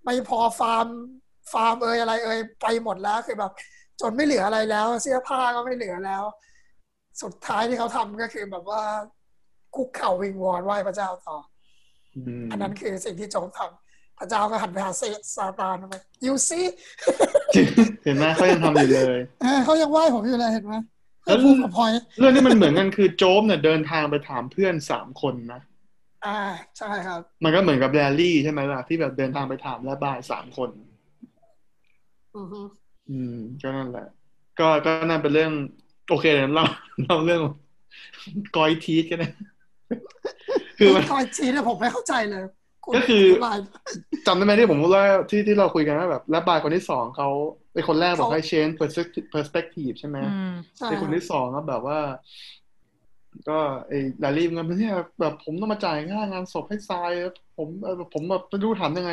[0.04, 0.88] ไม่พอฟาร์ม
[1.54, 3.52] ฟาร์มเอ่ยอะไรเอ่ยไปหมดแล้วคือแบบ
[4.02, 6.24] จนไม่เหลืออะไรแล้ว เสื้อผ้าก็ไม่เหลือแล้ว
[7.22, 8.82] สุดท้ายที่เขาทำก็คือแบบว่า
[9.76, 11.38] คุกเข่าวิงวอนไหว้พระเจ้าต่อ
[12.16, 15.04] อืมอันนั้นคือสิ่งที่โจรทำพระเจ้าก็หันไปหาเซ
[15.36, 16.66] ซาตานทำไม you see
[18.04, 20.76] เห็นไหมเขายังทำอยู่เลยเออเขายังไหว้ผมอยู่เลยเห็นไหม
[21.26, 21.90] แล้วพูดกับพอย
[22.20, 25.62] เรื่องที่มันเหมือนกันคือโจ๊บเนี่ยเดินทางไปถามเพื่อนสามคนนะ
[26.26, 26.40] อ่า
[26.78, 30.70] ใช่ครับ มันก็เหมือนกับแรลลี่ใช่ไหมล่ะ ที่แบบเดินทางไปถามและบายสามคน
[32.38, 32.62] อือฮึ
[33.10, 34.08] อืมก็นั่นแหละ
[34.60, 35.52] ก็ก็นั่นเป็นเรื่อง
[36.10, 36.66] โอเคเดี๋ยวเรา
[37.04, 37.42] เราเรื่อง
[38.56, 39.32] กอยทีสกันนะ
[40.80, 42.44] คือมันคอยจีเนี่ยผมไม่เข้าใจเลย
[42.94, 43.58] ณก็คือธิบาย
[44.28, 47.30] จำได้ไหมที่ผมพูดว่าที่ที่เราคุยกันว่าแบบและบายคนที่สองเขา
[47.74, 52.00] เป็นคนแรกบอกให้ change perspective perspective ใช่ไหมอืมใช่ไอ้คนที่สองก็แบบว่า
[53.50, 53.58] ก็
[53.88, 57.12] ไอ้ Larry มันเป็นเนี่ยแบบผมต้องมาจ่ายค่างานศพให้ทราย
[57.58, 59.12] ผมเออผมแบบไม่รู้ทำยังไง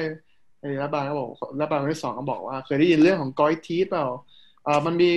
[0.61, 4.07] ไอ้รัฐบาลก็บอกรัฐบาลคนที่สองก็บอกว่า เคยได้ยินเรื่องของกอยทีสเปล่า
[4.66, 5.11] อ่ามันมี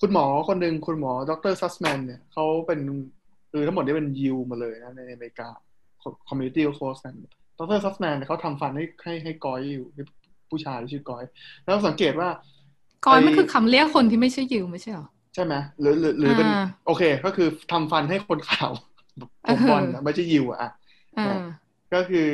[0.00, 2.80] คุณหมอคนหนึ่งคุณหมอดรซัสแมนเนี่ยเขาเป็น
[3.50, 5.48] คือทั้งหมดนี่เป็นยิวมาเลยนะในอเมริกา
[6.28, 7.14] community โค้ชกัน
[7.58, 10.02] ดรซัสแมนเขาทำฟันให้ให้ให้ goy อยู่ให้
[10.50, 11.24] ผู้ชายที่ชื่อกอย
[11.64, 12.28] แล้วสังเกตว่า
[13.06, 18.72] กอยมันคือคำเรียกคนที่ไม่ใช่ยิวไม่ใช่เหรอ ใช่ไหมหรือหรือหรือเป็นอ่าโอเค ก็คือทำฟันให้คนขาว
[19.48, 20.70] ผมบอลอะไม่ใช่ยิวอะอะ
[21.18, 21.24] อ่า
[21.94, 22.28] ก็คือ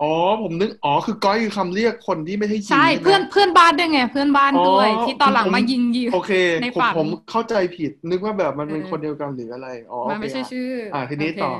[0.00, 0.10] อ๋อ
[0.42, 6.32] ผมนึกอ๋อคือก้อยคือคำเรียกคนที่ไม่ใช่ยิวใช่ไหมเพื่อนเพื่อนบ้านด้วยไงเพื่อนบ้านด้วยอ๋อที่ตอนหลังผมมายิงยิวโอเค
[6.62, 11.52] ในผมฝันผมเข้าใจผิดนึกว่าแบบมันเป็นเออคนเดียวกันหรืออะไรอ๋อมันโอไม่เคใช่อะชื่อ อ่าทีนี้โเคต่อ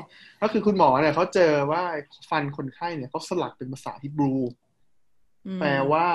[0.42, 1.82] ก็คือคุณหมอเนี่ยเขาเจอว่า
[2.30, 4.46] ฟันคนไข้เนี่ยเขาสลักเป็นภาษาฮิบรูอืม
[5.60, 6.06] แปลว่า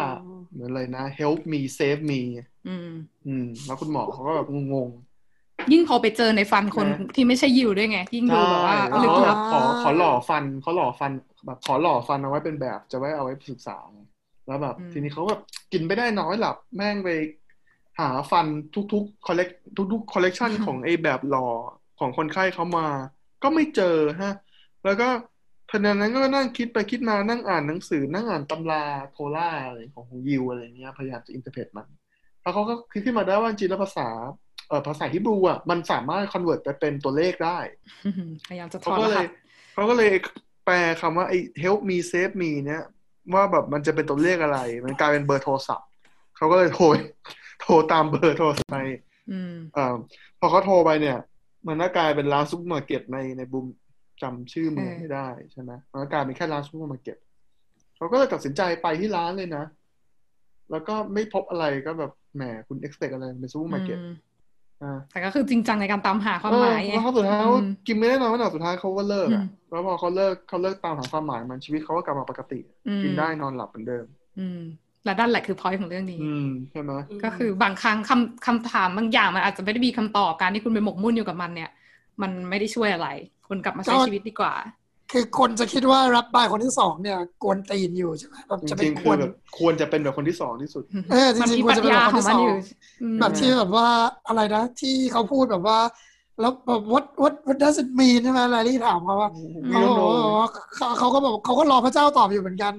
[0.52, 2.22] เหมือนอะไรนะ help me save me
[2.68, 2.90] อืม
[3.28, 4.90] อืม แล้วคุณหมอเขาก็แบบงง
[5.72, 11.12] ยิ่งพอไปเจอในฟันคนนะที่ไม่ใช่ยิวด้วยไง ยิ่งๆดูใช่แบบว่าแล้วลึกเขาลับขอขอหล่อฟันเขาหล่อฟัน
[11.46, 13.78] แบบขอหล่อฟันเอาไว้เป็นแบบจะไว้เอาไว้ศึกษา
[14.48, 17.10] แล้วแบบอืมทีนี้เขาแบบกินไม่ได้นอนไม่หลับ แม่งไป
[18.00, 18.46] หาฟัน
[18.94, 19.50] ทุกๆ collect
[19.92, 21.48] ทุกๆคอลเลกชันของไอ้แบบหล่อ
[22.00, 22.88] ของคนไข้เขามา
[23.44, 24.34] ก็ไม่เจอฮะ
[24.86, 25.08] แล้วก็
[25.72, 31.88] พนันนั้นก็นั่งคิดไปคิดมานั่งอ่านหนังสือ นั่งอ่านตำราโทราห์อะไรของของยิวอะไรเงี้ยพยายามจะ interpret มัน
[32.42, 34.08] แล้วเขาก็คิดขึ้นมาได้ว่าจริงๆแล้วภาษา
[34.68, 37.60] เอ่อภาษาฮิบรูอะมันสามารถ convert ไปเป็นตัวเลขได้
[38.48, 39.30] พยายามจะถเขาอดก็รเลหัยส
[39.74, 40.12] เขาก็เลย
[40.66, 42.84] แปลคำว่าไอ้ help me save me เนี่ย
[43.34, 45.88] ว่าแบบมันจะเป็นตัวเลขอะไร มันกลายเป็นเบอร์โทรศัพท์
[46.38, 46.86] เขาก็เลยโทร
[47.62, 48.78] โทรตามเบอร์โทรศัพท์ไป
[49.32, 49.96] อืมเอ่อ
[50.40, 51.18] พอเขาโทรไปเนี่ย
[51.68, 53.66] มันก็กลายเป็นร้านซุปเปอร์มาร์เก็ตในในบุม
[54.22, 57.18] จำชื่อเมืองไม่ได้ใช่ไหมมันก็กลายเป็นแค่ร้านซุปเปอร์มาร์เก็ต
[57.96, 59.66] เขาก็เลยตัดสินใจไปที่ร้านเลยนะ
[60.72, 64.16] แล้วก็ไม่พบอะไรก็แบบแหมคุณ expect อะไรเป็นซุปเปอร์มาร์เก็ตอืม
[65.12, 67.42] แต่ก็คือจริงจังในการตามหาความหมายแล้วเขาสุดท้าย
[67.88, 72.60] กินไม่ได้นอนไม่หลับสุดท้ายเขาก็เลิกอะแล้วพอเขาเลิกเขาเลิกตามหาความหมายมันชีวิตเขาก็กลับมาปกติ
[73.04, 74.06] กินได้นอนหลับเหมือนเดิม
[74.40, 74.62] อืม
[75.06, 76.92] และด้านแหละคือพอยของเรื่องนี้อืมใช่ไหม
[77.24, 81.70] ก็คือบางครั้งคำคำถามบางอย่างมันอาจจะไม่ได้มีคำตอบการที่คุณไปหมกมุ่นอยู่กับมันเนี่ย
[82.22, 83.10] มันไม่ได้ช่วยอะไร
[83.48, 84.54] คุณกลับมาใช้ชีวิตดีกว่า
[85.12, 89.18] คือคนจะคิดว่ารับบายคนที่สองเนี่ยกวนตีนอยู่ใช่ไหมแบบจะเป็นควร
[89.58, 92.48] ควรจะเป็นแบบคนที่สองที่สุดเออจริงๆควรจะเป็นแบบคนที่สอง
[93.20, 93.88] แบบที่แบบว่า
[94.28, 95.80] อะไรนะ ที่เขาพูดแบบว่า
[96.40, 99.30] แล้วแบบ what what what does it mean ใช่ไหมอะไรที่ถามเขาว่า
[99.70, 100.08] เขาบอก
[100.40, 100.50] ว่า
[101.00, 102.74] เขาก็บอกเขาก็รอพระเจ้าตอบอยู่เหมือนกัน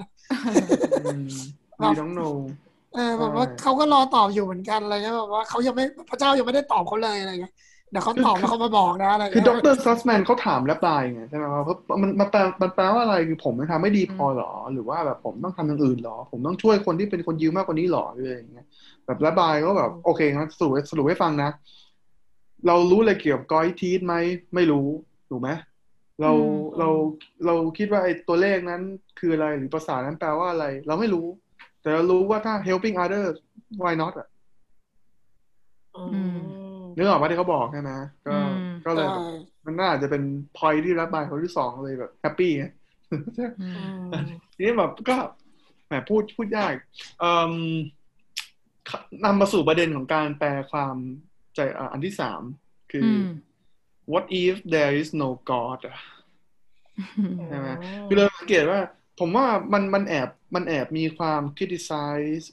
[1.82, 2.20] มีน้องโน
[2.94, 7.54] เออแบบว่าเขาก็รอตอบอยู่เหมือนกันอะไรเงี้ยแบบว่าเขายังไม่พระเจ้ายังไม่ได้ตอบเขาเลยอะไรเงี้ย
[7.90, 11.64] เดี๋ยวเขาตอบแล้วเขามาบอกนะอะไรคือดรซัสแมนเขาถามแล้วปลายไงใช่ไหมว่า
[12.02, 18.66] มันมันแปลมันแปลว่าอะไรคือผมทำไม่ดีพอหรอ หรือว่าแบบผมต้องทำอย่างอื่นหรอ ผมต้องช่วยคนที่เป็นคนยืมมากกว่านี้หรออะไรอย่างเงี้ย
[19.06, 21.50] แบบระบายก็แบบโอเคงั้นสรุปสรุปให้ฟังนะ
[22.66, 24.14] เรารู้อะไรเกี่ยวกับกอยทีสไหม
[24.54, 24.86] ไม่รู้
[25.30, 25.50] ถูกไหม
[26.22, 26.32] เรา
[26.78, 26.88] เรา
[27.46, 28.82] เราคิดว่าไอ้ตัวเลขนั้น
[29.18, 31.26] คืออะไรหรือภาษานั้นแปลว่าอะไร เราไม่รู้
[31.82, 33.36] แต่เรารู้ว่าถ้า helping others
[33.82, 34.28] why not อะ
[36.98, 37.92] นึกออกว่าที่เขาบอกใช่ไหม
[38.26, 38.36] ก็
[38.86, 39.06] ก็เลย
[39.66, 40.22] มันน่าจะเป็น
[40.56, 42.52] พอยที่รับบายคนที่สองเลยแบบแฮปปี้
[44.54, 45.16] ทีนี้แบบก็
[45.86, 46.74] แหมพูดพูดยาก
[49.24, 50.96] นำมาสู่ประเด็นของการแปลความ
[51.54, 51.60] ใจ
[51.92, 52.42] อันที่สาม
[52.92, 53.08] คือ
[54.12, 55.80] what if there is no god
[57.48, 57.68] ใช่ไหม
[58.06, 58.80] คือเราสังเกตว่า
[59.18, 62.46] ผมว่ามันมันแอบมันแอบมีความ criticize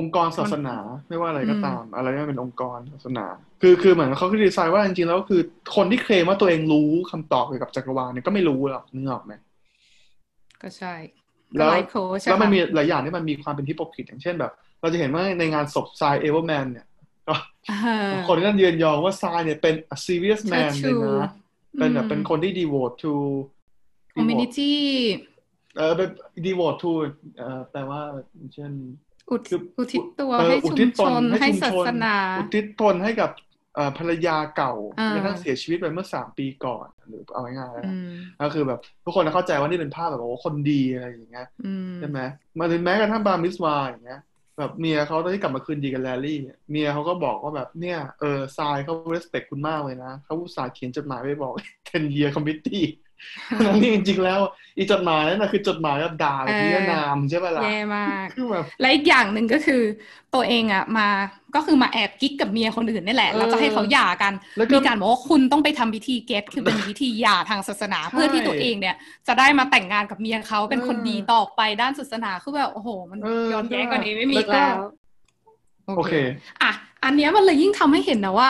[0.00, 0.76] องค์กรศาสนา
[1.08, 3.26] ไม่ว่าอะไรก็ตาม อะไรที่เป็นองค์กรศาสนา
[3.62, 5.40] คือคือเหมือนเขาคิดดีไซน์ว่าจริงๆแล้วคือ
[5.76, 9.32] คนที่เคลมว่าตัวเองรู้คำตอบเกี่ยวกับจักรวาลเนี่ยก็ไม่รู้หรอกนึกออกไหม
[10.62, 10.94] ก็ใช่
[11.56, 11.68] แล้ว
[12.30, 16.86] แล้วมันมีหลายอย่างที่มันมีความเป็นฮิปโปคริตอย่างเช่นแบบ เราจะเห็นว่าในงานศพทรายเอเวอร์แมนเนี่ย
[17.28, 17.34] ก็
[18.28, 21.30] คนที่นั่นยืนยองว่าทรายเนี่ยเป็น a serious man เลยนะ
[21.78, 23.14] เป็นแบบเป็นคนที่ devote to
[24.14, 24.72] community
[25.76, 26.08] เออเป็น
[26.46, 26.90] devote to
[27.38, 28.00] เอ่อแปลว่า
[28.54, 28.72] เช่น
[29.30, 29.36] อุ
[29.92, 33.30] ทิศตัวให้ชุมชนให้ศาสนา อุทิศตนให้กับ
[33.98, 34.72] ภรรยาเก่า
[35.10, 41.46] ที่ท่านเสียชีวิตไปเมื่อสามปีก่อน หรือเอาง่ายๆก็คือแบบ ทุกคนเข้าใจว่านี่เป็นภาพแบบว่าคนดีอะไรอย่างเงี้ย
[41.98, 42.20] ใช่ไหม
[42.58, 44.20] มาถึงแม้กระทั่งบามิสวาอย่างเงี้ย
[44.58, 46.38] แบบเมียเขาตอนที่กลับมาคืนดีกับแลลี่
[46.70, 51.52] เมียเขาก็บอกว่าแบบเนี่ยเออทรายเขาเรสเพคคุณมากเลยนะเขาอุตส่าห์เขียนจดหมายไปบอก
[51.84, 52.86] 10 year committee
[53.60, 54.40] นั่นนี่จริงๆแล้ว
[54.76, 59.82] อีจดหมายนั่นนะคือจดหมายแบบด่าแบบนินามใช่ไหมล่ะแย่มากคือแบบและอีกอย่างหนึ่งก็คือ
[60.34, 61.08] ตัวเองอะมา
[61.54, 64.32] ก็คือมาแอบกิ๊กกับเมียคนอื่นนี่แหละเราจะให้เขาหย่ากัน
[64.72, 68.96] มีการบอกว่าคุณต้องไปทำพิธีเกตคือเป็นพิธีหย่าทางศาสนาเพื่อที่ตัวเองเนี่ย
[69.26, 73.18] จะได้มาแต่งงานกับเมียเขาเป็นคนดีต่อไปด้านศาสนาคือแบบโอ้โห มัน
[73.52, 74.76] ย้อนแย้งกว่านี้ไม่มีแล้ว
[75.96, 76.14] โอเค
[76.62, 76.72] อะ
[77.04, 78.48] อันเนี้ยมันเลยยิ่งทำให้เห็นนะว่า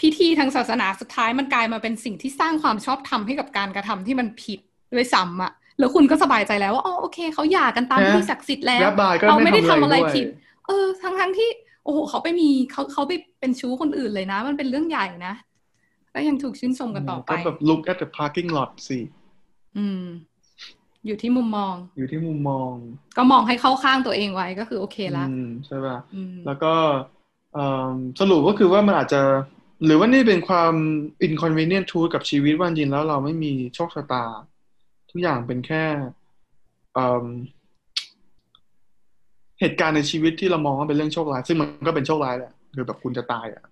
[0.00, 4.60] พิธีทางศาสนาสุดท้ายมันกลายมาเป็นสิ่งที่สร้างความชอบธรรมให้กับการกระทำที่มันผิด
[4.94, 8.80] ด้วยซ้ำอะแล้วคุณก็สบายใจแล้วว่าอ๋อโอเคเขาหย่ากันตามที่ศักดิ์สิทธิ์แล้ว
[9.28, 10.26] เราไม่ได้ทำอะไรผิด
[10.66, 11.48] เออทั้งทั้งที่
[11.84, 15.34] โอ้โหเขาไปมีเขาเขาไปเป็นชู้คนอื่นเลยนะ มันเป็นเรื่องใหญ่นะ
[16.12, 18.98] แล้วยังถูกชื่นชมกันต่อไปก็แบบ look at the parking lot สิ
[19.76, 20.02] อืม
[21.06, 22.72] อยู่ที่มุมมอง อยู่ที่มุมมอง
[23.16, 25.24] ก็มองให้เข้าข้างตัวเองไว้ก็คือโอเคละ
[25.66, 25.98] ใช่ป่ะ
[26.46, 26.72] แล้วก็
[28.20, 29.22] สรุปก็คือว่ามันอาจจะ
[29.84, 30.74] หรือว่านี่เป็นความ
[31.26, 34.24] inconvenient truth กับชีวิตว่าจริงแล้วเราไม่มีโชคชะตา
[35.10, 35.84] ทุกอย่างเป็นแค่
[39.60, 43.64] เหตุการณ์ในชีวิตที่เรามองว่าเป็นเรื่องโชคร้าย ซึ่งมันก็เป็นโชคร้ายแหละคือแบบคุณจะตายอะ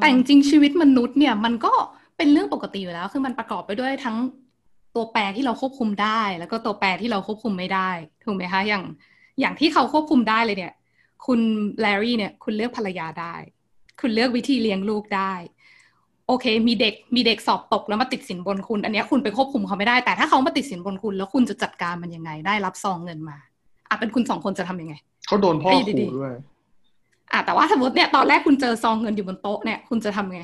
[0.00, 1.72] แต่จริงชีวิตมนุษย์เนี่ยมันก็
[2.16, 4.16] เป็นเรื่องปกติอยู่แล้ว คือมันประกอบไปด้วยทั้ง
[4.94, 7.90] ตัวแปรที่เราควบคุมได้ แล้วก็ตัวแปรที่เราควบคุมไม่ได้
[8.24, 8.82] ถูกไหมคะ อย่าง
[9.40, 10.74] อย่างที่เขาควบคุมได้เลยเนี่ย
[11.26, 11.40] คุณ
[11.80, 13.34] แลรี่เนี่ย คุณเลือกภรรยาได้
[14.02, 15.32] คุณเลือกวิธีเลี้ยงลูกได้
[16.28, 23.36] โอเค มีเด็กมีเด็กสอบตกแล้วมาติดสินบนคุณ อันนี้คุณไปควบคุมเขาไม่ได้ แต่ถ้าเขามาติดสินบนคุณ แล้วคุณจะจัดการมันยังไง ได้รับซองเงินมา
[23.88, 24.94] อะเป็นคุณสองคนจะทำยังไง
[25.26, 26.34] เขาโดนพ่อขู่ด้วย
[27.32, 30.42] อะแต่ว่าสมมติเนี่ยตอนแรกคุณเจอซองเงินอยู่บนโต๊ะเนี่ยคุณจะทำไง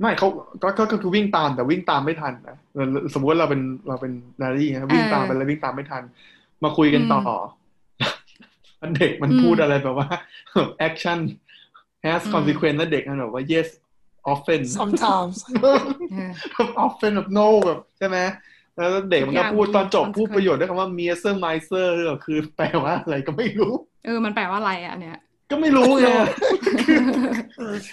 [0.00, 0.28] ไม่เขา
[0.62, 2.56] ก็ก็คือวิ่งตามแต่วิ่งตามไม่ทันนะ
[3.12, 6.02] สมมติว่าเราเป็นเราเป็น Larry นะวิ่งตามไปแล้ววิ่งตามไม่ทัน
[6.64, 7.20] มาคุยกันต่อ
[8.96, 10.08] เด็กมันพูดอะไรแบบว่า
[10.78, 11.18] แอคชั่น
[12.04, 13.68] has consequence แล้วเด็กมันแบบว่า yes
[14.32, 15.36] often sometimes
[16.86, 18.18] often แบบ no แบบใช่ไหม
[18.76, 21.88] แล้วเด็กมันก็พูดตอนจบพูดประโยชน์ด้วยคำว่า m i e r m i s e r
[22.24, 23.72] คือแปลว่าอะไรก็ไม่รู้
[24.04, 25.18] เออ มันแปลว่าอะไรอะเนี่ย
[25.50, 26.08] ก็ไม่รู้ไง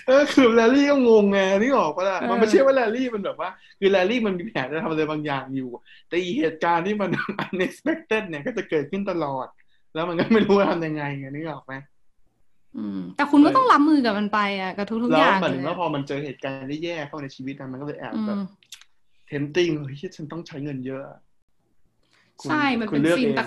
[0.07, 3.49] เออคือแลลี่ก็งงไงนี่ออกปะล่ะมันไม่ใช่ว่าแลลี่มันแบบว่า
[3.79, 5.69] คือแลลี่มันมีแผนจะทำอะไรบางอย่างอยู่
[6.07, 7.09] แต่เหตุการณ์ที่มัน
[7.45, 9.47] unexpected เนี่ยก็จะเกิดขึ้นตลอด
[9.93, 11.73] แล้วมันก็ไม่รู้ว่าทำยังไงไงนี่ออกไหม
[12.77, 18.41] อืม แต่คุณก็ต้องรับมือกับมันไปอะกับทุกๆอย่างแล้วเหมือนเลยว่าอะพอมันเจอเหตุการณ์ที่แย่เข้าในชีวิตนะมันก็เลยแอบอืแบบม
[19.27, 21.01] tempting เฮ้ยฉันต้องใช้เงินเยอะ
[22.41, 23.43] คุณใช่มันคุเป็ณเลือกซินเองแต่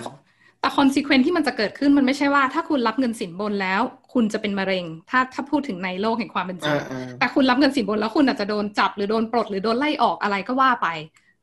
[0.59, 3.81] แต่ consequence ที่มันจะเกิดขึ้นมันไม่ใช่ว่า ถ้าคุณรับเงินสินบนแล้ว
[4.13, 10.87] คุณจะเป็นมะเร็ง ถ้าถ้าพูดถึงในโลกแห่งความเป็นจริงอ่าอ่าแต่คุณรับเงินสินบนแล้วคุณอาจจะโดนจับหรือโดนปลดหรือโดนไล่ออกอะไรก็ว่าไป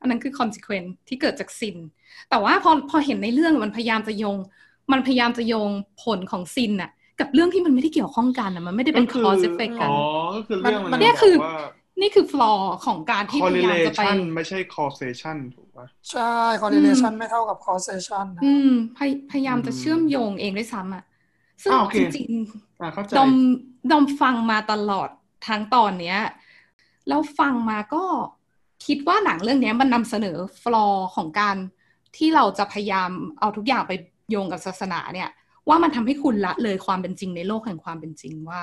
[0.00, 1.76] อันนั้นคือ consequence ที่เกิดจาก sin
[2.30, 4.38] แต่ว่าพอพอเห็นในเรื่องมันพยายามจะโยง
[4.92, 5.70] มันพยายามจะโยง
[6.02, 6.90] ผลของ sin น่ะ
[7.22, 9.96] กับเรื่องที่มันไม่ได้เกี่ยวข้องกันน่ะมันไม่ได้เป็นก็คือ cause effect กัอ๋นอ
[10.36, 11.56] ก็คือเรื่องมันเนี่ยคือบอกว่า
[12.00, 12.56] นี่คือ flaw
[12.86, 21.04] ของการที่พยายามจะไป correlation ไม่ใช่ causation ถูกป่ะใช่ correlation ไม่เท่ากับ causation นะอืมพยพยายามจะอืมเชื่อมโยงเองด้วยซ้ำอะ
[21.62, 22.30] ซึ่งอ่าโอเคจริง
[22.80, 23.32] อ่าเข้าใจๆดอม
[23.90, 25.08] ดอมฟังมาตลอด
[25.48, 26.18] ทั้งตอนเนี้ย
[27.08, 28.04] แล้วฟังมาก็
[28.86, 31.56] คิดว่าหนังเรื่องเนี้ยมันนำเสนอฟลอของการ
[32.16, 33.92] ที่เราจะพยายามเอาทุกอย่างไป
[34.30, 35.30] โยงกับศาสนาเนี่ย
[35.68, 38.62] ว่ามันทำให้คุณละเลยความเป็นจริงในโลกแห่งความเป็นจริงว่า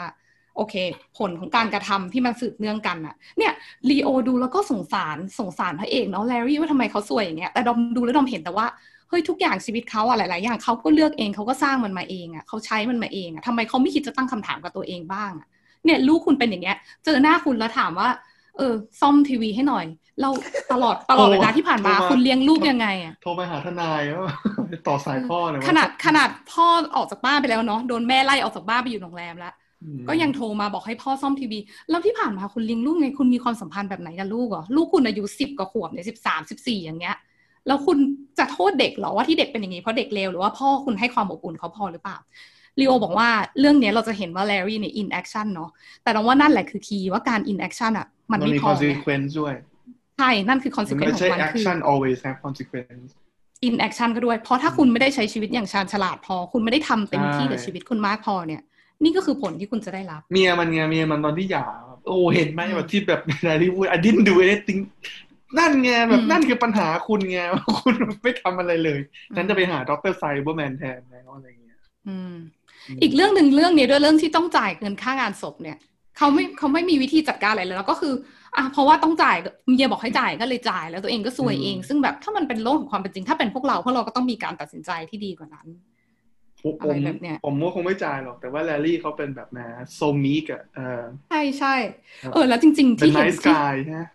[0.56, 0.76] โอเค
[1.18, 3.52] ผลของการกระทำที่มันสืบเนื่องกันอะเนี่ย
[3.90, 8.66] ลีโอดูแล้วก็สงสารสงสารพระเอกเนาะแลรี่ว่าทำไมเขาสวยอย่างเงี้ยแต่ดอมดูแล้วดอมเห็นแต่ว่า
[9.10, 15.48] เฮ้ยทุกอย่างชีวิตเขาอะหลาย ๆ อย่างเขาก็เลือกเองเขาก็สร้างมันมาเองอะเขาใช้มันมาเองอะทำไมเขาไม่คิดจะตั้งคำถามกับตัวเองบ้างอะ
[15.86, 18.10] เนี่ยลูกคุณเป็นอย่างเงี้ย เจอหน้าคุณแล้วถามว่า
[18.58, 19.86] เออซ่อมทีวีให้หน่อย
[20.22, 20.30] เรา
[20.74, 24.34] ตลอดตลอดเวลาที่ผ่านมาโทรมาคุณเลี้ยงลูกยังไงอะโทรไปหาทนายว่า
[24.88, 26.66] ต่อสายพ่อเนี่ยว่ขนาดขนาดพ่อ
[26.96, 29.54] ออกจากบ้านไปแล้วเนาะโดนแม่ไล่ออกจากบ้านไปอยู่โรงแรมแล้ว
[29.84, 31.60] อืมก็ยังโทรมาบอกให้พ่อซ่อมทีวี
[31.90, 37.18] แล้วที่ผ่านมาคุณเลี้ยงลูกไงคุณมีความสัมพันธ์แบบไหนกับลูกเหรอลูกคุณอายุสิบกว่าขวบเนี่ยสิบสามสิบสี่อย่างเงี้ย
[37.68, 37.98] แล้วคุณ
[38.40, 42.18] จะโทษเด็กเหรอว่าที่เด็กเป็นอย่างนี้เพราะเด็กเลวหรือว่าพ่อคุณให้ความอบอุ่นเขาพอหรือเปล่า
[42.80, 45.70] ลีโอบอกว่าเรื่องเนี้ยเราจะเห็นว่าแลรี่เนี่ย in action เนาะ
[46.04, 49.54] แต่เราว่านั่นแหละคือคีย์ว่าการ in action อะมันมันไม่มีพอไง consequence ด้วย
[50.20, 53.12] ใช่ นั่นคือมัน consequence ไม่ของใช่มันคือ action always have consequence
[53.68, 58.62] inaction ก็ด้วย เพราะถ้าคุณไม่ได้ใช้ชีวิตอย่างชาญฉลาดพอ คุณไม่ได้ทำเต็มที่กับใช่ชีวิตคุณมากพอเนี่ย
[59.04, 64.82] นี่ก็คือผลที่คุณจะได้รับ เมียมันไงเมียมันตอนที่หย่าแบบโอ้เห็นไหมอืมแบบที่แบบในที่พูด I didn't do anything
[65.58, 67.40] นั่นไงแบบอืมนั่นคือปัญหาคุณไง
[67.80, 69.00] คุณไม่ทำอะไรเลย
[69.36, 72.36] ฉันจะไปหาด็อกเตอร์ไซเอเบิลแมนแทนแล้วอะไรเงี้ยอืม
[73.02, 75.78] อีกเรื่องหนึ่งเรื่องนี้ด้วยเรื่องที่ต้องจ่ายเงินค่างานศพเนี่ย
[76.20, 78.14] เขาไม่เขาไม่มีวิธีจัดการอะไรเลยแล้วก็คือ
[78.56, 85.68] อะเพราะว่าต้องจ่ายเมียบอกให้จ่ายก็เลยจ่าย แล้วตัวเองก็ซวยเอง ซึ่งแบบถ้ามันเป็นโลกของความเป็นจริง ถ้าเป็นพวกเราพวกเราก็ต้องมีการตัดสินใจที่ดีกว่านั้น
[86.62, 91.76] ผมอะไรแบบเนี้ยผมว่าคงไม่จ่ายหรอก แต่ว่าแลลี่เขาเป็นแบบนะโซมิกอะเออใช่ใช่
[92.24, 94.08] ครับเออ แล้วจริงๆเป็นที่เห็น nice ที่ guy นะ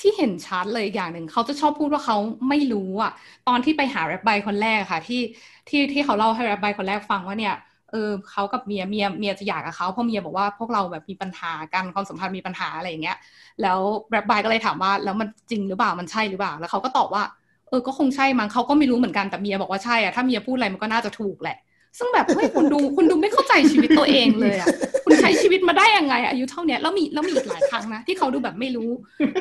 [0.00, 2.16] ที่เห็นชัดเลยอีกอย่างหนึ่งเขาจะชอบพูดว่าเขา
[2.48, 3.12] ไม่รู้อะ
[3.48, 5.20] ตอนที่ไปหาแรปไบคนแรกค่ะ ที่
[5.68, 7.54] ที่ที่เขาเล่าให้แรปไบคนแรกฟังว่าเนี่ย
[7.90, 13.16] เออเขากับเมียเมียเมียจะหย่ากกับเขาเพราะเมียบอกว่าพวกเราแบบมีปัญหากันความสัมพันธ์มีปัญหาอะไรอย่างเงี้ย
[13.62, 13.78] แล้ว
[14.10, 17.24] แรปไบก็เลยถามว่าแล้วมันจริงหรือเปล่ามันใช่หรือเปล่า แล้วเขาก็ตอบว่า
[17.68, 21.56] เออก็คงใช่มั้งเขาก็ไม่รู้เหมือนกันแต่เมียบอกว่าใช่อะถ้าเมียพูดอะไรมันก็น่าจะถูกแหละ
[21.98, 24.66] ซึ่งแบบเฮ้ยคุณดูคุณดูไม่เข้าใจชีวิตตัวเองเลยอะ
[25.04, 28.90] คุณใช้ชีวิตมาได้ยังไงอายุเท่าเนี้ยแล้วมีแล้วมีอีกหลายครั้งนะที่เขาดูแบบไม่รู้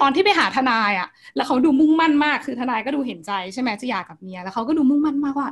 [0.01, 5.49] ตอนที่ไปหาทนายอะแล้วเขาดูมุ่งมั่นมากคือทนายก็ดูเห็นใจใช่ไหมจะหย่ากับเมียแล้วเขาก็ดูมุ่งมั่นมากว่า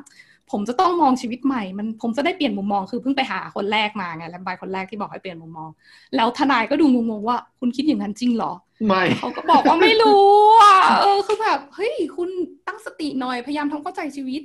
[0.51, 5.69] ผมจะต้องมองชีวิตใหม่ มันผมจะได้เปลี่ยนมุมมองคือเพิ่งไปหาคนแรกมาไงแลมบายคนแรกที่บอกให้เปลี่ยนมุมมอง
[6.15, 8.51] แล้วทนายก็ดูงงๆว่าคุณคิดอย่างนั้นจริงเหรอ
[8.87, 10.27] ไม่เขาก็บอกว่าไม่รู้
[10.61, 12.29] อะเออคือแบบเฮ้ยคุณ
[12.67, 14.41] ตั้งสติหน่อยพยายามทำเข้าใจชีวิต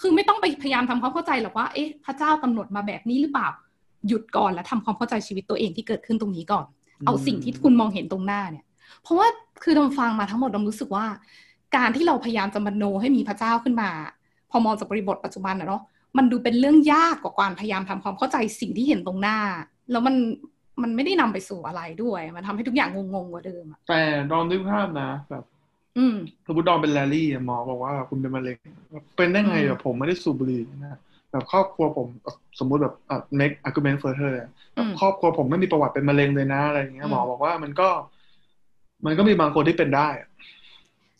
[0.00, 3.48] คือไม่ต้องไปพยายามทำความเข้าใจหรอกว่าเอ๊ะพระเจ้ากำหนดมาแบบนี้หรือเปล่า
[4.08, 6.66] หยุดก่อนแล้วทำความเข้าใจชีวิตตัวเองที่เกิดขึ้นตรงนี้ก่อน
[7.06, 8.64] เอาสิ่งที่คุณมองเห็นตรงหน้าเนี่ย
[9.02, 9.28] เพราะว่า
[9.62, 11.06] คือดมฟังมาทั้งหมดดมรู้สึกว่า
[11.76, 13.90] การที่เราพยายามจะมโนให้มีพระเจ้าขึ้นมา
[14.52, 15.82] พอมองจากบริบทปัจจุบันนะเนาะ
[16.16, 19.38] มันดูเป็นเรื่องยากกว่าการพยายามทำความเข้าใจสิ่งที่เห็นตรงหน้า
[19.90, 20.14] แล้วมัน
[20.82, 24.00] มันไม่ได้นำไปสู่อะไรด้วย มันทำให้ทุกอย่างงงๆกว่าเดิมอะแต่
[24.30, 25.44] ดอมนึกภาพนะแบบ
[25.98, 28.58] อืมสมมติดอมเป็นแลลี่อะหมอบอกว่าคุณเป็นมะเร็ง
[29.16, 30.98] เป็นได้ไงอืมแบบผมไม่ได้สูบบุหรี่นะ
[31.30, 32.06] แบบครอบครัวผม
[32.58, 37.88] สมมุติแบบอะ make argument further อะอืมครอบครัวผมไม่มีประวัติเป็นมะเร็งเลยนะอะไรอย่างเงี้ยอืมหมอบอกว่ามันก็
[39.06, 40.28] มันก็มีบางคนที่เป็นได้อะ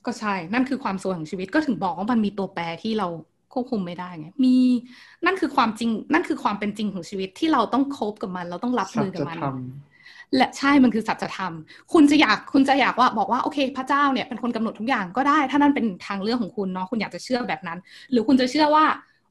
[0.06, 3.06] ก็ใช่ นั่นคือความสวยของชีวิตก็ถึงบอกว่ามันมีตัวแปรที่เรา
[3.52, 4.56] ควบคุมไม่ได้ไง มี
[5.26, 9.56] นั่นคือความจริง นั่นคือความเป็นจริงของชีวิตที่เราต้องคบกับมัน เราต้องรับสัมือกับจมันธรรม
[10.36, 11.52] และใช่มันคือสัจธรรม
[11.92, 17.78] คุณจะอยากคุณจะอยากว่าบอกว่าโอเค พระเจ้าเนี่ยเป็นคนกำหนดทุกอย่างก็ได้ ถ้านั่นเป็นทางเลือกของคุณเนาะคุณอยากจะเชื่อแบบนั้น
[18.10, 18.84] หรือคุณจะเชื่อว่า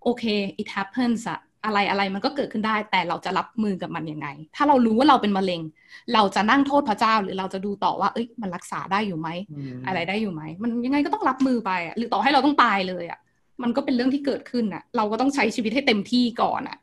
[0.04, 0.24] โอเค
[0.62, 5.62] it happens อะ อะไรอะไรมันก็เกิดขึ้นได้ แต่เราจะรับมือกับมันยังไง ถ้าเรารู้ว่าเราเป็นมะเร็ง
[6.14, 9.30] เราจะนั่งโทษพระเจ้าหรือเราจะดูต่อว่า เอ้ยมันรักษาได้อยู่ไหม
[9.76, 13.20] มอะไรได้อยู่ไหมมันยังไงก็ต้องรับมือไปอะหรือต่อให้เราต้องตายเลยอะ
[13.64, 16.78] มันก็เป็นเรื่องที่เกิดขึ้นอะเราก็ต้องใช้ชีวิตให้เต็มที่ก่อนอะ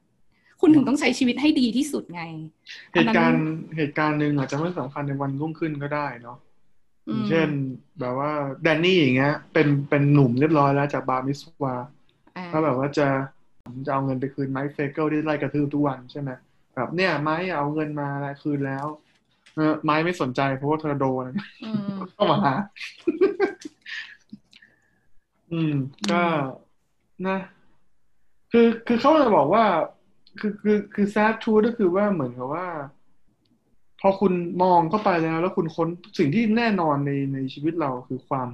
[0.60, 2.22] คุณถึงต้องใช้ชีวิตให้ดีที่สุดไง
[2.94, 3.46] เหตุการณ์
[3.76, 6.38] เหตุการณ์หนึ่งอาจจะไม่สำคัญในวันรุ่งขึ้นก็ได้เนาะ
[7.08, 7.48] อืมเช่น
[8.00, 8.30] แบบว่า
[8.62, 11.74] แดนนี่อย่างเงี้ย เป็นเป็นหนุ่มเรียบร้อยแล้วจากบาร์มิสวา
[12.36, 13.06] อ่าก็แบบว่าจะ
[13.86, 16.30] จะเอาเงินไปคืนไมค์เฟเกิลที่ไล่กระทืบทุกวันใช่ไหม
[16.72, 18.86] ไปแบบเนี่ยไม้เอาเงินมาแล้วคืนแล้ว
[19.54, 21.24] เออไม้ไม่สนใจเพราะว่าเธอโดน
[21.64, 22.54] อืมเข้ามาหา
[25.52, 25.74] อืม
[26.10, 26.22] ก็
[27.26, 27.38] นะ
[28.52, 29.64] คือคือเขาจะบอกว่า
[30.40, 32.66] คือคือคือแซดทูก็คือว่าเหมือนกับว่า
[34.00, 34.32] พอคุณ
[34.62, 35.88] มองเข้าไปแล้ว แล้วคุณค้น
[36.18, 38.48] สิ่งที่แน่นอนในในชีวิตเราคือความ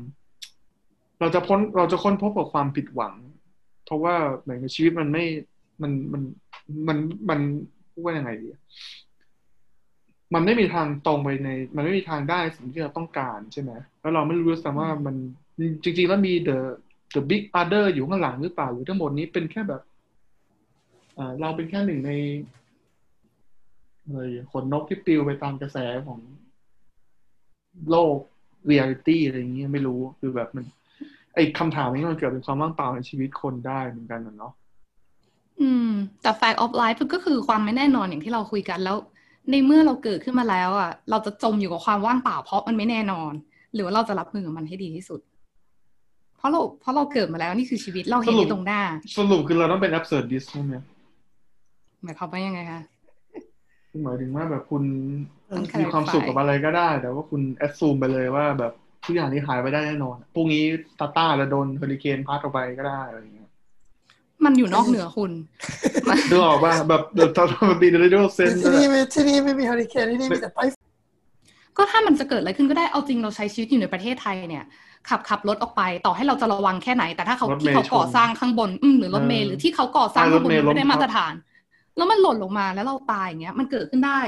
[1.21, 3.15] เราจะพ้นเราจะค้นพบกับความผิดหวัง
[3.85, 5.25] เพราะว่าเหมือนชีวิตมันไม่
[5.83, 6.23] มันมัน
[6.89, 6.99] มัน
[7.31, 7.41] มัน
[7.91, 8.63] พูดว่ายังไงดีอะ
[10.35, 15.17] มันไม่มีทางตรงไปใน มันไม่มีทางได้สิ่งที่เราต้องการใช่ไหมแล้วเราไม่รู้ด้วยซ้ำว่ามัน
[15.85, 16.59] จริง ๆ แล้วมี the
[17.15, 19.83] the big other อยู่ข้างหลังหรือเปล่าหรือทั้งหมดนี้เป็นแค่แบบ
[21.41, 22.11] เราเป็นแค่หนึ่งใน
[24.11, 26.21] เลยขนนกที่ปลิวไปตามกระแสของ
[27.91, 28.17] โลก
[28.71, 30.65] reality อะไรอย่างเงี้ยไม่รู้คือแบบมัน
[31.35, 34.53] ไอ้คำถามนี้มันเกิดเป็นความว่างเปล่าในชีวิตคนได้เหมือนกันนะเนาะ
[35.61, 35.91] อืม
[36.23, 38.97] แต่ fact of life ก็คือความไม่แน่นอนอย่างที่เราคุยกันแล้ว
[39.51, 43.33] ในเมื่อเราเกิดขึ้นมาแล้วอะ เราจะจมอยู่กับความว่างเปล่าเพราะมันไม่แน่นอน
[43.75, 45.21] หรือว่าเราจะรับมือกับมันให้ดีที่สุด
[46.37, 48.81] เพราะเราเพราะเราเกิดมาแล้วนี่คือชีวิตเราเห็นสรุปในตรงหน้า
[49.19, 50.75] สรุปคือเราต้องเป็น absurdist ใช่ไหม
[52.03, 52.81] หมายความว่ายังไงคะ
[54.05, 54.83] หมายถึงว่าแบบคุณ
[55.51, 58.73] ต้องมีความสุข clarify กับอะไรก็ได้ แต่ว่าคุณแอดซูมไปเลยว่าแบบ
[59.07, 60.65] ทุกอย่างนี้หายไปได้แน่นอนพรุ่งนี้
[61.01, 63.51] ตาต้าจะโดนเฮอริเคนพัดออกไปก็ได้อะไรอย่างเงี้ย
[64.45, 65.33] มันอยู่นอกเหนือคุณ
[66.33, 70.89] ดูออกว่าแบบเดอะทอมดีเดลิเซนที่นี่ไม่ที่นี่ไม่มีเฮอริเคนที่นี่มีแต่ไต้ฝุ่น
[71.77, 74.65] ก็ถ้ามันจะเกิดอะไรขึ้นก็ได้เอาจริงเราใช้ชีวิตอยู่ในประเทศไทยเนี่ย
[75.09, 81.35] ขับขับรถออกไปต่อให้เราจะระวังแค่ไหน แต่ถ้าเขาที่เขาก่อสร้างข้างบนอืมหรือรถเมล์หรือที่เขาก่อสร้างข้างบนมันไม่ได้มาตรฐาน
[81.97, 84.21] แล้วมันหล่นลงมาแล้วเราตายอย่างเงี้ยมันเกิดขึ้นได้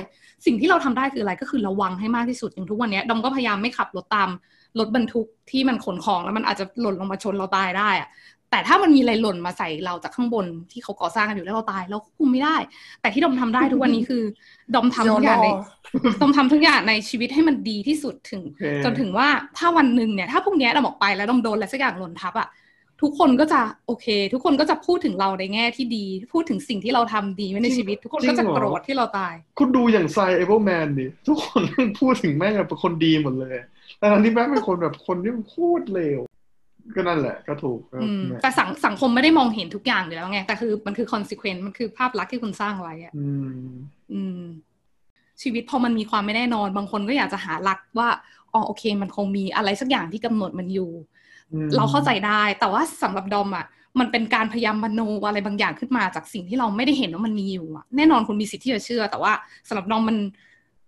[0.47, 4.31] สิ่งที่เราทำได้คืออะไรก็คือระวังให้มากที่สุดอย่างทุกวันเนี้ยดอมก็พยายามไม่ขับรถตาม
[4.79, 8.09] รถบรรทุกที่มันขนของแล้วมันอาจจะหล่นลงมาชนเราตายได้อะ
[8.51, 12.57] แต่ถ้ามันมีอะไรหล่นมาใส่เราจากข้างบนที่เขาก่อสร้างกันอยู่แล้วเราตายเราควบคุมไม่ได้
[13.01, 14.23] แต่ที่ดอมทำได้ทุกวันนี้คือ
[14.75, 15.49] ดอมทำทุกอย่างใน
[16.23, 19.29] ต้องทำทุกอย่างในชีวิตให้มันดีที่สุดถึงโอเคจนถึงว่า
[19.59, 22.49] ถ้าวันหนึ่งเนี่ยถ้าพวกเนี้ยเราออกไปแล้วดอมโดนอะไรสักอย่างหล่นทับอะ
[23.03, 31.63] ทุกคนก็จะโอเค ทุกคนก็จะพูดถึงเราในแง่ที่ดี พูดถึงสิ่งที่เราทำดีไว้ในชีวิต ทุกคนก็จะโกรธที่เราตาย คุณดูอย่างไซเอเบิลแมนดิทุกคน
[32.01, 33.57] พูดถึงแม่งแบบเป็นคนดีหมดเลย
[33.99, 36.21] แต่ทั้งที่แม่งเป็นคนแบบคนที่โคตรเลว
[36.95, 43.57] ก็นั่นแหละก็ถูกก็อืมเนี่ยแต่สังสังคมไม่ได้มองเห็นทุกอย่างอยู่แล้วไงแต่คือมันคือ consequence มันคือภาพลักษณ์ที่คุณสร้างไว้อะอืม
[44.13, 44.43] อืม
[45.43, 48.09] ชีวิตพอมันมีความไม่แน่นอน บางคนก็อยากจะหาหลักว่า
[48.53, 50.91] อ๋อโอเค มันคงมีอะไรสักอย่างที่กำหนดมันอยู่
[51.53, 53.67] อืมเราเข้าใจได้ แต่ว่าสำหรับดอมอะ
[54.01, 59.33] มันเป็นการพยายามมโนอะไรบางอย่างขึ้นมาจากสิ่งที่เราไม่ได้เห็นว่ามันมีอยู่อะแน่นอนคุณมีสิทธิ์ที่จะเชื่อ แต่ว่า
[59.69, 60.17] สำหรับดอมมัน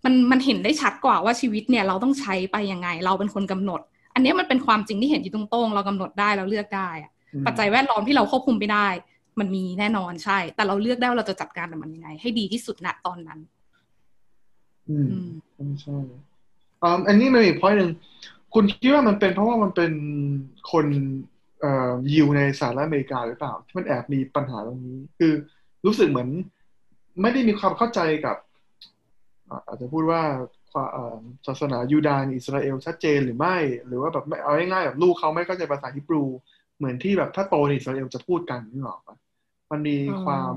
[0.05, 3.81] มันมันเห็นได้ชัดกว่าว่าชีวิตเนี่ยเราต้องใช้ไปยังไง เราเป็นคนกำหนด
[4.15, 8.89] อันเนี้ยมันเป็นความจริงที่เห็นอยู่ตรงๆเรากำหนดได้เราเลือกได้อะอืมปัจจัยแวดล้อมที่เราควบคุมไม่ได้
[9.41, 13.39] มันมีแน่นอนใช่ แต่เราเลือกได้ว่าเราจะจัดการกับมันยังไง ให้ดีที่สุดณตอนนั้น
[14.89, 15.07] อืม
[15.59, 15.99] อืมใช่
[16.83, 17.91] อ่าอันนี้มันมีพอยหนึ่ง
[18.55, 19.93] คุณคิดว่ามันเป็นเพราะว่ามันเป็น
[20.73, 20.87] คน
[21.61, 25.33] เอ่อยิวในสหรัฐอเมริกาหรือเปล่า ที่มันแอบมีปัญหาตรงนี้ คือ
[25.87, 26.29] รู้สึกเหมือน
[27.23, 28.37] ไม่ได้มีความเข้าใจกับ
[29.51, 30.23] อ่าอาจจะพูดว่า
[30.73, 31.17] ความเอ่อ
[31.47, 33.57] ศาสนายูดาห์ในอิสราเอลชัดเจนหรือไม่
[33.87, 36.25] หรือว่าแบบไม่เอาง่ายๆแบบลูกเขาไม่เข้าใจภาษาฮิบรู
[36.79, 39.17] เหมือนที่แบบถ้าโตในอิสราเอลจะพูดกันนึกออกปะ
[39.71, 40.55] มันมีอืมความ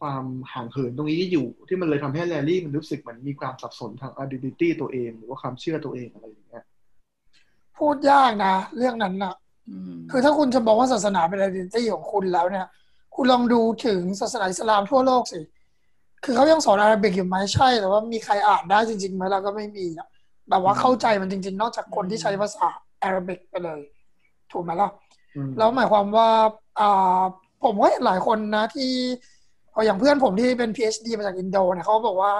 [0.04, 6.64] วามห่างเหินตรงนี้อยู่ที่มันเลยทำให้แลลี่มันรู้สึกเหมือนมีความสับสนทาง identity ตัวเอง หรือว่าความเชื่อตัวเองอะไรอย่างเงี้ย
[7.76, 9.34] พูดยากนะ เรื่องนั้นน่ะ
[9.70, 12.66] อืมคือถ้าคุณจะบอกว่าศาสนาเป็น identity ของคุณแล้วเนี่ย
[13.14, 15.40] คุณลองดูถึงศาสนาอิสลามทั่วโลกสิ
[16.24, 20.08] คือเขายังสอนอาหรับิกอยู่ไหมใช่ แต่ว่ามีใครอ่านได้จริงๆไหมเราก็ไม่มีอะ
[20.50, 22.68] แบบว่าเข้าใจมันจริง ๆ นอกจากคนที่ใช้ภาษา
[23.02, 23.80] อาหรับิกไปเลย
[24.52, 24.90] ถูกไหมล่ะ
[25.36, 26.28] อืมแล้วหมายความว่า
[26.80, 27.20] อ่า
[27.64, 28.90] ผมก็เห็นหลายคนนะที่
[29.72, 32.32] เอาอย่างเพื่อนผมที่เป็น PhD มาจากอินโดเนี่ยเขาก็บอกว่า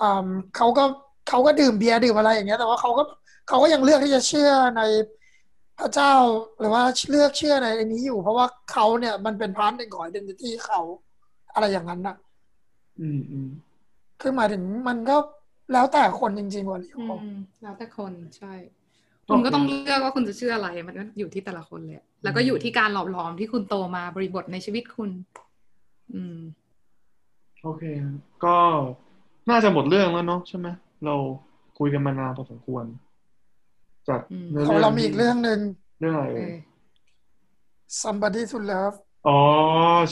[0.00, 0.26] อ่า
[0.56, 0.84] เขาก็
[1.28, 3.02] เขาก็ดื่มเบียร์ดื่มอะไรอย่างเงี้ย แต่ว่าเขาก็
[3.48, 4.82] เขาก็ยังเลือกที่จะเชื่อใน
[5.78, 6.14] พระเจ้า
[6.58, 10.80] หรือว่าเลือกเชื่อในอันนี้อยู่ เพราะว่าเขาเนี่ยมันเป็น part หนึ่งของ identity เขา
[11.54, 12.16] อะไรอย่างนั้นนะ
[13.00, 13.48] อืมอืม
[14.20, 15.16] คือหมายถึงมันก็
[15.72, 18.52] แล้วแต่คนจริงๆว่ะลิอืโอมแล้วแต่คนใช่
[19.28, 25.10] คุณก็ต้องเลือกว่าคุณจะเชื่ออะไร มันก็อยู่ที่แต่ละคนเลย แล้วก็อยู่ที่การหล่อหลอมที่คุณโตมาบริบทในชีวิตคุณ
[26.14, 26.38] อืม
[27.62, 27.82] โอเค
[28.44, 28.56] ก็
[29.50, 30.68] น่าจะหมดเรื่องแล้วเนาะใช่ไหม
[31.04, 31.14] เรา
[31.78, 32.84] คุยกันมานานพอสมควร
[34.08, 35.60] จากอืมเนื้อของเรื่องเรามีอีกเรื่องหนึ่ง
[36.00, 36.56] เรื่องอะไรเอเอ่ยอ
[38.02, 38.96] somebody to love
[39.28, 39.38] อ๋อ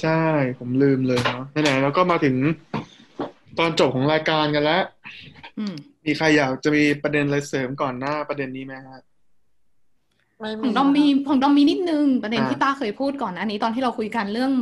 [0.02, 0.20] ใช่
[0.58, 2.34] ผมลืมเลยเนาะไหนๆแล้วก็มาถึง
[3.58, 4.82] ตอนจบของรายการกันแล้ว
[5.58, 5.74] อืม
[6.06, 9.00] มีใครอยากจะมีประเด็นอะไรเสริมก่อนหน้าประเด็นนี้ไหมฮะ
[10.38, 14.52] ไม่ขมีองดอมมีของดอมมีนิดนึงประเด็นอ่าที่ตาเคยพูดก่อนหน้านี้ตอนที่เราคุยกันเรื่อง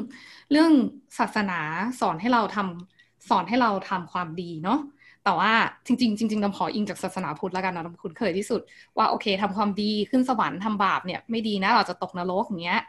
[0.53, 0.71] เรื่อง
[1.19, 1.61] ศาสนา
[2.01, 4.81] สอนให้เราทำสอนให้เราทำความดีเนาะ
[5.25, 5.53] แต่ว่า
[5.87, 8.61] จริงๆจริงๆดำขออิงจากศาสนาพุทธแล้วกันนะดำคุ้นเคยที่สุด
[8.97, 12.81] ว่าโอเคทำความดีขึ้นสวรรค์ทำบาปเนี่ยไม่ดีนะเราจะตกนรกอย่างเงี้ย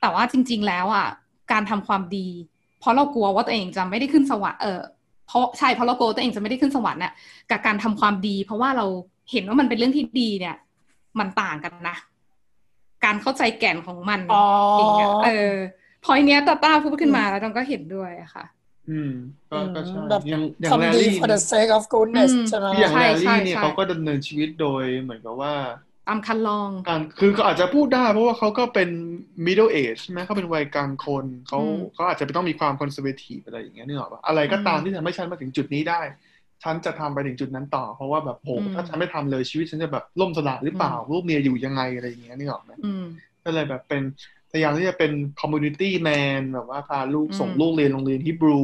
[0.00, 1.06] แต่ว่าจริง ๆ แล้วอะ
[1.52, 2.28] การทำความดี
[2.80, 4.80] เพราะเรากลัวว่าตัวเองจะไม่ได้ขึ้นสวรรค์เออ
[5.26, 7.12] เพราะใช่เพราะเรากลัวตัวเองจะไม่ได้ขึ้นสวรรค์น่ะ
[7.50, 8.86] กับการทำความดี เพราะว่าเรา
[9.32, 10.56] เห็นว่ามันเป็นเรื่องที่ดีเนี่ย
[11.18, 11.96] มันต่างกันนะ
[13.04, 14.44] การเข้าใจแก่นของมันอ๋อ
[14.78, 15.54] อย่างเงี้ยเออ
[16.04, 18.44] พอยเนี้ยตาต้าพูดขึ้นมาแล้วดำก็เห็นด้วยอะค่ะ
[18.90, 19.10] อืม
[19.50, 25.54] ก็ก็ใช่แบบอย่างอย่างแรทำดีลี่ for the sake of goodness อืมใช่ไหมคืออย่างใช่แรใช่ลี่เนี่ยใช่เขาก็ดำเนินชีวิตโดยเหมือนกับว่า
[26.08, 28.90] ตามคันลองการคือเขาอาจจะพูดได้ เพราะว่าเขาก็เป็น
[29.46, 36.00] middle age ใช่ไหมเขาเป็นวัยกลางคนเขาอืมเขาอาจจะต้องมีความ conservative อะไรอย่างเงี้ยนึกออกปะอะไรก็ตามอืมที่ทำให้ฉันมาถึงจุดนี้ได้
[36.62, 43.04] ฉันจะทำไปถึงจุดนั้นต่อ เพราะว่าแบบโหอืมถ้าฉันไม่ทำเลยชีวิตฉันจะแบบล่มสลายหรือเปล่าอืมลูกเมียอยู่ยังไงอะไรอย่างเงี้ยนึกออกไหมอืม
[43.44, 44.02] ก็เลยแบบเป็น
[44.50, 48.60] พยายามที่จะเป็น community man แบบว่าพาลูกอืมส่งลูกเรียนโรงเรียนฮิบรู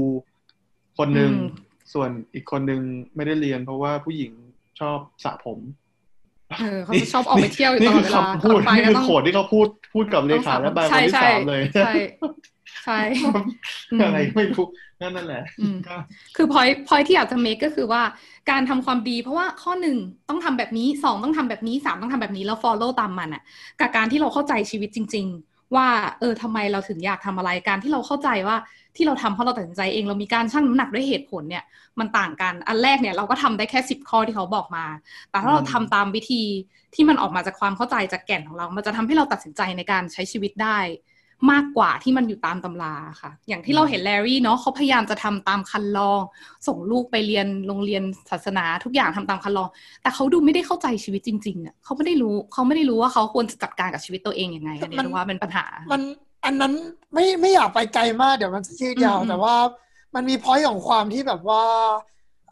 [0.99, 2.81] คนหนึ่งอืมส่วนอีกคนหนึ่ง
[3.17, 4.33] ไม่ได้เรียน เพราะว่าผู้หญิง
[4.81, 5.59] ชอบสระผม
[6.61, 11.93] เออเขาจะชอบออกไปเที่ยวอยู่ตนี่ลอคืดอเวลาคำพูดไปนี่ก็คือต้องโขดที่เขาพูดพูดกับเลขาและบายคนที่ใช่สามเลยใช่
[12.85, 13.01] ใช่
[13.93, 14.67] อืมอะไรไม่รู้
[15.01, 15.97] นั่นนั่นแหละอืมก็
[16.37, 18.03] คือพอยพอยที่อยากจะ make ก็คือว่า
[18.51, 19.97] การทำความดีเพราะว่าข้อหนึ่ง
[20.29, 23.43] ต้องทำแบบนี้สองต้องทำแบบนี้สามต้องทำแบบนี้แล้ว follow ตามมันอะ
[23.81, 25.89] กับการที่เราเข้าใจชีวิตจริง ๆ ว่า
[26.21, 28.57] เออทำไมเราถึงอยากทำอะไรการที่เราเข้าใจว่า
[28.97, 31.65] ที่เราทำเพราะเราตัดสินใจเองเรามีการชั่งน้ำหนักด้วยเหตุผลเนี่ย
[31.99, 34.85] มันต่างกันอันแรกเนี่ยเราก็ทำได้แค่สิบข้อที่เขาบอกมา
[35.31, 36.43] แต่ถ้าเราทำตามวิธี
[36.95, 40.79] ที่มันออกมาจากความเข้าใจจากแก่นของเรา มันจะทำให้เราตัดสินใจในการใช้ชีวิตได้
[41.51, 46.21] มากกว่าที่มันอยู่ตามตำราค่ะ อย่างที่เราเห็นแลรี่เนาะเขาพยายามจะทำตามคันลอง
[46.67, 49.69] ส่งลูกไปเรียนโรงเรียนศาสนาทุกอย่างทำตามคันลอง
[50.03, 56.03] แต่เขาดูไม่ได้เข้าใจชีวิตจริงๆอะเขาไม่ได้รู้เขาไม่ได้รู้ว่าเขาควรจะจัดการกับชีวิตตัวเองยังไงอันนี้มันรู้ว่าเป็นปัญหา มัน
[56.45, 56.73] อันนั้น
[57.15, 59.55] ไม่ไม่อยากไปไกลมากเดี๋ยวมันจะยืดยาวอืมแต่ว่า
[60.15, 61.63] มันมีพอยต์ของความที่แบบว่า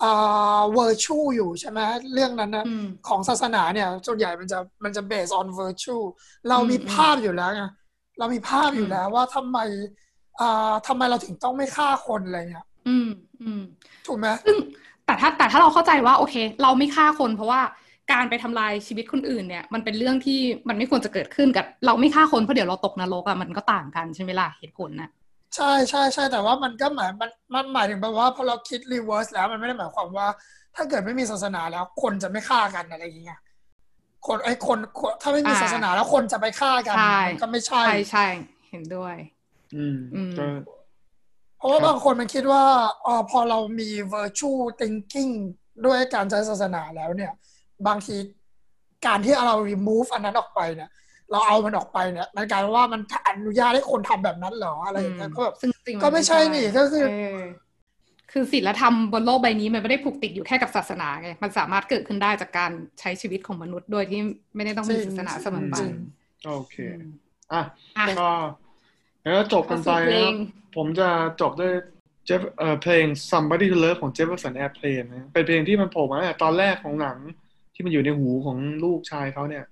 [0.03, 1.81] อ่า virtue อยู่ใช่ไหม
[2.15, 6.03] เรื่องนั้นนะอืมของศาสนาเนี่ยส่วนใหญ่มันจะมันจะ based on virtue
[6.49, 7.65] เรามีอืมภาพอยู่แล้วไง
[8.21, 9.59] เรามีภาพอยู่แล้วว่าทำไม
[10.41, 13.09] อ่าทำไมเราถึงต้องไม่ฆ่าคนอะไรเงี้ยอืม
[13.43, 13.63] อืม
[14.07, 14.57] ถูกไหมซึ่ง
[15.07, 17.61] แต่ถ้าแต่ถ้าเราเข้าใจว่าโอเค เราไม่ฆ่าคนเพราะว่า
[18.13, 25.11] การไปทำลายชีวิตคนอื่นเนี่ย มันเป็นเรื่องที่มันไม่ควรจะเกิดขึ้นกับ เราไม่ฆ่าคนเพราะเดี๋ยวเราตกนรกอะมันก็ต่างกันใช่ไหมล่ะเหตุผลนะ
[25.57, 30.27] ใช่ใช่ใช่แต่ว่ามันก็หมายมันมันหมายถึงแบบว่าพอเราคิด reverse แล้วมันไม่ได้หมายความว่า
[30.77, 33.41] ถ้าเกิดไม่มีศาสนาแล้วคนจะไม่ฆ่ากันอะไรอย่างเงี้ย
[34.27, 38.27] คนไอ้คนคนถ้าไม่มีอ่าศาสนาแล้วคนจะไปฆ่ากันใช่มันก็ไม่ใช่ ใช่ใช่
[38.71, 39.15] เห็นด้วย
[39.77, 40.45] อืมอืมก็
[41.59, 42.65] เพราะว่าครับบางคนมันคิดว่า
[43.07, 45.33] อ๋อพอเรามี virtue thinking
[45.87, 47.33] ด้วยการใช้ศาสนาแล้วเนี่ย
[47.87, 48.17] บางที
[49.07, 50.91] การที่เรา remove อันนั้นออกไปเนี่ย
[51.31, 62.70] เราเอามันออกไปเนี่ยมันกลายเป็นว่ามันอนุญาตให้คนทำแบบนั้นเหรออะไรอย่างเงี้ยก็แบบซึ่งจริงนก็ไม่ใช่นี่ก็คือเคือศีลธรรมบนโลกใบนี้มันไม่ได้ผูกติดอยู่แค่กับศาสนาไง มันสามารถเกิดขึ้นได้จากการ
[63.01, 64.20] ใช้ชีวิตของมนุษย์โดยที่
[64.55, 65.93] ไม่ได้ต้องมีจริงศาสนาเสมอไปจริง
[66.47, 67.12] โอเคอืม
[67.52, 67.62] อะ
[67.98, 68.31] อะก็
[69.23, 70.35] แล้วจบกันไปเข้าสู่เพลนะง
[70.77, 71.09] ผมจะ
[71.40, 71.73] จบด้วย
[72.27, 77.16] เจฟเอ่อเพลง Somebody to Love ของ Jefferson Airplane นะเป็นเพลงที่มันโผล่มาตั้งแต่ตอนแรกของหนัง
[77.74, 79.65] ที่มันอยู่ในหูของลูกชายเขาเนี่ย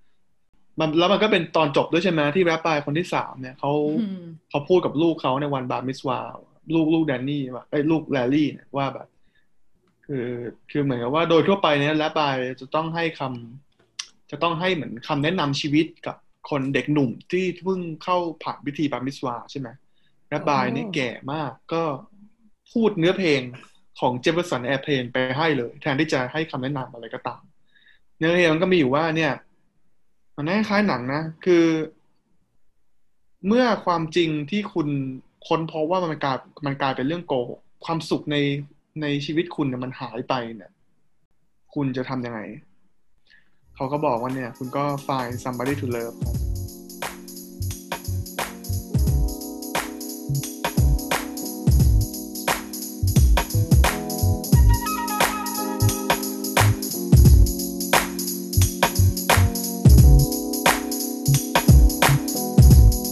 [0.81, 6.21] มันแล้วมันก็เป็นตอนจบด้วยใช่ไหมที่แรปปายคนที่สามเนี่ยเขาอืมเขาพูดกับลูกเขาในวันบาร์มิสวา
[6.75, 9.09] ลูกลูกแดนนี่ว่าไอ้ยลูกแลลี่เนี่ยว่าแบบ
[10.07, 10.29] คือ
[10.71, 16.17] คือเหมือนกับว่าโดยทั่วไปเนี่ยแรปปายจะต้องให้คำจะต้องให้เหมือนคำแนะนำชีวิตกับ
[16.51, 19.69] คนเด็กหนุ่มที่เพิ่งเข้าผ่านพิธี bar mitzvah ใช่ไหม
[20.29, 21.83] แรบไบนี่แก่มากก็
[22.73, 23.41] พูดเนื้อเพลง
[24.01, 27.43] ของ Jefferson Airplane ไปให้เลย แทนที่จะให้คำแนะนำอะไรก็ตาม
[28.19, 29.33] เนื้อเพลงมันก็มีอยู่ว่าเนี่ย
[30.37, 31.65] มันคล้ายๆหนังนะ คือ
[33.47, 34.89] เมื่อความจริงที่คุณ
[35.49, 38.37] ค้นพบว่ามันกลายมันกลายเป็นเรื่องโกหกความสุขใน
[39.03, 40.71] ในชีวิตคุณเนี่ยมันหายไปเนี่ย
[41.75, 42.41] คุณจะทำยังไง
[43.75, 46.17] เขาก็บอกว่าเนี่ย คุณก็ find somebody to love